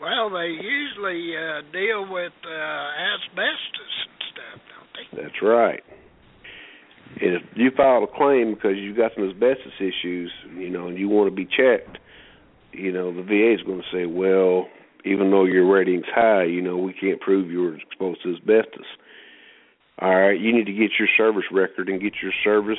Well, 0.02 0.30
they 0.30 0.54
usually 0.54 1.34
uh, 1.34 1.62
deal 1.72 2.12
with 2.12 2.34
uh, 2.46 2.54
asbestos 2.54 3.96
and 4.06 4.22
stuff, 4.30 4.60
don't 4.70 4.87
they? 4.87 4.87
That's 5.16 5.42
right. 5.42 5.84
And 7.22 7.36
if 7.36 7.42
you 7.56 7.72
file 7.76 8.04
a 8.04 8.08
claim 8.08 8.54
because 8.54 8.76
you've 8.78 8.98
got 8.98 9.12
some 9.16 9.28
asbestos 9.30 9.74
issues, 9.80 10.32
you 10.56 10.70
know, 10.70 10.88
and 10.88 10.98
you 10.98 11.10
want 11.10 11.30
to 11.30 11.36
be 11.36 11.46
checked, 11.46 11.98
you 12.74 12.92
know, 12.92 13.14
the 13.14 13.24
VA 13.24 13.54
is 13.54 13.62
going 13.66 13.82
to 13.82 13.88
say, 13.92 14.06
well, 14.06 14.68
even 15.06 15.32
though 15.32 15.46
your 15.46 15.72
rating's 15.72 16.06
high, 16.14 16.44
you 16.44 16.62
know, 16.62 16.78
we 16.78 16.94
can't 16.94 17.20
prove 17.20 17.50
you 17.50 17.62
were 17.62 17.76
exposed 17.76 18.22
to 18.24 18.36
asbestos. 18.36 18.86
All 20.00 20.16
right, 20.16 20.40
you 20.40 20.54
need 20.54 20.66
to 20.66 20.74
get 20.74 20.92
your 21.00 21.08
service 21.18 21.46
record 21.52 21.90
and 21.90 22.00
get 22.00 22.14
your 22.22 22.34
service, 22.44 22.78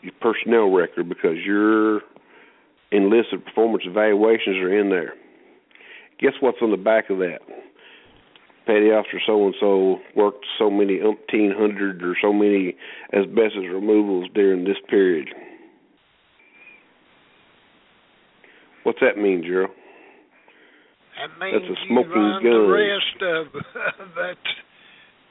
your 0.00 0.14
personnel 0.20 0.70
record 0.70 1.08
because 1.08 1.36
your 1.44 2.00
enlisted 2.90 3.44
performance 3.44 3.82
evaluations 3.86 4.56
are 4.56 4.78
in 4.78 4.88
there. 4.88 5.14
Guess 6.20 6.34
what's 6.40 6.58
on 6.62 6.70
the 6.70 6.76
back 6.78 7.10
of 7.10 7.18
that? 7.18 7.40
Petty 8.66 8.90
officer 8.90 9.18
so 9.26 9.44
and 9.46 9.54
so 9.60 9.98
worked 10.16 10.44
so 10.58 10.70
many 10.70 10.98
umpteen 10.98 11.56
hundred 11.56 12.02
or 12.02 12.14
so 12.22 12.32
many 12.32 12.74
asbestos 13.12 13.64
removals 13.72 14.28
during 14.34 14.64
this 14.64 14.76
period. 14.88 15.28
What's 18.84 19.00
that 19.00 19.16
mean, 19.16 19.42
Gerald? 19.42 19.70
That 21.16 21.38
means 21.40 21.62
That's 21.68 21.78
a 21.80 21.86
smoking 21.86 22.10
you 22.12 22.20
run 22.20 22.42
gun. 22.42 22.52
the 22.52 22.68
rest 22.68 23.18
of 23.22 23.46
that 24.16 24.36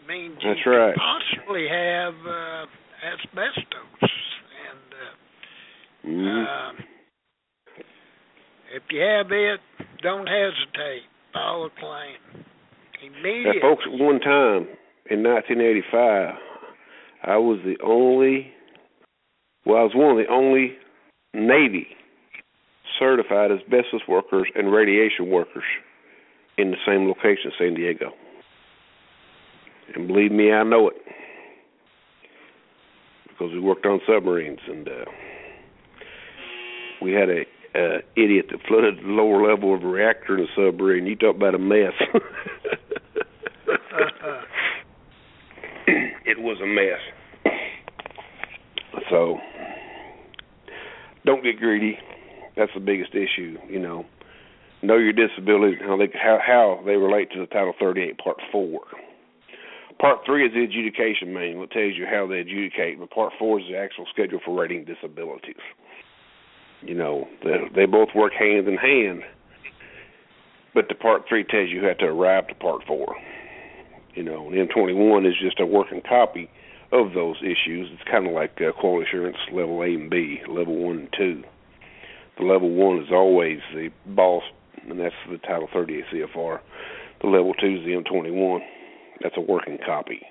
means 0.07 0.35
That's 0.43 0.59
you 0.65 0.71
right. 0.71 0.95
possibly 0.95 1.67
have 1.69 2.13
uh, 2.25 2.65
asbestos 3.05 4.01
and 4.01 4.89
uh, 4.93 5.17
Mm-hmm. 6.05 6.43
uh, 6.43 6.83
if 8.75 8.83
you 8.91 8.99
have 8.99 9.31
it, 9.31 9.59
don't 10.01 10.27
hesitate. 10.27 11.03
File 11.31 11.63
a 11.65 11.79
claim. 11.79 12.43
Immediately. 13.03 13.59
Now, 13.61 13.69
folks, 13.69 13.83
one 13.87 14.19
time 14.19 14.67
in 15.09 15.23
1985, 15.23 16.35
I 17.23 17.37
was 17.37 17.59
the 17.65 17.75
only, 17.83 18.51
well, 19.65 19.79
I 19.79 19.83
was 19.83 19.91
one 19.93 20.11
of 20.11 20.25
the 20.25 20.31
only 20.31 20.77
Navy 21.33 21.87
certified 22.97 23.51
asbestos 23.51 24.01
workers 24.07 24.47
and 24.55 24.71
radiation 24.71 25.29
workers 25.29 25.63
in 26.57 26.71
the 26.71 26.77
same 26.85 27.07
location, 27.07 27.51
San 27.57 27.73
Diego. 27.73 28.11
And 29.95 30.07
believe 30.07 30.31
me, 30.31 30.51
I 30.51 30.63
know 30.63 30.87
it 30.87 30.95
because 33.27 33.51
we 33.51 33.59
worked 33.59 33.85
on 33.85 33.99
submarines 34.07 34.59
and 34.67 34.87
uh, 34.87 35.05
we 37.01 37.11
had 37.11 37.29
a 37.29 37.41
uh, 37.75 37.97
idiot 38.15 38.45
that 38.51 38.59
flooded 38.67 38.99
the 38.99 39.07
lower 39.07 39.49
level 39.49 39.73
of 39.73 39.83
a 39.83 39.87
reactor 39.87 40.37
in 40.37 40.43
a 40.43 40.47
submarine. 40.55 41.07
You 41.07 41.15
talk 41.15 41.35
about 41.35 41.55
a 41.55 41.59
mess. 41.59 41.93
it 46.25 46.39
was 46.39 46.57
a 46.61 46.65
mess. 46.65 46.99
So 49.09 49.37
don't 51.25 51.43
get 51.43 51.59
greedy. 51.59 51.97
That's 52.55 52.71
the 52.73 52.79
biggest 52.79 53.13
issue, 53.13 53.57
you 53.69 53.79
know. 53.79 54.05
Know 54.81 54.97
your 54.97 55.13
disabilities 55.13 55.77
and 55.79 55.89
how 55.89 55.97
they 55.97 56.11
how, 56.13 56.39
how 56.45 56.81
they 56.85 56.97
relate 56.97 57.31
to 57.31 57.39
the 57.39 57.45
Title 57.45 57.73
38 57.79 58.17
Part 58.17 58.37
4. 58.51 58.79
Part 59.99 60.19
3 60.25 60.47
is 60.47 60.53
the 60.53 60.63
adjudication 60.63 61.33
manual. 61.33 61.63
It 61.63 61.71
tells 61.71 61.95
you 61.95 62.05
how 62.05 62.27
they 62.27 62.39
adjudicate, 62.39 62.99
but 62.99 63.09
Part 63.11 63.33
4 63.39 63.59
is 63.61 63.65
the 63.69 63.77
actual 63.77 64.05
schedule 64.11 64.39
for 64.43 64.59
rating 64.59 64.83
disabilities. 64.83 65.55
You 66.81 66.95
know, 66.95 67.27
they, 67.43 67.57
they 67.73 67.85
both 67.85 68.09
work 68.13 68.33
hand 68.33 68.67
in 68.67 68.75
hand, 68.75 69.21
but 70.73 70.89
the 70.89 70.95
Part 70.95 71.23
3 71.29 71.45
tells 71.45 71.69
you 71.69 71.81
how 71.81 71.93
to 71.93 72.05
arrive 72.05 72.47
to 72.49 72.55
Part 72.55 72.81
4. 72.85 73.15
You 74.15 74.23
know, 74.23 74.47
and 74.49 74.69
M21 74.69 75.27
is 75.27 75.33
just 75.41 75.59
a 75.59 75.65
working 75.65 76.01
copy 76.07 76.49
of 76.91 77.13
those 77.13 77.37
issues. 77.41 77.89
It's 77.91 78.03
kind 78.09 78.27
of 78.27 78.33
like 78.33 78.59
uh, 78.61 78.71
quality 78.79 79.07
assurance 79.09 79.37
level 79.51 79.81
A 79.81 79.85
and 79.87 80.09
B, 80.09 80.39
level 80.47 80.75
one 80.77 80.99
and 80.99 81.09
two. 81.17 81.43
The 82.37 82.45
level 82.45 82.69
one 82.69 82.99
is 82.99 83.09
always 83.11 83.59
the 83.73 83.89
boss, 84.05 84.43
and 84.87 84.99
that's 84.99 85.15
the 85.29 85.37
Title 85.39 85.67
38 85.73 86.03
CFR. 86.13 86.59
The 87.21 87.27
level 87.27 87.53
two 87.53 87.77
is 87.79 87.85
the 87.85 87.91
M21. 87.91 88.59
That's 89.21 89.35
a 89.37 89.41
working 89.41 89.77
copy. 89.85 90.21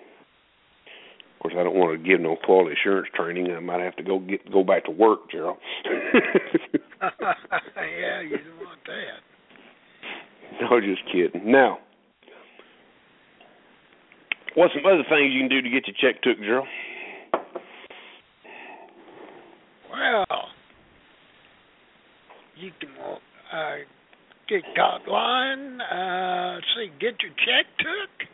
Of 1.34 1.40
course, 1.50 1.54
I 1.58 1.64
don't 1.64 1.74
want 1.74 2.00
to 2.00 2.08
give 2.08 2.20
no 2.20 2.36
quality 2.36 2.76
assurance 2.80 3.08
training. 3.16 3.50
I 3.50 3.58
might 3.58 3.80
have 3.80 3.96
to 3.96 4.02
go 4.04 4.20
get 4.20 4.48
go 4.52 4.62
back 4.62 4.84
to 4.84 4.92
work, 4.92 5.28
Gerald. 5.30 5.56
yeah, 5.84 5.90
you 8.22 8.38
don't 8.38 8.58
want 8.58 8.78
that. 8.86 9.22
No, 10.60 10.80
just 10.80 11.02
kidding. 11.10 11.50
Now, 11.50 11.78
what's 14.54 14.74
some 14.74 14.84
other 14.86 15.04
things 15.08 15.32
you 15.32 15.40
can 15.40 15.48
do 15.48 15.62
to 15.62 15.70
get 15.70 15.86
your 15.86 15.96
check 16.00 16.22
took, 16.22 16.38
Gerald? 16.38 16.68
Well, 19.90 20.48
you 22.56 22.70
can 22.80 22.90
uh, 23.52 23.76
get 24.48 24.62
got 24.76 25.06
line. 25.08 25.80
Uh, 25.80 26.58
see, 26.74 26.90
get 27.00 27.14
your 27.20 27.32
check 27.44 27.66
took. 27.78 28.28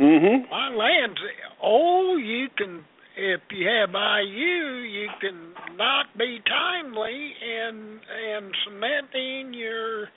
Mm-hmm. 0.00 0.50
My 0.50 0.68
land's. 0.68 1.20
Oh, 1.62 2.16
you 2.16 2.48
can. 2.56 2.84
If 3.16 3.40
you 3.50 3.68
have 3.68 3.90
IU, 3.90 4.82
you 4.82 5.08
can 5.20 5.52
not 5.76 6.06
be 6.16 6.40
timely 6.46 7.34
in 7.42 8.00
in 8.32 8.52
submitting 8.64 9.52
your 9.52 10.08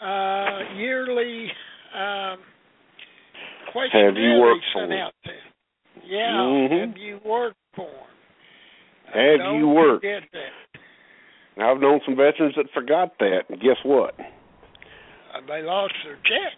uh, 0.00 0.74
yearly 0.76 1.48
um, 1.94 2.38
Have 3.72 4.16
you 4.16 4.40
worked 4.40 4.64
for 4.72 4.86
to. 4.86 5.10
Yeah, 6.04 6.32
Mhm. 6.32 6.80
have 6.80 6.98
you 6.98 7.18
worked 7.24 7.56
for 7.74 7.88
'em? 7.88 7.94
Uh, 9.12 9.18
Have 9.18 9.54
you 9.56 9.68
worked? 9.68 10.02
forget 10.02 10.24
that. 10.32 10.52
I've 11.56 11.80
known 11.80 12.00
some 12.04 12.16
veterans 12.16 12.54
that 12.56 12.70
forgot 12.70 13.16
that, 13.18 13.48
and 13.48 13.60
guess 13.60 13.78
what? 13.84 14.18
Uh, 15.32 15.40
they 15.46 15.62
lost 15.62 15.94
their 16.04 16.16
check. 16.24 16.54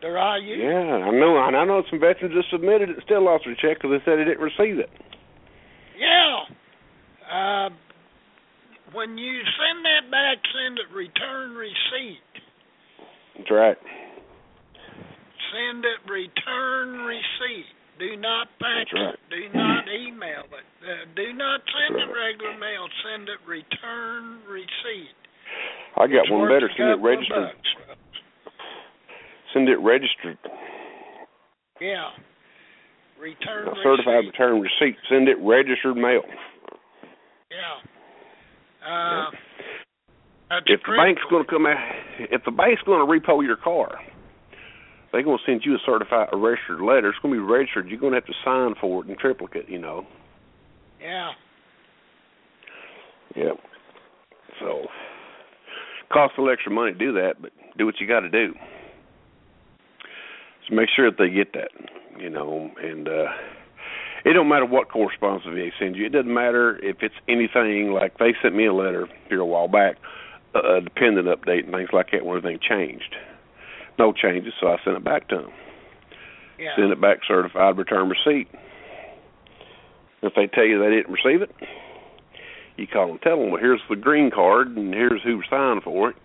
Their 0.00 0.16
IU. 0.16 0.56
Yeah, 0.56 1.06
I 1.06 1.10
know. 1.10 1.36
And 1.44 1.56
I 1.56 1.64
know 1.64 1.82
some 1.90 1.98
veterans 1.98 2.34
that 2.34 2.44
submitted 2.50 2.90
it 2.90 3.02
still 3.02 3.22
lost 3.22 3.44
their 3.44 3.54
check 3.56 3.78
because 3.80 3.90
they 3.90 4.04
said 4.04 4.18
they 4.18 4.24
didn't 4.24 4.40
receive 4.40 4.78
it. 4.78 4.90
Yeah. 5.96 6.44
Uh, 7.28 7.70
when 8.92 9.18
you 9.18 9.42
send 9.44 9.84
that 9.84 10.10
back, 10.10 10.38
send 10.54 10.78
it 10.78 10.88
return 10.90 11.54
receipt. 11.56 12.22
That's 13.36 13.50
right. 13.50 13.78
Send 15.52 15.84
it 15.84 16.00
return 16.10 17.04
receipt. 17.04 17.66
Do 17.98 18.16
not 18.16 18.46
fax 18.60 18.90
right. 18.94 19.14
it. 19.14 19.20
Do 19.30 19.42
not 19.58 19.84
email 19.90 20.44
it. 20.54 20.66
Uh, 20.84 21.04
do 21.16 21.32
not 21.32 21.60
send 21.66 21.98
That's 21.98 22.06
it 22.08 22.14
regular 22.14 22.54
mail. 22.58 22.86
Send 23.02 23.28
it 23.28 23.40
return 23.46 24.38
receipt. 24.48 25.16
I 25.96 26.06
got 26.06 26.24
It's 26.26 26.30
one 26.30 26.46
better. 26.48 26.70
Send 26.76 26.90
it 26.90 27.02
registered. 27.02 27.50
bucks. 27.50 28.54
Send 29.52 29.68
it 29.68 29.78
registered. 29.80 30.38
Yeah. 31.80 32.10
Return 33.18 33.66
A 33.68 33.74
certified 33.82 34.30
receipt. 34.30 34.38
return 34.38 34.60
receipt. 34.60 34.96
Send 35.08 35.28
it 35.28 35.38
registered 35.40 35.96
mail. 35.96 36.22
Yeah. 37.50 37.82
Uh, 38.86 39.30
that's 40.50 40.64
If 40.68 40.80
the 40.86 40.94
bank's 40.96 41.22
going 41.30 41.44
to 41.44 41.50
come 41.50 41.66
out, 41.66 41.76
if 42.30 42.44
the 42.44 42.52
bank's 42.52 42.82
going 42.82 43.00
to 43.04 43.10
repo 43.10 43.42
your 43.42 43.56
car, 43.56 43.98
they're 45.12 45.22
going 45.22 45.38
to 45.38 45.50
send 45.50 45.62
you 45.64 45.74
a 45.74 45.78
certified, 45.84 46.28
a 46.32 46.36
registered 46.36 46.80
letter. 46.80 47.08
It's 47.08 47.18
going 47.20 47.34
to 47.34 47.40
be 47.40 47.46
registered. 47.46 47.88
You're 47.88 48.00
going 48.00 48.12
to 48.12 48.18
have 48.18 48.26
to 48.26 48.34
sign 48.44 48.74
for 48.80 49.04
it 49.04 49.10
in 49.10 49.16
triplicate. 49.16 49.68
You 49.68 49.78
know. 49.78 50.06
Yeah. 51.00 51.30
Yep. 53.36 53.56
So, 54.60 54.86
costs 56.12 56.36
a 56.36 56.40
little 56.40 56.52
extra 56.52 56.72
money 56.72 56.92
to 56.92 56.98
do 56.98 57.12
that, 57.12 57.34
but 57.40 57.52
do 57.76 57.86
what 57.86 57.94
you 58.00 58.06
got 58.06 58.20
to 58.20 58.30
do. 58.30 58.54
So 60.68 60.74
make 60.74 60.88
sure 60.94 61.10
that 61.10 61.18
they 61.18 61.30
get 61.30 61.52
that, 61.54 61.70
you 62.18 62.30
know, 62.30 62.70
and 62.82 63.08
uh 63.08 63.26
it 64.24 64.32
don't 64.32 64.48
matter 64.48 64.66
what 64.66 64.90
correspondence 64.90 65.44
the 65.46 65.52
VA 65.52 65.70
sends 65.78 65.96
you. 65.96 66.04
It 66.04 66.12
doesn't 66.12 66.32
matter 66.32 66.76
if 66.84 66.98
it's 67.00 67.14
anything 67.28 67.92
like 67.92 68.18
they 68.18 68.34
sent 68.42 68.54
me 68.54 68.66
a 68.66 68.74
letter 68.74 69.08
here 69.28 69.40
a 69.40 69.46
while 69.46 69.68
back, 69.68 69.96
uh, 70.54 70.76
a 70.76 70.80
dependent 70.80 71.28
update 71.28 71.64
and 71.64 71.72
things 71.72 71.90
like 71.92 72.10
that 72.12 72.26
when 72.26 72.36
anything 72.38 72.58
changed. 72.68 73.14
No 73.98 74.12
changes, 74.12 74.52
so 74.60 74.68
I 74.68 74.76
sent 74.84 74.96
it 74.96 75.04
back 75.04 75.28
to 75.28 75.36
them. 75.36 75.52
Yeah. 76.58 76.76
Send 76.76 76.92
it 76.92 77.00
back 77.00 77.18
certified 77.26 77.76
return 77.76 78.08
receipt. 78.08 78.48
If 80.22 80.32
they 80.34 80.46
tell 80.46 80.64
you 80.64 80.78
they 80.78 80.90
didn't 80.90 81.12
receive 81.12 81.42
it, 81.42 81.50
you 82.76 82.86
call 82.86 83.10
and 83.10 83.20
tell 83.22 83.38
them, 83.38 83.50
well, 83.50 83.60
here's 83.60 83.80
the 83.88 83.96
green 83.96 84.30
card 84.30 84.68
and 84.76 84.94
here's 84.94 85.22
who 85.22 85.42
signed 85.50 85.82
for 85.82 86.10
it. 86.10 86.16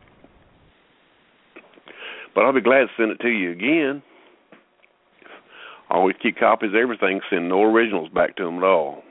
But 2.34 2.46
I'll 2.46 2.54
be 2.54 2.62
glad 2.62 2.82
to 2.82 2.88
send 2.98 3.12
it 3.12 3.20
to 3.22 3.30
you 3.30 3.52
again. 3.52 4.02
Always 5.90 6.16
keep 6.22 6.38
copies 6.38 6.70
of 6.70 6.76
everything, 6.76 7.22
send 7.30 7.50
no 7.50 7.62
originals 7.64 8.10
back 8.10 8.36
to 8.38 8.46
them 8.46 8.58
at 8.58 8.64
all. 8.64 9.04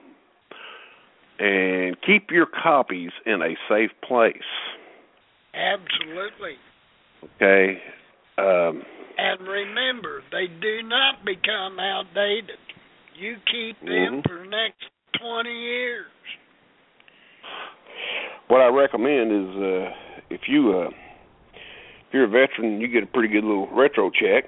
And 1.38 1.96
keep 2.04 2.30
your 2.30 2.46
copies 2.46 3.10
in 3.24 3.42
a 3.42 3.54
safe 3.68 3.90
place. 4.06 4.36
Absolutely. 5.54 6.56
Okay? 7.36 7.80
Um, 8.42 8.82
And 9.18 9.40
remember, 9.46 10.22
they 10.32 10.46
do 10.60 10.82
not 10.82 11.24
become 11.24 11.78
outdated. 11.78 12.58
You 13.14 13.36
keep 13.50 13.78
them 13.80 14.22
Mhm. 14.22 14.26
for 14.26 14.38
the 14.38 14.48
next 14.50 14.84
20 15.20 15.50
years. 15.50 16.06
what 18.48 18.60
I 18.60 18.68
recommend 18.68 19.32
is 19.32 19.56
uh 19.56 19.94
if 20.28 20.42
you 20.48 20.72
uh 20.76 20.88
if 20.88 22.12
you're 22.12 22.24
a 22.24 22.28
veteran 22.28 22.80
you 22.80 22.88
get 22.88 23.02
a 23.02 23.06
pretty 23.06 23.28
good 23.28 23.44
little 23.44 23.68
retro 23.68 24.10
check. 24.10 24.44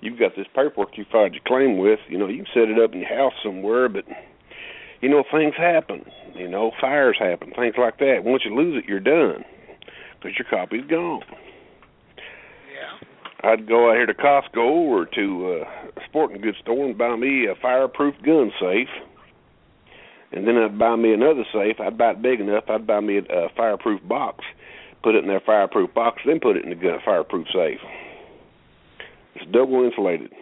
You've 0.00 0.18
got 0.18 0.34
this 0.36 0.46
paperwork 0.54 0.96
you 0.98 1.04
filed 1.10 1.32
your 1.34 1.42
claim 1.46 1.78
with, 1.78 2.00
you 2.08 2.18
know, 2.18 2.28
you 2.28 2.44
can 2.44 2.52
set 2.52 2.68
it 2.68 2.78
up 2.78 2.92
in 2.92 3.00
your 3.00 3.08
house 3.08 3.32
somewhere, 3.42 3.88
but 3.88 4.04
you 5.00 5.08
know, 5.08 5.24
things 5.30 5.54
happen. 5.56 6.04
You 6.34 6.48
know, 6.48 6.70
fires 6.80 7.16
happen, 7.18 7.52
things 7.56 7.74
like 7.78 7.98
that. 7.98 8.24
Once 8.24 8.44
you 8.44 8.54
lose 8.54 8.76
it, 8.82 8.88
you're 8.88 9.00
done 9.00 9.44
because 10.20 10.36
your 10.38 10.48
copy's 10.48 10.86
gone. 10.88 11.22
Yeah. 12.76 13.50
I'd 13.50 13.68
go 13.68 13.90
out 13.90 13.96
here 13.96 14.06
to 14.06 14.14
Costco 14.14 14.56
or 14.58 15.06
to 15.06 15.62
uh, 15.62 16.00
a 16.00 16.04
sporting 16.08 16.40
goods 16.40 16.58
store 16.62 16.84
and 16.86 16.96
buy 16.98 17.16
me 17.16 17.46
a 17.46 17.54
fireproof 17.60 18.14
gun 18.24 18.50
safe. 18.60 18.88
And 20.32 20.46
then 20.46 20.56
I'd 20.56 20.78
buy 20.78 20.96
me 20.96 21.12
another 21.12 21.44
safe. 21.52 21.76
I'd 21.80 21.96
buy 21.96 22.10
it 22.10 22.22
big 22.22 22.40
enough. 22.40 22.64
I'd 22.68 22.86
buy 22.86 23.00
me 23.00 23.18
a, 23.18 23.22
a 23.22 23.48
fireproof 23.56 24.00
box, 24.08 24.44
put 25.02 25.14
it 25.14 25.24
in 25.24 25.30
that 25.30 25.44
fireproof 25.46 25.94
box, 25.94 26.20
then 26.26 26.40
put 26.40 26.56
it 26.56 26.64
in 26.64 26.70
the 26.70 26.76
gun 26.76 26.98
fireproof 27.04 27.46
safe. 27.54 27.78
It's 29.36 29.50
double 29.52 29.84
insulated. 29.84 30.32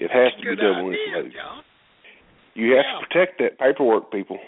It 0.00 0.10
has 0.10 0.32
to 0.40 0.50
be 0.50 0.56
double 0.56 0.90
idea, 0.90 1.06
insulated. 1.06 1.32
John. 1.32 1.62
You 2.54 2.76
have 2.76 2.84
Yeah. 2.86 3.00
to 3.00 3.06
protect 3.06 3.38
that 3.40 3.58
paperwork, 3.58 4.10
people. 4.10 4.38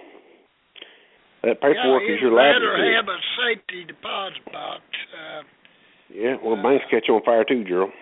That 1.42 1.60
paperwork 1.60 2.02
yeah, 2.06 2.14
is 2.14 2.20
your 2.20 2.30
you'd 2.32 2.36
better 2.36 2.94
have 2.96 3.08
a 3.08 3.18
safety 3.38 3.84
deposit 3.84 4.44
box. 4.52 4.82
Uh, 5.14 5.42
Yeah, 6.10 6.36
well, 6.42 6.58
Uh, 6.58 6.62
banks 6.62 6.84
catch 6.90 7.08
on 7.08 7.22
fire 7.22 7.44
too, 7.44 7.64
Gerald. 7.64 7.92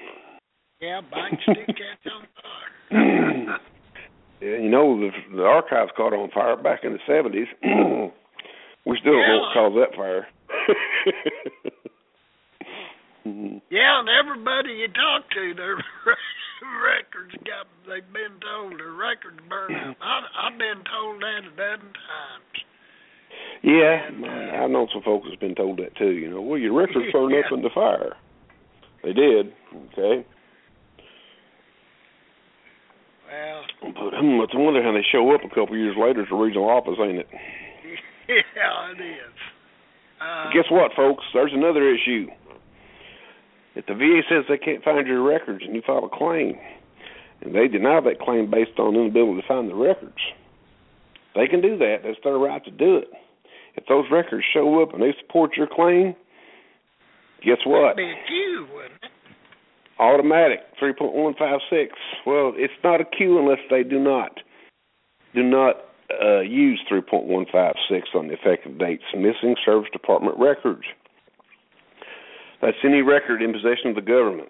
yeah, 0.81 1.01
banks 1.03 1.45
do 1.45 1.55
catch 1.67 2.07
on 2.13 2.27
fire. 2.41 3.59
Yeah, 4.39 4.59
you 4.61 4.69
know 4.69 5.01
the 5.01 5.11
the 5.35 5.45
archives 5.45 5.91
caught 5.97 6.13
on 6.13 6.31
fire 6.31 6.57
back 6.57 6.85
in 6.85 6.93
the 6.93 6.99
seventies. 7.07 7.49
we 8.85 8.99
still 9.01 9.13
don't 9.17 9.27
know 9.29 9.41
what 9.41 9.49
Yeah. 9.49 9.55
caused 9.55 9.77
that 9.81 9.95
fire. 9.97 10.29
Yeah, 13.71 13.99
and 13.99 14.09
everybody 14.09 14.71
you 14.75 14.87
talk 14.89 15.29
to, 15.35 15.55
their 15.55 15.75
records 16.79 17.35
got, 17.43 17.67
they've 17.89 18.07
been 18.13 18.39
told 18.39 18.79
their 18.79 18.93
records 18.93 19.41
burn 19.49 19.75
up. 19.75 19.97
I, 20.01 20.47
I've 20.47 20.59
been 20.59 20.85
told 20.87 21.19
that 21.23 21.43
a 21.43 21.51
dozen 21.59 21.91
times. 21.91 22.55
Yeah, 23.63 24.09
I 24.63 24.67
know 24.67 24.87
some 24.93 25.03
folks 25.03 25.29
has 25.29 25.39
been 25.39 25.55
told 25.55 25.79
that 25.79 25.97
too. 25.97 26.13
You 26.13 26.31
know, 26.31 26.41
well, 26.41 26.59
your 26.59 26.75
records 26.75 27.13
burned 27.13 27.35
up 27.35 27.53
in 27.53 27.63
the 27.63 27.71
fire. 27.75 28.17
They 29.03 29.13
did. 29.13 29.53
Okay, 29.95 30.27
Well, 33.31 33.63
but 33.83 34.15
hmm, 34.15 34.41
it's 34.43 34.55
a 34.55 34.59
wonder 34.59 34.83
how 34.83 34.93
they 34.93 35.05
show 35.11 35.35
up 35.35 35.43
a 35.45 35.49
couple 35.49 35.77
years 35.77 35.97
later 35.99 36.23
at 36.23 36.29
the 36.31 36.37
regional 36.37 36.69
office, 36.69 36.95
ain't 37.01 37.19
it? 37.19 37.29
yeah, 38.29 38.93
it 38.93 39.01
is. 39.01 39.35
Uh, 40.21 40.51
Guess 40.53 40.71
what, 40.71 40.93
folks? 40.95 41.25
There's 41.35 41.53
another 41.53 41.89
issue. 41.93 42.29
If 43.75 43.87
the 43.87 43.95
VA 43.95 44.23
says 44.29 44.45
they 44.49 44.57
can't 44.57 44.83
find 44.83 45.07
your 45.07 45.23
records 45.23 45.63
and 45.65 45.75
you 45.75 45.83
file 45.87 46.09
a 46.11 46.17
claim, 46.17 46.57
and 47.43 47.55
they 47.55 47.69
deny 47.69 48.01
that 48.01 48.21
claim 48.21 48.51
based 48.51 48.79
on 48.79 48.95
inability 48.95 49.43
to 49.43 49.47
find 49.47 49.69
the 49.69 49.75
records, 49.75 50.17
they 51.35 51.47
can 51.47 51.61
do 51.61 51.77
that. 51.79 51.99
That's 52.03 52.17
their 52.25 52.39
right 52.39 52.65
to 52.65 52.71
do 52.71 52.97
it. 52.97 53.09
If 53.77 53.85
those 53.87 54.05
records 54.11 54.45
show 54.53 54.83
up 54.83 54.95
and 54.95 55.03
they 55.03 55.15
support 55.21 55.57
your 55.57 55.67
claim, 55.67 56.15
guess 57.43 57.59
what? 57.65 57.97
That'd 57.97 57.97
be 57.97 58.11
a 58.11 58.27
few, 58.27 58.67
wouldn't 58.75 58.95
it? 59.03 59.11
Automatic 59.99 60.61
3.156. 60.83 61.89
Well, 62.27 62.53
it's 62.57 62.73
not 62.85 63.01
a 63.01 63.05
CUE 63.05 63.39
unless 63.39 63.61
they 63.71 63.83
do 63.83 63.99
not 63.99 64.41
do 65.37 65.43
not 65.43 65.77
uh, 66.23 66.41
use 66.41 66.81
3.156 66.91 67.47
on 68.15 68.29
the 68.29 68.35
effective 68.35 68.79
dates. 68.79 69.05
Missing 69.15 69.57
service 69.65 69.91
department 69.93 70.37
records. 70.39 70.85
That's 72.63 72.77
any 72.83 73.03
record 73.03 73.43
in 73.43 73.53
possession 73.53 73.91
of 73.91 73.95
the 73.95 74.01
government. 74.01 74.49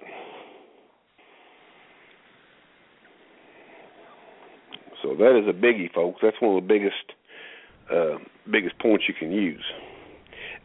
So 5.03 5.15
that 5.17 5.39
is 5.39 5.49
a 5.49 5.53
biggie, 5.53 5.93
folks. 5.93 6.21
That's 6.23 6.37
one 6.41 6.57
of 6.57 6.63
the 6.63 6.69
biggest 6.69 7.13
uh, 7.93 8.19
biggest 8.51 8.79
points 8.79 9.05
you 9.09 9.15
can 9.15 9.33
use. 9.33 9.65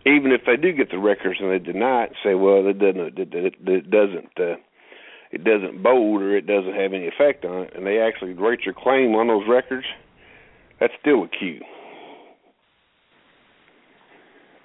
Even 0.05 0.31
if 0.31 0.41
they 0.45 0.57
do 0.57 0.73
get 0.73 0.89
the 0.89 0.97
records 0.97 1.37
and 1.39 1.51
they 1.51 1.59
deny 1.59 2.05
it, 2.05 2.13
say, 2.23 2.33
well, 2.33 2.65
it 2.65 2.79
doesn't 2.79 3.19
it, 3.19 3.33
it, 3.33 3.55
it 3.67 3.91
doesn't 3.91 4.31
uh, 4.39 4.57
it 5.31 5.43
doesn't 5.43 5.81
bold 5.81 6.21
or 6.21 6.35
it 6.35 6.47
doesn't 6.47 6.73
have 6.73 6.93
any 6.93 7.07
effect 7.07 7.45
on 7.45 7.63
it, 7.63 7.73
and 7.75 7.85
they 7.85 7.99
actually 7.99 8.33
rate 8.33 8.61
your 8.65 8.73
claim 8.73 9.15
on 9.15 9.27
those 9.27 9.43
records, 9.47 9.85
that's 10.79 10.93
still 10.99 11.23
a 11.23 11.27
CUE. 11.27 11.61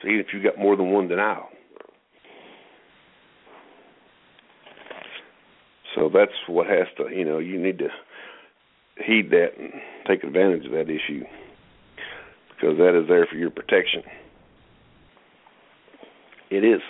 So 0.02 0.08
even 0.08 0.20
if 0.20 0.26
you 0.32 0.42
got 0.42 0.58
more 0.58 0.76
than 0.76 0.90
one 0.90 1.08
denial. 1.08 1.48
So 5.94 6.10
that's 6.12 6.32
what 6.46 6.66
has 6.66 6.86
to, 6.98 7.14
you 7.14 7.24
know, 7.24 7.38
you 7.38 7.58
need 7.62 7.78
to 7.78 7.88
heed 9.02 9.30
that 9.30 9.50
and 9.58 9.72
take 10.06 10.24
advantage 10.24 10.66
of 10.66 10.72
that 10.72 10.90
issue 10.90 11.24
because 12.56 12.76
that 12.78 12.98
is 12.98 13.08
there 13.08 13.26
for 13.26 13.36
your 13.36 13.50
protection. 13.50 14.02
It 16.50 16.64
is. 16.64 16.80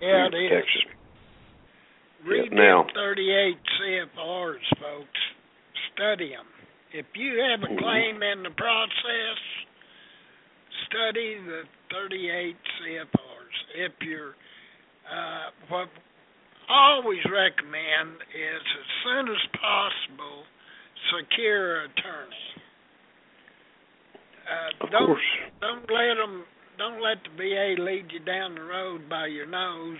Yeah, 0.00 0.26
it 0.26 0.32
protection. 0.32 0.90
is. 0.90 2.26
Read 2.26 2.44
Yep, 2.44 2.52
now- 2.52 2.86
38 2.94 3.58
CFRs, 3.78 4.66
folks. 4.80 5.20
Study 5.92 6.30
them. 6.30 6.46
If 6.92 7.06
you 7.16 7.38
have 7.38 7.62
a 7.62 7.66
Mhm. 7.66 7.78
claim 7.78 8.22
in 8.22 8.42
the 8.42 8.50
process, 8.50 9.38
study 10.86 11.34
the 11.38 11.66
38 11.90 12.56
CFRs. 12.78 13.64
If 13.74 13.92
you're, 14.02 14.36
uh, 15.10 15.50
what 15.68 15.88
I 16.68 16.90
always 16.92 17.24
recommend 17.26 18.22
is 18.34 18.62
as 18.62 18.86
soon 19.02 19.28
as 19.28 19.46
possible, 19.52 20.46
secure 21.10 21.80
an 21.80 21.90
attorney. 21.90 22.55
Uh, 24.46 24.84
Of 24.84 24.90
don't 24.90 25.06
course. 25.06 25.28
don't 25.60 25.90
let 25.90 26.14
them 26.16 26.44
don't 26.78 27.02
let 27.02 27.18
the 27.24 27.30
VA 27.36 27.80
lead 27.82 28.06
you 28.12 28.20
down 28.20 28.54
the 28.54 28.62
road 28.62 29.08
by 29.08 29.26
your 29.26 29.46
nose 29.46 29.98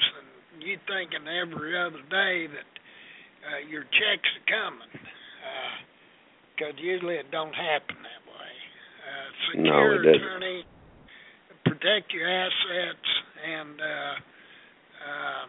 and 0.55 0.63
you 0.63 0.79
thinking 0.87 1.27
every 1.27 1.77
other 1.77 2.03
day 2.11 2.47
that 2.47 2.71
uh, 3.47 3.59
your 3.69 3.83
checks 3.85 4.29
are 4.39 4.47
coming 4.47 4.93
because 6.55 6.75
usually 6.79 7.17
it 7.17 7.31
don't 7.31 7.53
happen 7.55 7.97
that 8.01 8.23
way 8.25 8.55
uh, 9.05 9.29
No, 9.61 9.71
secure 9.73 9.95
it 9.95 10.05
doesn't. 10.07 10.23
attorney 10.23 10.65
protect 11.65 12.13
your 12.13 12.29
assets 12.31 13.09
and 13.45 13.81
uh, 13.81 14.15
uh, 15.05 15.45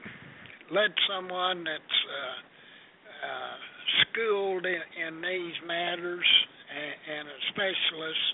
let 0.72 0.92
someone 1.08 1.64
that's 1.64 2.00
uh, 2.10 3.28
uh, 3.28 3.56
schooled 4.04 4.66
in, 4.66 4.82
in 5.08 5.22
these 5.22 5.56
matters 5.68 6.26
and, 6.74 7.20
and 7.20 7.28
a 7.30 7.38
specialist 7.54 8.26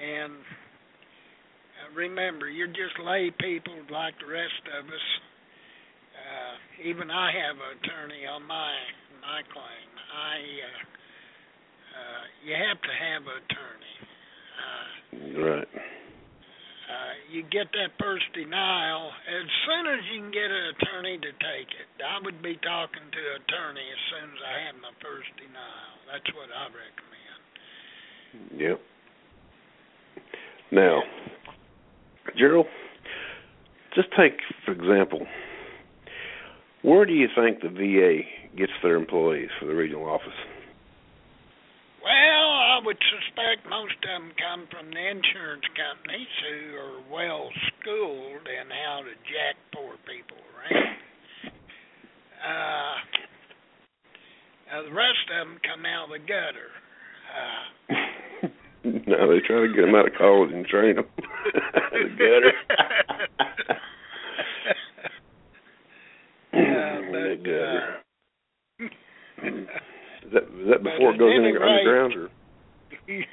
and 0.00 0.32
uh, 0.32 1.94
remember, 1.94 2.48
you're 2.48 2.68
just 2.68 2.98
lay 3.02 3.30
people 3.40 3.74
like 3.90 4.14
the 4.18 4.26
rest 4.30 4.62
of 4.78 4.86
us. 4.86 5.08
Uh, 6.14 6.54
even 6.88 7.10
I 7.10 7.30
have 7.32 7.56
an 7.56 7.78
attorney 7.78 8.26
on 8.26 8.42
my 8.46 8.72
my 9.20 9.42
claim. 9.52 9.88
I 10.12 10.36
uh, 10.38 10.82
uh, 11.94 12.22
you 12.44 12.54
have 12.54 12.80
to 12.80 12.92
have 12.92 13.22
an 13.22 13.36
attorney. 13.44 13.96
Uh, 14.58 14.88
Right. 15.14 15.68
uh, 15.70 17.12
you 17.30 17.42
get 17.54 17.70
that 17.70 17.94
first 18.02 18.26
denial 18.34 19.10
as 19.30 19.46
soon 19.66 19.86
as 19.86 20.02
you 20.10 20.18
can 20.26 20.30
get 20.34 20.50
an 20.50 20.74
attorney 20.74 21.18
to 21.18 21.32
take 21.38 21.70
it. 21.70 21.86
I 22.02 22.18
would 22.22 22.42
be 22.42 22.58
talking 22.62 23.02
to 23.02 23.20
an 23.34 23.42
attorney 23.46 23.86
as 23.86 24.02
soon 24.10 24.28
as 24.34 24.40
I 24.42 24.56
have 24.66 24.76
my 24.82 24.94
first 24.98 25.30
denial. 25.38 25.94
That's 26.10 26.30
what 26.34 26.50
I 26.50 26.66
recommend. 26.66 27.40
Yep. 28.58 28.78
Now, 30.74 31.04
Gerald, 32.36 32.66
just 33.94 34.08
take 34.18 34.32
for 34.64 34.72
example, 34.72 35.24
where 36.82 37.06
do 37.06 37.12
you 37.12 37.28
think 37.30 37.62
the 37.62 37.68
VA 37.68 38.26
gets 38.58 38.72
their 38.82 38.96
employees 38.96 39.50
for 39.60 39.66
the 39.66 39.74
regional 39.74 40.04
office? 40.04 40.34
Well, 42.02 42.10
I 42.10 42.80
would 42.84 42.98
suspect 42.98 43.70
most 43.70 43.94
of 44.02 44.10
them 44.10 44.32
come 44.34 44.66
from 44.66 44.90
the 44.90 44.98
insurance 44.98 45.62
companies 45.78 46.26
who 46.42 46.76
are 46.76 46.98
well 47.08 47.50
schooled 47.70 48.42
in 48.42 48.66
how 48.68 49.06
to 49.06 49.14
jack 49.30 49.54
poor 49.72 49.94
people 50.10 50.42
around. 50.58 50.98
Uh, 52.42 52.96
now 54.66 54.82
the 54.82 54.92
rest 54.92 55.22
of 55.30 55.46
them 55.46 55.58
come 55.62 55.86
out 55.86 56.10
of 56.10 56.18
the 56.18 56.26
gutter. 56.26 56.74
Uh, 57.30 58.48
no, 59.06 59.30
they 59.32 59.40
try 59.46 59.60
to 59.66 59.72
get 59.74 59.82
them 59.82 59.94
out 59.94 60.06
of 60.06 60.14
college 60.18 60.52
and 60.52 60.66
train 60.66 60.96
them. 60.96 61.06
the 61.16 62.08
gutter. 62.18 62.52
Uh, 66.52 67.00
the 67.12 67.36
gutter. 67.42 68.00
uh, 68.80 68.86
Is 70.26 70.32
that 70.32 70.42
is 70.44 70.68
that 70.70 70.82
before 70.82 71.14
it 71.14 71.18
goes 71.18 71.32
in 71.34 71.42
rate- 71.42 71.56
underground 71.62 72.14
or? 72.14 72.28
yeah, 73.08 73.24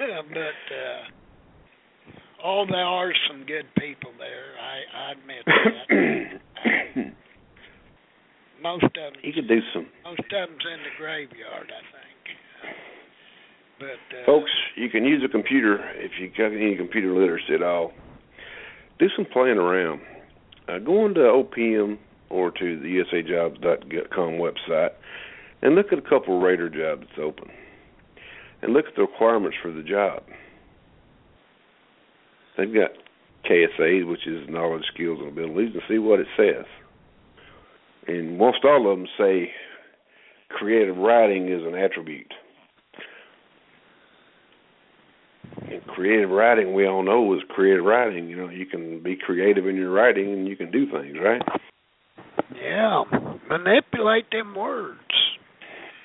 yeah. 0.00 0.22
but 0.32 0.74
uh 0.74 1.02
oh 2.44 2.64
there 2.68 2.84
are 2.84 3.12
some 3.28 3.44
good 3.46 3.66
people 3.78 4.10
there 4.18 4.54
i 4.60 4.82
i 4.96 5.12
admit 5.12 5.44
that 5.46 7.14
most 8.62 8.84
of 8.84 8.92
them 8.92 9.12
you 9.22 9.32
could 9.32 9.48
do 9.48 9.60
some 9.72 9.86
most 10.04 10.20
of 10.20 10.26
them's 10.30 10.64
in 10.64 10.80
the 10.82 10.94
graveyard 10.98 11.70
i 11.70 11.82
think 11.92 12.08
but 13.78 14.16
uh 14.16 14.26
Folks, 14.26 14.50
you 14.76 14.88
can 14.90 15.04
use 15.04 15.22
a 15.24 15.28
computer 15.28 15.78
if 15.94 16.12
you 16.20 16.30
got 16.36 16.54
any 16.54 16.76
computer 16.76 17.12
literacy 17.12 17.54
at 17.54 17.62
all. 17.62 17.92
Do 18.98 19.06
some 19.16 19.24
playing 19.32 19.58
around. 19.58 20.00
Uh, 20.68 20.78
go 20.78 21.04
on 21.04 21.14
to 21.14 21.20
OPM 21.20 21.98
or 22.28 22.50
to 22.50 22.80
the 22.80 23.02
usajobs.com 23.02 24.32
website 24.32 24.90
and 25.62 25.74
look 25.74 25.92
at 25.92 25.98
a 25.98 26.02
couple 26.02 26.36
of 26.36 26.42
rater 26.42 26.68
jobs 26.68 27.06
that's 27.08 27.20
open. 27.22 27.48
And 28.60 28.72
look 28.72 28.86
at 28.86 28.96
the 28.96 29.02
requirements 29.02 29.56
for 29.62 29.72
the 29.72 29.82
job. 29.82 30.24
They've 32.56 32.74
got 32.74 32.90
KSA, 33.48 34.08
which 34.08 34.26
is 34.26 34.48
knowledge, 34.48 34.82
skills, 34.92 35.20
and 35.20 35.28
abilities, 35.28 35.70
and 35.74 35.82
see 35.88 35.98
what 35.98 36.18
it 36.18 36.26
says. 36.36 36.64
And 38.08 38.38
most 38.38 38.64
all 38.64 38.90
of 38.90 38.98
them 38.98 39.06
say 39.18 39.50
creative 40.48 40.96
writing 40.96 41.52
is 41.52 41.62
an 41.62 41.74
attribute. 41.74 42.32
And 45.70 45.86
creative 45.86 46.30
writing, 46.30 46.74
we 46.74 46.86
all 46.86 47.02
know, 47.02 47.34
is 47.34 47.40
creative 47.50 47.84
writing. 47.84 48.28
You 48.28 48.36
know, 48.36 48.48
you 48.48 48.64
can 48.64 49.02
be 49.02 49.16
creative 49.16 49.66
in 49.66 49.76
your 49.76 49.90
writing, 49.90 50.32
and 50.32 50.48
you 50.48 50.56
can 50.56 50.70
do 50.70 50.86
things, 50.90 51.16
right? 51.22 51.42
yeah 52.54 53.02
manipulate 53.48 54.30
them 54.32 54.54
words 54.54 54.98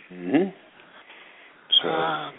hmm 0.10 0.50
So, 1.82 1.90
uh, 1.90 2.32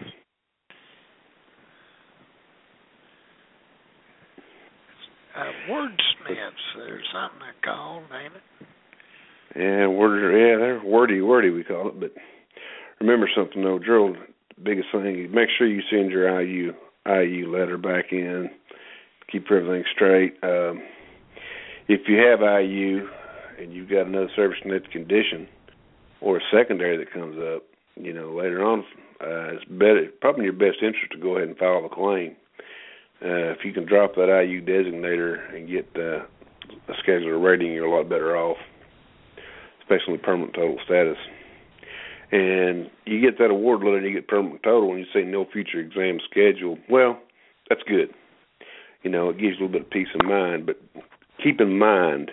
uh, 5.36 5.52
wordsmiths, 5.68 6.64
there's 6.76 7.04
something 7.12 7.40
they 7.40 7.66
call, 7.66 8.02
ain't 8.14 8.34
it? 8.34 8.66
Yeah, 9.56 9.86
word, 9.86 10.32
yeah, 10.32 10.58
they're 10.58 10.82
wordy, 10.84 11.20
wordy, 11.20 11.50
we 11.50 11.62
call 11.64 11.88
it. 11.88 12.00
But 12.00 12.12
remember 13.00 13.28
something, 13.34 13.62
though, 13.62 13.78
Gerald. 13.78 14.16
Biggest 14.62 14.88
thing 14.92 15.32
make 15.32 15.48
sure 15.56 15.66
you 15.66 15.82
send 15.90 16.10
your 16.10 16.40
IU 16.40 16.72
IU 17.06 17.56
letter 17.56 17.76
back 17.76 18.12
in. 18.12 18.50
Keep 19.30 19.50
everything 19.50 19.84
straight. 19.92 20.34
Um, 20.42 20.82
if 21.88 22.02
you 22.08 22.18
have 22.18 22.40
IU 22.40 23.08
and 23.60 23.72
you've 23.72 23.90
got 23.90 24.06
another 24.06 24.30
service 24.34 24.58
connected 24.62 24.92
condition 24.92 25.48
or 26.20 26.38
a 26.38 26.40
secondary 26.52 26.96
that 26.96 27.12
comes 27.12 27.36
up, 27.38 27.64
you 27.96 28.12
know, 28.12 28.32
later 28.32 28.64
on, 28.64 28.80
uh, 29.20 29.54
it's 29.54 29.64
better, 29.64 30.08
probably 30.20 30.40
in 30.40 30.44
your 30.44 30.52
best 30.52 30.82
interest 30.82 31.12
to 31.12 31.18
go 31.18 31.36
ahead 31.36 31.48
and 31.48 31.56
file 31.58 31.84
a 31.84 31.94
claim. 31.94 32.36
Uh, 33.22 33.52
if 33.52 33.58
you 33.64 33.72
can 33.72 33.86
drop 33.86 34.14
that 34.14 34.28
IU 34.28 34.64
designator 34.64 35.54
and 35.54 35.68
get 35.68 35.88
uh, 35.96 36.24
a 36.88 36.94
schedular 37.02 37.42
rating, 37.42 37.72
you're 37.72 37.86
a 37.86 37.96
lot 37.96 38.08
better 38.08 38.36
off, 38.36 38.58
especially 39.84 40.18
permanent 40.18 40.54
total 40.54 40.78
status. 40.84 41.18
And 42.32 42.90
you 43.04 43.20
get 43.20 43.38
that 43.38 43.50
award 43.50 43.80
letter 43.80 43.98
and 43.98 44.06
you 44.06 44.12
get 44.12 44.26
permanent 44.26 44.62
total 44.62 44.90
and 44.90 44.98
you 44.98 45.06
say 45.12 45.22
no 45.22 45.44
future 45.52 45.78
exam 45.78 46.18
scheduled. 46.28 46.78
Well, 46.88 47.20
that's 47.68 47.82
good. 47.86 48.12
you 49.02 49.10
know, 49.10 49.28
it 49.28 49.38
gives 49.38 49.58
you 49.58 49.66
a 49.66 49.66
little 49.66 49.68
bit 49.68 49.82
of 49.82 49.90
peace 49.90 50.08
of 50.18 50.26
mind. 50.26 50.66
But 50.66 50.80
keep 51.42 51.60
in 51.60 51.78
mind 51.78 52.30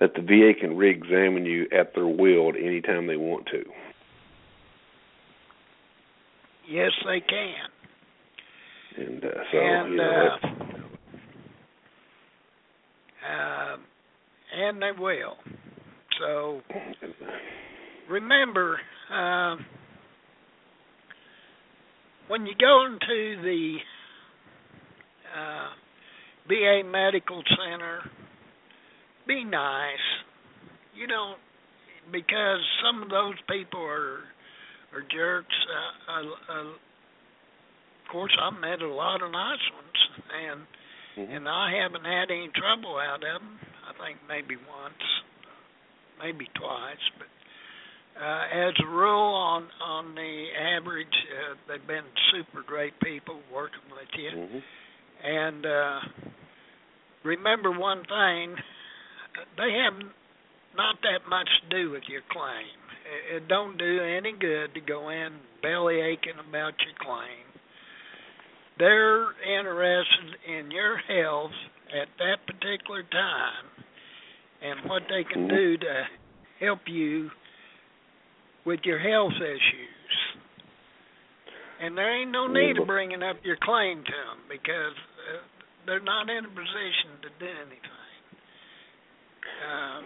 that 0.00 0.14
the 0.14 0.22
VA 0.22 0.58
can 0.58 0.76
re-examine 0.76 1.44
you 1.44 1.66
at 1.76 1.94
their 1.94 2.06
will 2.06 2.48
at 2.50 2.56
any 2.56 2.80
time 2.80 3.06
they 3.06 3.16
want 3.16 3.46
to. 3.46 3.64
Yes, 6.68 6.92
they 7.04 7.20
can. 7.20 7.68
And 8.96 9.24
uh, 9.24 9.28
so, 9.52 9.58
and 9.58 9.90
you 9.90 9.96
know, 9.96 10.28
uh, 10.42 10.46
uh, 13.28 13.76
and 14.56 14.80
they 14.80 14.92
will. 14.96 15.36
So 16.20 16.60
remember, 18.08 18.78
uh, 19.12 19.56
when 22.28 22.46
you 22.46 22.54
go 22.58 22.86
into 22.86 23.42
the 23.42 23.76
uh, 25.36 25.68
VA 26.48 26.88
Medical 26.90 27.42
Center, 27.48 28.00
be 29.26 29.44
nice. 29.44 29.96
You 30.94 31.06
don't 31.06 31.38
because 32.12 32.60
some 32.84 33.02
of 33.02 33.08
those 33.08 33.34
people 33.48 33.80
are 33.80 34.20
are 34.92 35.02
jerks. 35.10 35.56
Uh, 35.66 36.12
uh, 36.12 36.58
uh, 36.58 36.68
of 36.70 38.12
course, 38.12 38.36
I've 38.40 38.60
met 38.60 38.82
a 38.82 38.88
lot 38.88 39.22
of 39.22 39.32
nice 39.32 39.66
ones, 39.74 39.98
and 40.30 40.60
mhm. 41.18 41.36
and 41.36 41.48
I 41.48 41.72
haven't 41.82 42.04
had 42.04 42.30
any 42.30 42.50
trouble 42.54 42.96
out 42.98 43.24
of 43.24 43.40
them. 43.40 43.58
I 43.88 43.92
think 44.04 44.18
maybe 44.28 44.56
once, 44.56 45.02
maybe 46.22 46.48
twice, 46.54 47.04
but 47.18 47.28
uh, 48.20 48.68
as 48.68 48.74
a 48.78 48.86
rule, 48.86 49.34
on 49.34 49.66
on 49.82 50.14
the 50.14 50.46
average, 50.76 51.06
uh, 51.08 51.54
they've 51.66 51.86
been 51.86 52.04
super 52.32 52.62
great 52.66 52.94
people 53.00 53.40
working 53.52 53.82
with 53.90 54.08
you. 54.16 54.30
Mhm. 54.30 54.62
And 55.24 55.66
uh, 55.66 56.00
remember 57.24 57.72
one 57.72 58.04
thing: 58.04 58.54
they 59.56 59.72
have 59.82 59.98
not 60.76 60.96
that 61.02 61.28
much 61.28 61.48
to 61.62 61.68
do 61.76 61.90
with 61.90 62.04
your 62.08 62.22
claim. 62.30 62.78
It, 63.04 63.36
it 63.36 63.48
don't 63.48 63.76
do 63.76 64.00
any 64.00 64.32
good 64.32 64.74
to 64.74 64.80
go 64.80 65.08
in 65.08 65.32
belly 65.62 66.00
aching 66.00 66.38
about 66.38 66.74
your 66.84 66.94
claim. 67.00 67.46
They're 68.78 69.30
interested 69.42 70.36
in 70.46 70.70
your 70.70 70.98
health 70.98 71.54
at 71.94 72.08
that 72.18 72.46
particular 72.46 73.02
time 73.04 73.83
and 74.64 74.88
what 74.88 75.02
they 75.08 75.24
can 75.24 75.46
do 75.46 75.76
to 75.76 76.04
help 76.60 76.80
you 76.86 77.30
with 78.64 78.80
your 78.84 78.98
health 78.98 79.36
issues. 79.36 80.14
And 81.80 81.98
there 81.98 82.08
ain't 82.20 82.30
no 82.30 82.46
need 82.46 82.78
of 82.78 82.86
bringing 82.86 83.22
up 83.22 83.36
your 83.44 83.58
claim 83.60 83.98
to 83.98 84.10
them 84.10 84.38
because 84.48 84.96
uh, 85.28 85.42
they're 85.86 86.00
not 86.00 86.30
in 86.30 86.44
a 86.44 86.48
position 86.48 87.20
to 87.22 87.28
do 87.38 87.50
anything. 87.50 88.04
Um, 89.68 90.04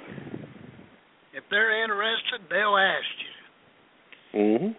if 1.34 1.44
they're 1.50 1.84
interested, 1.84 2.40
they'll 2.50 2.76
ask 2.76 3.14
you. 3.22 4.40
Mhm. 4.40 4.74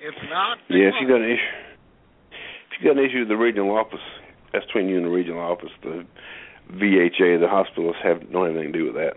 If 0.00 0.14
not, 0.30 0.58
they 0.68 0.76
Yeah, 0.76 0.88
if 0.88 0.94
you 1.00 1.08
got 1.08 1.20
an 1.20 1.30
issue, 1.30 1.56
if 2.70 2.80
you 2.80 2.88
got 2.88 2.98
an 2.98 3.04
issue 3.04 3.18
with 3.20 3.28
the 3.28 3.36
regional 3.36 3.76
office, 3.76 4.00
that's 4.52 4.64
between 4.66 4.88
you 4.88 4.96
and 4.96 5.06
the 5.06 5.10
regional 5.10 5.40
office. 5.40 5.72
The 5.82 6.06
VHA, 6.72 7.40
the 7.40 7.48
hospitals 7.48 7.96
have 8.02 8.20
don't 8.30 8.46
have 8.46 8.56
anything 8.56 8.72
to 8.72 8.78
do 8.78 8.84
with 8.86 8.94
that. 8.94 9.16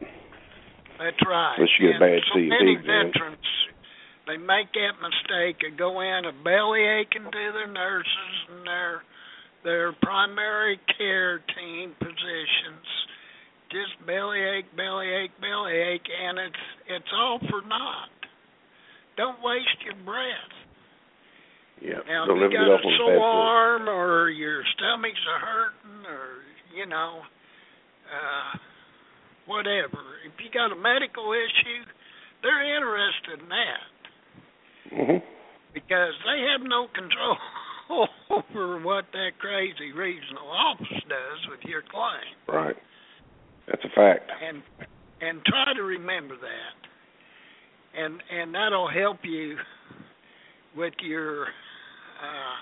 That's 1.00 1.20
right. 1.28 1.56
Unless 1.58 1.76
you 1.80 1.92
get 1.92 1.98
a 1.98 2.00
bad 2.00 2.22
so 2.30 2.40
CT 2.40 2.48
many 2.48 2.74
exam. 2.80 3.12
veterans, 3.12 3.52
they 4.28 4.38
make 4.38 4.72
that 4.78 4.96
mistake 5.02 5.60
of 5.68 5.78
go 5.78 6.00
in 6.00 6.26
a 6.26 6.36
belly 6.44 6.86
aching 6.86 7.26
to 7.26 7.44
their 7.52 7.68
nurses 7.68 8.36
and 8.50 8.68
their 8.68 9.04
their 9.64 9.92
primary 10.02 10.80
care 10.98 11.40
team 11.58 11.94
positions. 12.00 12.88
Just 13.72 14.00
belly 14.06 14.40
ache, 14.40 14.72
belly 14.76 15.10
ache, 15.10 15.36
belly 15.42 15.76
ache, 15.76 16.08
and 16.08 16.40
it's 16.40 16.64
it's 16.88 17.12
all 17.14 17.40
for 17.50 17.62
naught. 17.68 18.16
Don't 19.18 19.42
waste 19.44 19.82
your 19.84 20.00
breath. 20.06 20.56
Yeah, 21.82 22.06
Now, 22.08 22.26
don't 22.28 22.38
if 22.44 22.52
you 22.52 22.58
got 22.58 22.78
a 22.78 22.98
sore 22.98 23.26
arm 23.26 23.90
or 23.90 24.30
your 24.30 24.62
stomach's 24.78 25.26
a 25.26 25.40
hurting 25.42 26.06
or 26.06 26.46
you 26.76 26.86
know, 26.86 27.22
uh, 28.12 28.58
whatever. 29.48 30.20
If 30.26 30.34
you 30.44 30.52
got 30.54 30.72
a 30.72 30.76
medical 30.76 31.32
issue, 31.34 31.84
they're 32.44 32.76
interested 32.76 33.40
in 33.42 33.50
that 33.50 33.92
Mhm. 34.92 35.24
because 35.74 36.14
they 36.26 36.42
have 36.52 36.62
no 36.62 36.88
control 36.88 37.38
over 38.30 38.80
what 38.80 39.06
that 39.14 39.38
crazy 39.40 39.92
regional 39.92 40.50
office 40.50 41.04
does 41.08 41.48
with 41.50 41.64
your 41.66 41.82
claim. 41.84 42.36
Right. 42.48 42.78
That's 43.68 43.84
a 43.86 43.90
fact. 43.90 44.30
And 44.42 44.64
and 45.22 45.46
try 45.46 45.74
to 45.74 45.84
remember 45.84 46.36
that. 46.36 46.76
And 47.94 48.22
and 48.32 48.56
that'll 48.56 48.88
help 48.88 49.24
you 49.24 49.58
with 50.76 50.94
your 51.02 51.46
uh, 51.46 52.58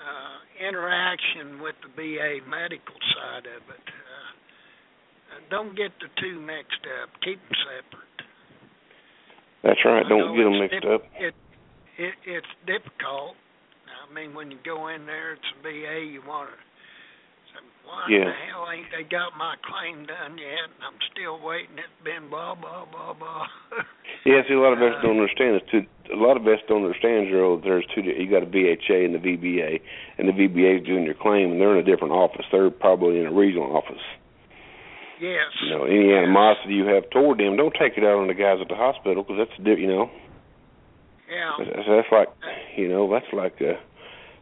uh, 0.00 0.66
interaction 0.68 1.60
with 1.62 1.74
the 1.82 1.88
VA 1.96 2.40
medical 2.48 2.94
side 3.14 3.46
of 3.46 3.62
it. 3.70 3.84
Don't 5.50 5.76
get 5.76 5.90
the 6.00 6.08
two 6.20 6.40
mixed 6.40 6.84
up. 7.02 7.10
Keep 7.22 7.40
them 7.42 7.56
separate. 7.66 8.18
That's 9.62 9.80
right. 9.84 10.04
Don't 10.08 10.36
get 10.36 10.44
them 10.44 10.58
mixed 10.58 10.80
dif- 10.82 10.90
up. 10.90 11.02
It, 11.18 11.34
it 11.98 12.14
it's 12.26 12.52
difficult. 12.66 13.36
I 13.90 14.12
mean, 14.14 14.34
when 14.34 14.50
you 14.50 14.58
go 14.64 14.88
in 14.88 15.06
there, 15.06 15.34
it's 15.34 15.48
a 15.58 15.62
VA. 15.62 16.00
You 16.06 16.22
want 16.26 16.48
to 16.50 16.56
say, 17.52 17.60
"Why 17.84 18.06
Yeah. 18.08 18.24
the 18.24 18.36
hell 18.48 18.66
ain't 18.72 18.88
they 18.94 19.04
got 19.04 19.36
my 19.36 19.54
claim 19.66 20.06
done 20.06 20.38
yet?" 20.38 20.70
And 20.70 20.80
I'm 20.86 20.98
still 21.12 21.38
waiting. 21.44 21.76
It's 21.76 22.00
been 22.04 22.30
blah 22.30 22.54
blah 22.54 22.86
blah 22.90 23.12
blah. 23.14 23.46
Yeah, 24.26 24.42
see, 24.46 24.52
a 24.52 24.60
lot 24.60 24.74
of 24.74 24.78
vets 24.80 24.96
Uh, 24.98 25.02
don't 25.02 25.16
understand 25.16 25.56
this. 25.56 25.64
Too, 25.70 25.86
a 26.12 26.16
lot 26.20 26.36
of 26.36 26.42
vets 26.42 26.60
don't 26.68 26.84
understand, 26.84 27.28
Gerald. 27.28 27.62
There's 27.64 27.86
two. 27.94 28.02
You 28.02 28.28
got 28.28 28.42
a 28.42 28.46
VHA 28.46 29.04
and 29.06 29.14
the 29.14 29.18
VBA, 29.18 29.80
and 30.18 30.28
the 30.28 30.32
VBA 30.32 30.80
is 30.80 30.86
doing 30.86 31.04
your 31.04 31.14
claim, 31.14 31.52
and 31.52 31.60
they're 31.60 31.72
in 31.72 31.78
a 31.80 31.88
different 31.88 32.12
office. 32.12 32.44
They're 32.52 32.68
probably 32.70 33.18
in 33.20 33.26
a 33.26 33.32
regional 33.32 33.74
office. 33.74 34.02
Yes. 35.20 35.46
You 35.62 35.70
know, 35.70 35.84
any 35.84 36.12
animosity 36.12 36.74
you 36.74 36.86
have 36.86 37.08
toward 37.10 37.38
them, 37.38 37.56
don't 37.56 37.74
take 37.78 37.96
it 37.96 38.04
out 38.04 38.18
on 38.18 38.28
the 38.28 38.34
guys 38.34 38.58
at 38.60 38.68
the 38.68 38.74
hospital 38.74 39.22
because 39.22 39.46
that's 39.46 39.58
you 39.78 39.86
know, 39.86 40.10
Yeah. 41.30 41.52
that's, 41.58 41.86
that's 41.88 42.08
like, 42.12 42.28
you 42.76 42.88
know, 42.88 43.10
that's 43.10 43.32
like 43.32 43.60
uh, 43.60 43.78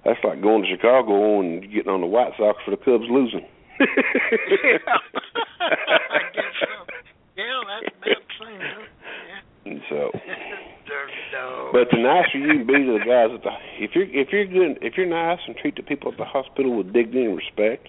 that's 0.05 0.23
like 0.25 0.41
going 0.41 0.63
to 0.63 0.69
Chicago 0.71 1.41
and 1.41 1.63
getting 1.73 1.91
on 1.91 2.01
the 2.01 2.07
White 2.07 2.33
Sox 2.39 2.59
for 2.65 2.71
the 2.71 2.77
Cubs 2.77 3.05
losing. 3.11 3.47
yeah. 3.81 3.87
I 5.61 6.19
guess 6.35 6.55
so. 6.61 6.87
Yeah, 7.37 7.61
that's 7.69 7.95
about 7.95 8.03
the 8.03 8.45
same. 8.45 8.61
Yeah. 8.61 9.71
And 9.71 9.81
so, 9.91 10.11
but 11.73 11.89
the 11.93 11.99
nicer 11.99 12.39
you 12.39 12.49
can 12.49 12.67
be 12.67 12.73
to 12.73 12.99
the 12.99 13.05
guys 13.05 13.31
at 13.35 13.43
the, 13.43 13.51
if 13.85 13.91
you're 13.95 14.07
if 14.09 14.29
you're 14.33 14.47
good, 14.47 14.79
if 14.83 14.95
you're 14.97 15.07
nice 15.07 15.39
and 15.47 15.55
treat 15.57 15.77
the 15.77 15.83
people 15.83 16.11
at 16.11 16.19
the 16.19 16.25
hospital 16.25 16.77
with 16.77 16.93
dignity 16.93 17.25
and 17.27 17.37
respect, 17.37 17.89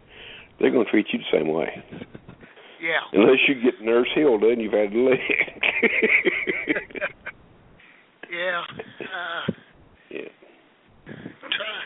they're 0.59 0.71
going 0.71 0.85
to 0.85 0.91
treat 0.91 1.07
you 1.13 1.19
the 1.19 1.31
same 1.31 1.47
way. 1.47 1.81
Yeah. 2.81 3.01
Unless 3.13 3.39
you 3.47 3.55
get 3.61 3.81
Nurse 3.81 4.09
Hill 4.15 4.39
done, 4.39 4.59
you've 4.59 4.73
had 4.73 4.91
the 4.91 4.97
leg. 4.97 5.19
Yeah. 8.29 8.61
Uh, 9.01 9.51
yeah. 10.11 10.29
try 11.41 11.81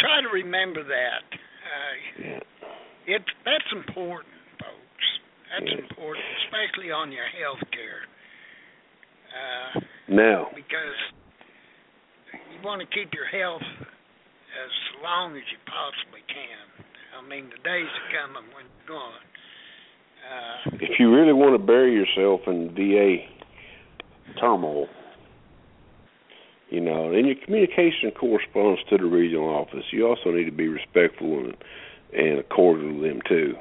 try 0.00 0.20
to 0.22 0.28
remember 0.32 0.82
that. 0.82 1.24
Uh, 1.28 2.22
Yeah. 2.24 2.40
it's 3.06 3.28
that's 3.44 3.70
important, 3.72 4.32
folks. 4.58 5.06
That's 5.52 5.70
Yeah. 5.72 5.78
important, 5.84 6.24
especially 6.46 6.90
on 6.90 7.12
your 7.12 7.26
health 7.26 7.60
care. 7.70 8.06
Uh, 9.28 9.80
Now, 10.08 10.48
because 10.54 10.96
you 12.32 12.58
want 12.64 12.80
to 12.80 12.86
keep 12.86 13.12
your 13.12 13.26
health 13.26 13.60
as 13.62 14.72
long 15.02 15.36
as 15.36 15.42
you 15.52 15.58
possibly 15.66 16.22
can. 16.32 16.86
I 17.18 17.20
mean, 17.28 17.50
the 17.50 17.58
days 17.58 17.88
are 17.92 18.10
coming 18.24 18.48
when 18.54 18.64
you're 18.64 18.96
gone. 18.96 19.20
Uh, 20.26 20.70
if 20.80 20.98
you 20.98 21.14
really 21.14 21.32
want 21.32 21.58
to 21.58 21.64
bury 21.64 21.92
yourself 21.92 22.40
in 22.46 22.74
VA 22.74 23.18
turmoil, 24.40 24.88
you 26.70 26.80
know, 26.80 27.12
in 27.12 27.26
your 27.26 27.36
communication 27.44 28.10
corresponds 28.10 28.80
to 28.90 28.98
the 28.98 29.04
regional 29.04 29.48
office, 29.48 29.84
you 29.92 30.06
also 30.06 30.30
need 30.30 30.46
to 30.46 30.52
be 30.52 30.68
respectful 30.68 31.38
and 31.38 31.56
and 32.12 32.48
cordial 32.48 32.94
with 32.94 33.02
them 33.02 33.20
too. 33.28 33.54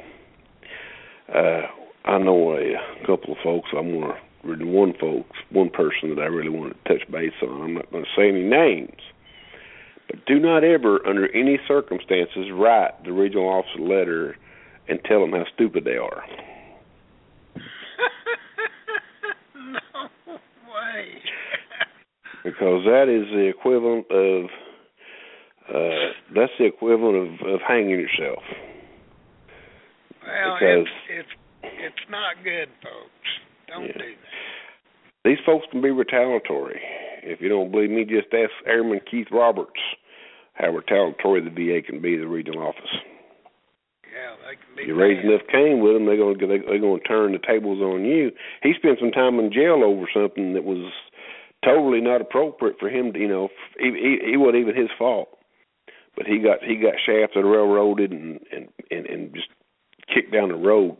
Uh, 1.34 1.62
I 2.06 2.18
know 2.20 2.54
a, 2.54 2.76
a 2.76 3.06
couple 3.06 3.34
of 3.34 3.40
folks. 3.44 3.70
I 3.74 3.82
want 3.82 4.16
to 4.16 4.48
really 4.48 4.66
one 4.66 4.94
folks, 5.00 5.38
one 5.50 5.70
person 5.70 6.16
that 6.16 6.22
I 6.22 6.26
really 6.26 6.50
want 6.50 6.74
to 6.74 6.90
touch 6.90 7.10
base 7.12 7.34
on. 7.42 7.62
I'm 7.62 7.74
not 7.74 7.92
going 7.92 8.06
to 8.06 8.10
say 8.16 8.30
any 8.30 8.44
names, 8.44 9.02
but 10.08 10.24
do 10.26 10.40
not 10.40 10.64
ever, 10.64 11.06
under 11.06 11.28
any 11.36 11.60
circumstances, 11.68 12.52
write 12.54 13.04
the 13.04 13.12
regional 13.12 13.48
office 13.48 13.72
letter 13.80 14.38
and 14.88 15.00
tell 15.04 15.22
them 15.22 15.32
how 15.32 15.46
stupid 15.54 15.84
they 15.84 15.98
are. 15.98 16.24
no 19.56 20.34
way. 20.34 21.22
Because 22.46 22.86
that 22.86 23.10
is 23.10 23.26
the 23.34 23.50
equivalent 23.50 24.06
of 24.12 24.46
uh 25.68 26.14
that's 26.36 26.52
the 26.60 26.66
equivalent 26.66 27.18
of 27.42 27.48
of 27.56 27.60
hanging 27.68 28.00
yourself. 28.00 28.44
Well, 30.26 30.56
because 30.60 30.88
it's 31.10 31.30
it's 31.64 31.74
it's 31.82 32.06
not 32.10 32.38
good, 32.44 32.70
folks. 32.82 33.30
Don't 33.68 33.86
Yeah. 33.88 33.94
do 33.94 34.10
that. 34.16 35.26
these 35.26 35.40
folks 35.46 35.66
can 35.72 35.82
be 35.82 35.90
retaliatory. 35.92 36.80
If 37.24 37.42
you 37.42 37.50
don't 37.50 37.72
believe 37.72 37.90
me, 37.90 38.06
just 38.06 38.32
ask 38.34 38.52
Airman 38.68 39.02
Keith 39.10 39.28
Roberts 39.32 39.80
how 40.54 40.70
retaliatory 40.70 41.42
the 41.42 41.50
VA 41.50 41.82
can 41.82 42.00
be, 42.00 42.16
the 42.18 42.28
regional 42.28 42.62
office. 42.62 42.94
Yeah, 44.06 44.36
they 44.48 44.56
can 44.56 44.76
be. 44.78 44.84
You 44.84 44.96
raise 44.96 45.18
bad. 45.18 45.26
enough 45.26 45.42
Cain 45.52 45.82
with 45.82 45.94
them, 45.94 46.06
they're 46.06 46.18
gonna 46.18 46.38
they, 46.38 46.60
they're 46.60 46.80
gonna 46.80 47.00
turn 47.02 47.32
the 47.34 47.40
tables 47.40 47.82
on 47.82 48.06
you. 48.06 48.32
He 48.62 48.74
spent 48.78 49.00
some 49.00 49.12
time 49.12 49.40
in 49.40 49.52
jail 49.52 49.84
over 49.84 50.06
something 50.14 50.54
that 50.54 50.64
was 50.64 50.86
totally 51.66 52.02
not 52.02 52.22
appropriate 52.22 52.78
for 52.80 52.90
him. 52.90 53.12
To, 53.14 53.20
you 53.20 53.28
know, 53.28 53.50
he, 53.80 53.90
he, 53.92 54.32
he 54.32 54.38
wasn't 54.38 54.62
even 54.62 54.76
his 54.76 54.90
fault, 54.98 55.30
but 56.16 56.26
he 56.26 56.40
got 56.40 56.64
he 56.64 56.76
got 56.76 56.94
shafted, 57.06 57.44
railroaded, 57.44 58.12
and 58.12 58.40
and 58.52 58.70
and, 58.92 59.06
and 59.08 59.34
just 59.34 59.48
kicked 60.14 60.32
down 60.32 60.50
the 60.50 60.56
road. 60.56 60.98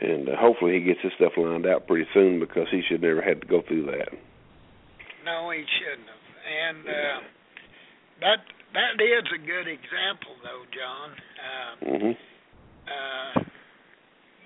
And 0.00 0.28
uh, 0.28 0.36
hopefully 0.38 0.74
he 0.74 0.80
gets 0.80 1.00
his 1.02 1.12
stuff 1.16 1.32
lined 1.36 1.66
out 1.66 1.88
pretty 1.88 2.06
soon 2.14 2.38
because 2.38 2.68
he 2.70 2.82
should 2.88 3.02
never 3.02 3.20
had 3.20 3.40
to 3.40 3.46
go 3.48 3.62
through 3.66 3.86
that. 3.86 4.14
No, 5.24 5.50
he 5.50 5.64
shouldn't 5.66 6.06
have. 6.06 6.24
And 6.48 6.88
uh, 6.88 7.20
that 8.20 8.38
that 8.74 9.02
is 9.02 9.26
a 9.34 9.38
good 9.42 9.66
example, 9.66 10.38
though, 10.44 10.64
John. 10.70 11.10
Uh, 11.12 11.84
Mhm. 11.84 12.16
uh, 12.86 13.42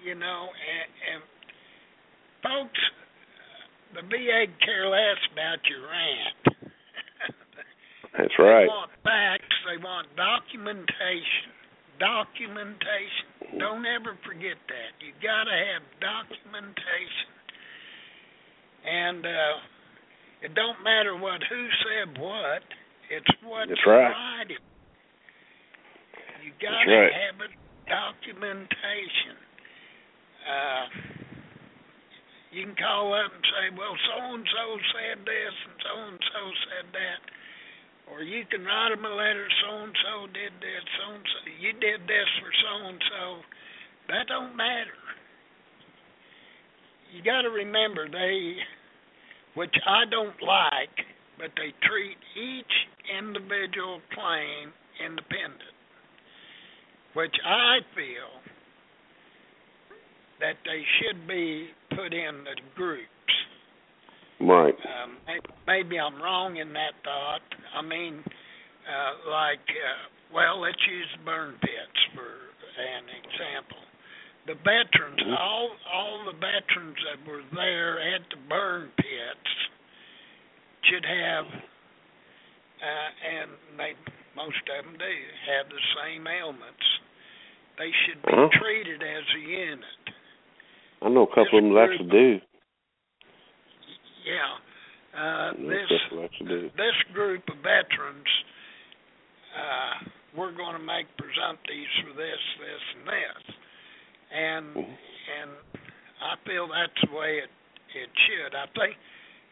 you 0.05 0.15
know, 0.15 0.49
and, 0.51 0.89
and 1.13 1.23
folks, 2.43 2.81
the 3.95 4.03
VA 4.09 4.49
care 4.65 4.89
less 4.89 5.21
about 5.33 5.61
your 5.69 5.85
rant. 5.85 6.73
That's 8.19 8.37
right. 8.39 8.65
They 8.65 8.73
want 8.73 8.91
facts. 9.05 9.57
They 9.69 9.79
want 9.81 10.09
documentation. 10.17 11.53
Documentation. 12.01 13.61
Don't 13.61 13.85
ever 13.85 14.17
forget 14.25 14.57
that. 14.69 14.91
You 15.01 15.13
gotta 15.21 15.53
have 15.53 15.85
documentation. 16.01 17.31
And 18.85 19.25
uh 19.25 19.57
it 20.43 20.55
don't 20.55 20.83
matter 20.83 21.17
what 21.17 21.41
who 21.49 21.63
said 21.85 22.19
what. 22.19 22.65
It's 23.11 23.33
what's 23.45 23.69
That's 23.69 23.87
right. 23.87 24.11
writing. 24.11 24.65
You 26.43 26.53
gotta 26.61 26.91
right. 26.91 27.13
have 27.13 27.39
a 27.45 27.51
documentation. 27.87 29.37
Uh 30.43 31.22
you 32.53 32.69
can 32.69 32.77
call 32.77 33.17
up 33.17 33.33
and 33.33 33.45
say, 33.45 33.65
Well 33.75 33.97
so 33.97 34.17
and 34.37 34.47
so 34.47 34.65
said 34.95 35.19
this 35.25 35.55
and 35.67 35.79
so 35.81 35.95
and 36.13 36.21
so 36.21 36.43
said 36.69 36.87
that 36.93 37.21
or 38.13 38.23
you 38.23 38.45
can 38.51 38.65
write 38.65 38.91
them 38.91 39.05
a 39.05 39.15
letter. 39.15 39.49
So 39.65 39.85
and 39.85 39.97
so 40.05 40.27
did 40.33 40.53
this. 40.61 40.85
So 41.01 41.15
and 41.15 41.25
so 41.25 41.39
you 41.61 41.73
did 41.73 42.05
this 42.05 42.29
for 42.41 42.53
so 42.53 42.89
and 42.89 43.03
so. 43.09 43.25
That 44.09 44.29
don't 44.29 44.57
matter. 44.57 44.99
You 47.15 47.23
got 47.23 47.43
to 47.43 47.51
remember 47.51 48.09
they, 48.09 48.57
which 49.55 49.75
I 49.87 50.05
don't 50.11 50.37
like, 50.43 50.97
but 51.39 51.51
they 51.57 51.73
treat 51.87 52.17
each 52.37 52.75
individual 53.19 54.01
claim 54.13 54.73
independent, 55.01 55.77
which 57.15 57.35
I 57.45 57.81
feel 57.95 58.33
that 60.41 60.57
they 60.65 60.83
should 60.99 61.29
be 61.29 61.69
put 61.97 62.13
in 62.13 62.45
the 62.45 62.57
groups. 62.75 63.09
Right. 64.41 64.75
Um, 64.75 65.19
maybe 65.67 65.99
I'm 65.99 66.21
wrong 66.21 66.57
in 66.57 66.73
that 66.73 66.95
thought. 67.05 67.43
I 67.77 67.83
mean, 67.83 68.25
uh, 68.27 69.31
like, 69.31 69.63
uh, 69.71 70.35
well, 70.35 70.61
let's 70.61 70.81
use 70.91 71.07
burn 71.25 71.55
pits 71.61 72.01
for 72.15 72.27
an 72.27 73.05
example. 73.23 73.79
The 74.47 74.55
veterans, 74.55 75.21
Mhm. 75.21 75.39
all 75.39 75.77
all 75.87 76.25
the 76.25 76.33
veterans 76.33 76.99
that 77.05 77.25
were 77.25 77.43
there 77.55 78.01
at 78.01 78.29
the 78.31 78.37
burn 78.49 78.91
pits 78.97 79.51
should 80.83 81.05
have, 81.05 81.47
uh, 82.83 83.11
and 83.23 83.51
they 83.77 83.95
most 84.35 84.69
of 84.69 84.85
them 84.85 84.97
do 84.99 85.25
have 85.47 85.69
the 85.69 85.81
same 86.03 86.27
ailments. 86.27 86.99
They 87.77 87.93
should 87.93 88.23
be 88.23 88.33
Uh-huh. 88.33 88.49
treated 88.59 89.03
as 89.03 89.25
a 89.35 89.39
unit. 89.39 90.15
I 91.05 91.09
know 91.09 91.23
a 91.25 91.35
couple 91.35 91.59
of 91.59 91.65
them 91.65 91.77
actually 91.77 92.11
do. 92.11 92.41
Yeah. 94.25 94.55
Uh, 95.13 95.19
I 95.19 95.53
know 95.59 95.67
a 95.67 95.71
this 95.71 95.89
couple 96.07 96.19
that 96.19 96.25
actually 96.31 96.49
do. 96.49 96.71
this 96.77 96.99
group 97.13 97.43
of 97.51 97.57
veterans, 97.59 98.31
uh, 99.53 99.95
we're 100.37 100.53
going 100.57 100.73
to 100.79 100.83
make 100.85 101.07
presumptives 101.19 101.93
for 102.07 102.15
this, 102.17 102.43
this, 102.59 102.85
and 102.97 103.05
this, 103.09 103.43
and 104.33 104.65
Mhm. 104.77 104.97
and 105.43 105.51
I 106.23 106.37
feel 106.47 106.69
that's 106.69 107.01
the 107.05 107.13
way 107.17 107.39
it 107.39 107.51
it 107.95 108.09
should. 108.27 108.55
I 108.55 108.67
think 108.79 108.97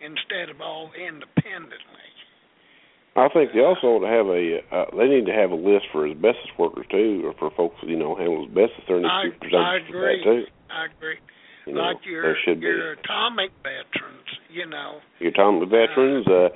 instead 0.01 0.49
of 0.49 0.61
all 0.63 0.91
independently. 0.95 2.09
I 3.17 3.29
think 3.29 3.53
they 3.53 3.61
also 3.61 3.99
ought 3.99 4.01
to 4.01 4.07
have 4.09 4.29
a. 4.29 4.65
Uh, 4.75 4.97
they 4.97 5.09
need 5.09 5.27
to 5.27 5.33
have 5.35 5.51
a 5.51 5.55
list 5.57 5.85
for 5.93 6.07
asbestos 6.07 6.57
workers 6.57 6.87
too, 6.91 7.27
or 7.27 7.35
for 7.35 7.51
folks 7.51 7.77
you 7.83 7.97
know 7.99 8.15
handle 8.15 8.45
asbestos. 8.47 8.85
There 8.89 8.97
needs 9.01 9.11
I 9.13 9.25
to 9.25 9.31
be 9.33 9.37
presumptions 9.39 9.91
for 9.91 10.09
agree. 10.09 10.19
that 10.19 10.25
too. 10.25 10.47
I 10.71 10.85
agree. 10.87 11.19
You 11.67 11.75
know, 11.75 11.81
like 11.83 11.99
your 12.05 12.23
there 12.23 12.39
should 12.45 12.61
be. 12.61 12.67
your 12.67 12.93
atomic 12.93 13.51
veterans, 13.63 14.29
you 14.51 14.67
know. 14.67 14.99
Your 15.19 15.33
Tom 15.33 15.61
veterans, 15.69 16.27
uh, 16.27 16.49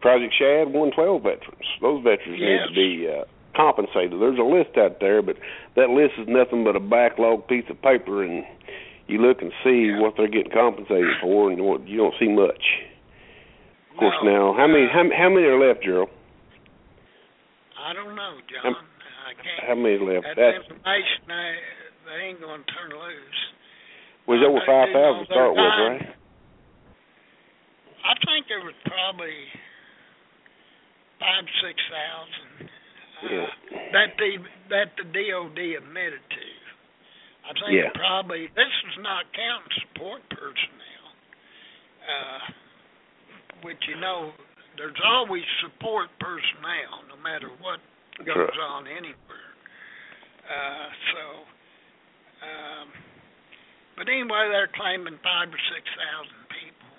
Project 0.00 0.34
SHAD, 0.38 0.72
112 0.72 1.22
veterans. 1.22 1.66
Those 1.80 2.02
veterans 2.02 2.40
need 2.40 2.62
to 2.68 2.74
be 2.74 3.06
uh, 3.10 3.24
compensated. 3.56 4.18
There's 4.20 4.38
a 4.38 4.42
list 4.46 4.78
out 4.78 4.98
there, 5.00 5.20
but 5.22 5.36
that 5.76 5.90
list 5.90 6.14
is 6.18 6.26
nothing 6.28 6.64
but 6.64 6.76
a 6.76 6.80
backlog 6.80 7.46
piece 7.48 7.64
of 7.70 7.80
paper, 7.82 8.22
and 8.22 8.44
you 9.08 9.18
look 9.18 9.42
and 9.42 9.52
see 9.64 9.90
Yeah. 9.90 10.00
what 10.00 10.14
they're 10.16 10.30
getting 10.30 10.52
compensated 10.52 11.18
for, 11.20 11.50
and 11.50 11.58
you 11.88 11.96
don't 11.98 12.14
see 12.18 12.28
much. 12.28 12.62
Of 13.92 13.98
course, 13.98 14.14
No, 14.24 14.30
now 14.30 14.44
how 14.56 14.66
many 14.66 14.86
uh, 14.86 14.94
how, 14.94 15.04
how 15.16 15.28
many 15.28 15.44
are 15.46 15.58
left, 15.58 15.84
Gerald? 15.84 16.08
I 17.78 17.92
don't 17.92 18.14
know, 18.14 18.38
John. 18.48 18.72
How- 18.74 18.88
I 19.22 19.34
can't. 19.38 19.62
How 19.68 19.74
many 19.78 19.98
left? 20.02 20.26
That's 20.34 20.34
That's 20.34 20.66
information 20.66 21.22
they 21.30 21.54
they 22.10 22.18
ain't 22.26 22.40
going 22.42 22.58
to 22.58 22.68
turn 22.74 22.90
loose. 22.90 23.40
Was 24.26 24.40
over 24.42 24.60
five 24.66 24.88
thousand 24.92 25.26
to 25.26 25.30
start 25.30 25.52
with, 25.52 25.58
right? 25.60 26.02
I 28.02 28.14
think 28.26 28.46
there 28.48 28.62
was 28.62 28.74
probably 28.86 29.34
five, 31.20 31.44
six 31.62 31.76
thousand. 31.90 32.70
Yeah. 33.22 33.46
Uh, 33.46 33.92
that 33.94 34.08
the 34.18 34.30
that 34.70 34.88
the 34.98 35.06
DOD 35.06 35.58
admitted 35.78 36.24
to. 36.26 36.46
I 37.42 37.50
think 37.54 37.74
Yeah. 37.74 37.90
probably 37.94 38.46
this 38.54 38.74
is 38.90 38.96
not 39.02 39.26
counting 39.34 39.72
support 39.86 40.22
personnel. 40.30 41.06
Uh, 42.02 42.52
which 43.62 43.78
you 43.88 43.98
know, 44.00 44.32
there's 44.76 44.98
always 45.06 45.46
support 45.62 46.10
personnel, 46.18 47.06
no 47.08 47.16
matter 47.22 47.48
what 47.62 47.78
goes 48.26 48.36
right. 48.36 48.66
on 48.68 48.86
anywhere. 48.86 49.50
Uh, 50.42 50.88
so, 51.14 51.22
um, 52.42 52.86
but 53.96 54.08
anyway, 54.08 54.48
they're 54.50 54.70
claiming 54.74 55.18
five 55.22 55.48
or 55.48 55.62
six 55.74 55.84
thousand 55.96 56.42
people. 56.50 56.90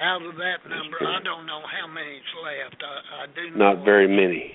Out 0.00 0.22
of 0.24 0.34
that 0.36 0.64
number. 0.68 0.98
I 1.04 1.22
don't 1.22 1.46
know 1.46 1.62
how 1.62 1.86
many's 1.86 2.26
left. 2.42 2.82
I, 2.82 3.22
I 3.22 3.26
do 3.34 3.50
know 3.56 3.74
Not 3.74 3.84
very 3.84 4.08
many. 4.08 4.50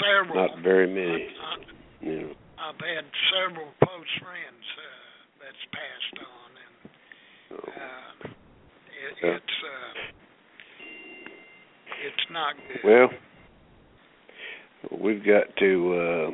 several. 0.00 0.36
Not 0.36 0.58
very 0.62 0.86
many. 0.88 1.28
I. 1.32 1.56
I, 2.04 2.68
I've 2.68 2.78
had 2.78 3.04
several 3.34 3.68
close 3.82 4.12
friends 4.20 4.64
uh, 4.78 4.84
that's 5.42 5.64
passed 5.72 6.16
on, 6.22 6.50
and 6.62 6.76
uh, 7.58 8.28
it, 8.28 9.16
Yeah. 9.22 9.36
it's 9.36 9.56
uh, 9.64 9.92
it's 12.06 12.26
not 12.30 12.54
good. 12.56 12.82
Well, 12.84 13.08
we've 15.00 15.24
got 15.24 15.44
to 15.58 15.94
uh, 15.94 16.30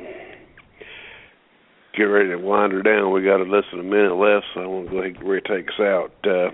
get 1.95 2.03
ready 2.03 2.29
to 2.29 2.37
wind 2.37 2.73
her 2.73 2.81
down. 2.81 3.13
We 3.13 3.23
got 3.23 3.45
less 3.47 3.63
than 3.71 3.79
a 3.79 3.83
minute 3.83 4.15
left, 4.15 4.45
so 4.53 4.61
I 4.61 4.67
want 4.67 4.87
to 4.87 4.91
go 4.91 4.99
ahead 4.99 5.15
and 5.15 5.25
to 5.25 5.41
take 5.41 5.67
us 5.67 5.79
out. 5.79 6.11
Uh, 6.23 6.51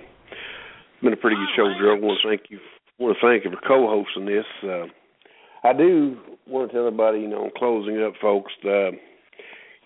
been 1.01 1.13
a 1.13 1.17
pretty 1.17 1.36
good 1.36 1.53
show, 1.55 1.67
Joe. 1.79 1.95
I 1.95 1.99
want 1.99 2.19
to 2.21 2.27
thank 2.27 2.49
you. 2.49 2.59
Want 2.97 3.17
to 3.19 3.27
thank 3.27 3.43
you 3.43 3.51
for 3.51 3.67
co-hosting 3.67 4.25
this. 4.25 4.45
Uh, 4.63 4.88
I 5.67 5.73
do 5.73 6.17
want 6.47 6.69
to 6.69 6.73
tell 6.73 6.88
everybody, 6.88 7.19
you 7.19 7.27
know, 7.27 7.45
in 7.45 7.51
closing 7.57 8.01
up, 8.01 8.13
folks, 8.21 8.53
uh, 8.63 8.91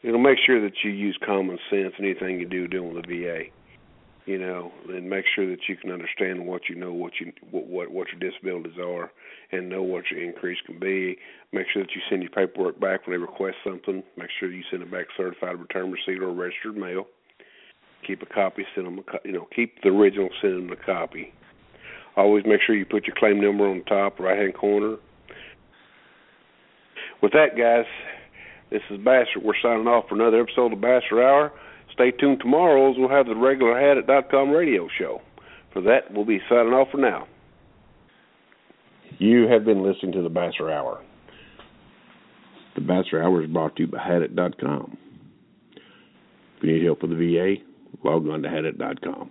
you 0.02 0.12
know, 0.12 0.18
make 0.18 0.38
sure 0.46 0.62
that 0.62 0.78
you 0.84 0.92
use 0.92 1.18
common 1.26 1.58
sense 1.70 1.94
in 1.98 2.06
anything 2.06 2.40
you 2.40 2.46
do 2.46 2.68
dealing 2.68 2.94
with 2.94 3.06
the 3.06 3.24
VA 3.24 3.44
you 4.30 4.38
know, 4.38 4.72
and 4.90 5.10
make 5.10 5.26
sure 5.34 5.50
that 5.50 5.68
you 5.68 5.76
can 5.76 5.92
understand 5.92 6.46
what 6.46 6.70
you 6.70 6.76
know, 6.76 6.94
what 6.94 7.14
you 7.20 7.34
what 7.50 7.66
what, 7.66 7.92
what 7.92 8.08
your 8.10 8.30
disabilities 8.30 8.78
are, 8.78 9.10
and 9.52 9.68
know 9.68 9.82
what 9.82 10.04
your 10.12 10.22
increase 10.22 10.60
can 10.68 10.80
be. 10.80 11.18
Make 11.52 11.66
sure 11.74 11.82
that 11.82 11.90
you 11.96 12.02
send 12.12 12.22
your 12.22 12.30
paperwork 12.30 12.80
back 12.80 13.08
when 13.08 13.16
they 13.16 13.20
request 13.20 13.56
something. 13.64 14.04
Make 14.18 14.30
sure 14.40 14.52
you 14.52 14.62
send 14.70 14.84
it 14.84 14.92
back 14.92 15.08
certified 15.18 15.60
return 15.60 15.92
receipt 15.92 16.22
or 16.22 16.32
registered 16.32 16.78
mail. 16.78 17.06
Keep 18.06 18.22
a 18.22 18.28
copy. 18.28 18.66
Send 18.76 18.86
them 18.86 19.00
a 19.00 19.04
co- 19.04 19.26
you 19.26 19.32
know 19.32 19.48
keep 19.56 19.82
the 19.82 19.90
original. 19.90 20.30
Send 20.44 20.70
them 20.70 20.78
a 20.78 20.86
copy. 20.86 21.34
Always 22.16 22.44
make 22.46 22.62
sure 22.62 22.76
you 22.76 22.86
put 22.86 23.08
your 23.08 23.16
claim 23.18 23.42
number 23.42 23.68
on 23.68 23.80
the 23.80 23.84
top 23.86 24.20
right 24.20 24.38
hand 24.38 24.54
corner. 24.54 24.98
with 27.24 27.32
that, 27.32 27.58
guys, 27.58 27.86
this 28.70 28.82
is 28.92 29.00
Basser. 29.00 29.42
We're 29.44 29.54
signing 29.60 29.88
off 29.88 30.06
for 30.08 30.14
another 30.14 30.40
episode 30.40 30.72
of 30.72 30.78
Basser 30.78 31.14
Hour. 31.14 31.52
Stay 32.00 32.12
tuned 32.12 32.40
tomorrow 32.40 32.90
as 32.90 32.96
we'll 32.98 33.10
have 33.10 33.26
the 33.26 33.36
regular 33.36 33.74
Hadit.com 33.74 34.52
radio 34.52 34.88
show. 34.98 35.22
For 35.74 35.82
that, 35.82 36.10
we'll 36.12 36.24
be 36.24 36.40
signing 36.48 36.72
off 36.72 36.88
for 36.92 36.98
now. 36.98 37.28
You 39.18 39.50
have 39.50 39.66
been 39.66 39.84
listening 39.84 40.14
to 40.14 40.22
the 40.22 40.30
Basser 40.30 40.72
Hour. 40.72 41.04
The 42.76 42.82
Basser 42.82 43.22
Hour 43.22 43.44
is 43.44 43.50
brought 43.50 43.76
to 43.76 43.84
you 43.84 43.88
by 43.88 43.98
Hadit.com. 43.98 44.98
If 45.76 46.64
you 46.64 46.72
need 46.72 46.86
help 46.86 47.02
with 47.02 47.12
the 47.12 47.18
VA, 47.18 47.56
log 48.08 48.30
on 48.30 48.44
to 48.44 48.48
Hadit.com. 48.48 49.30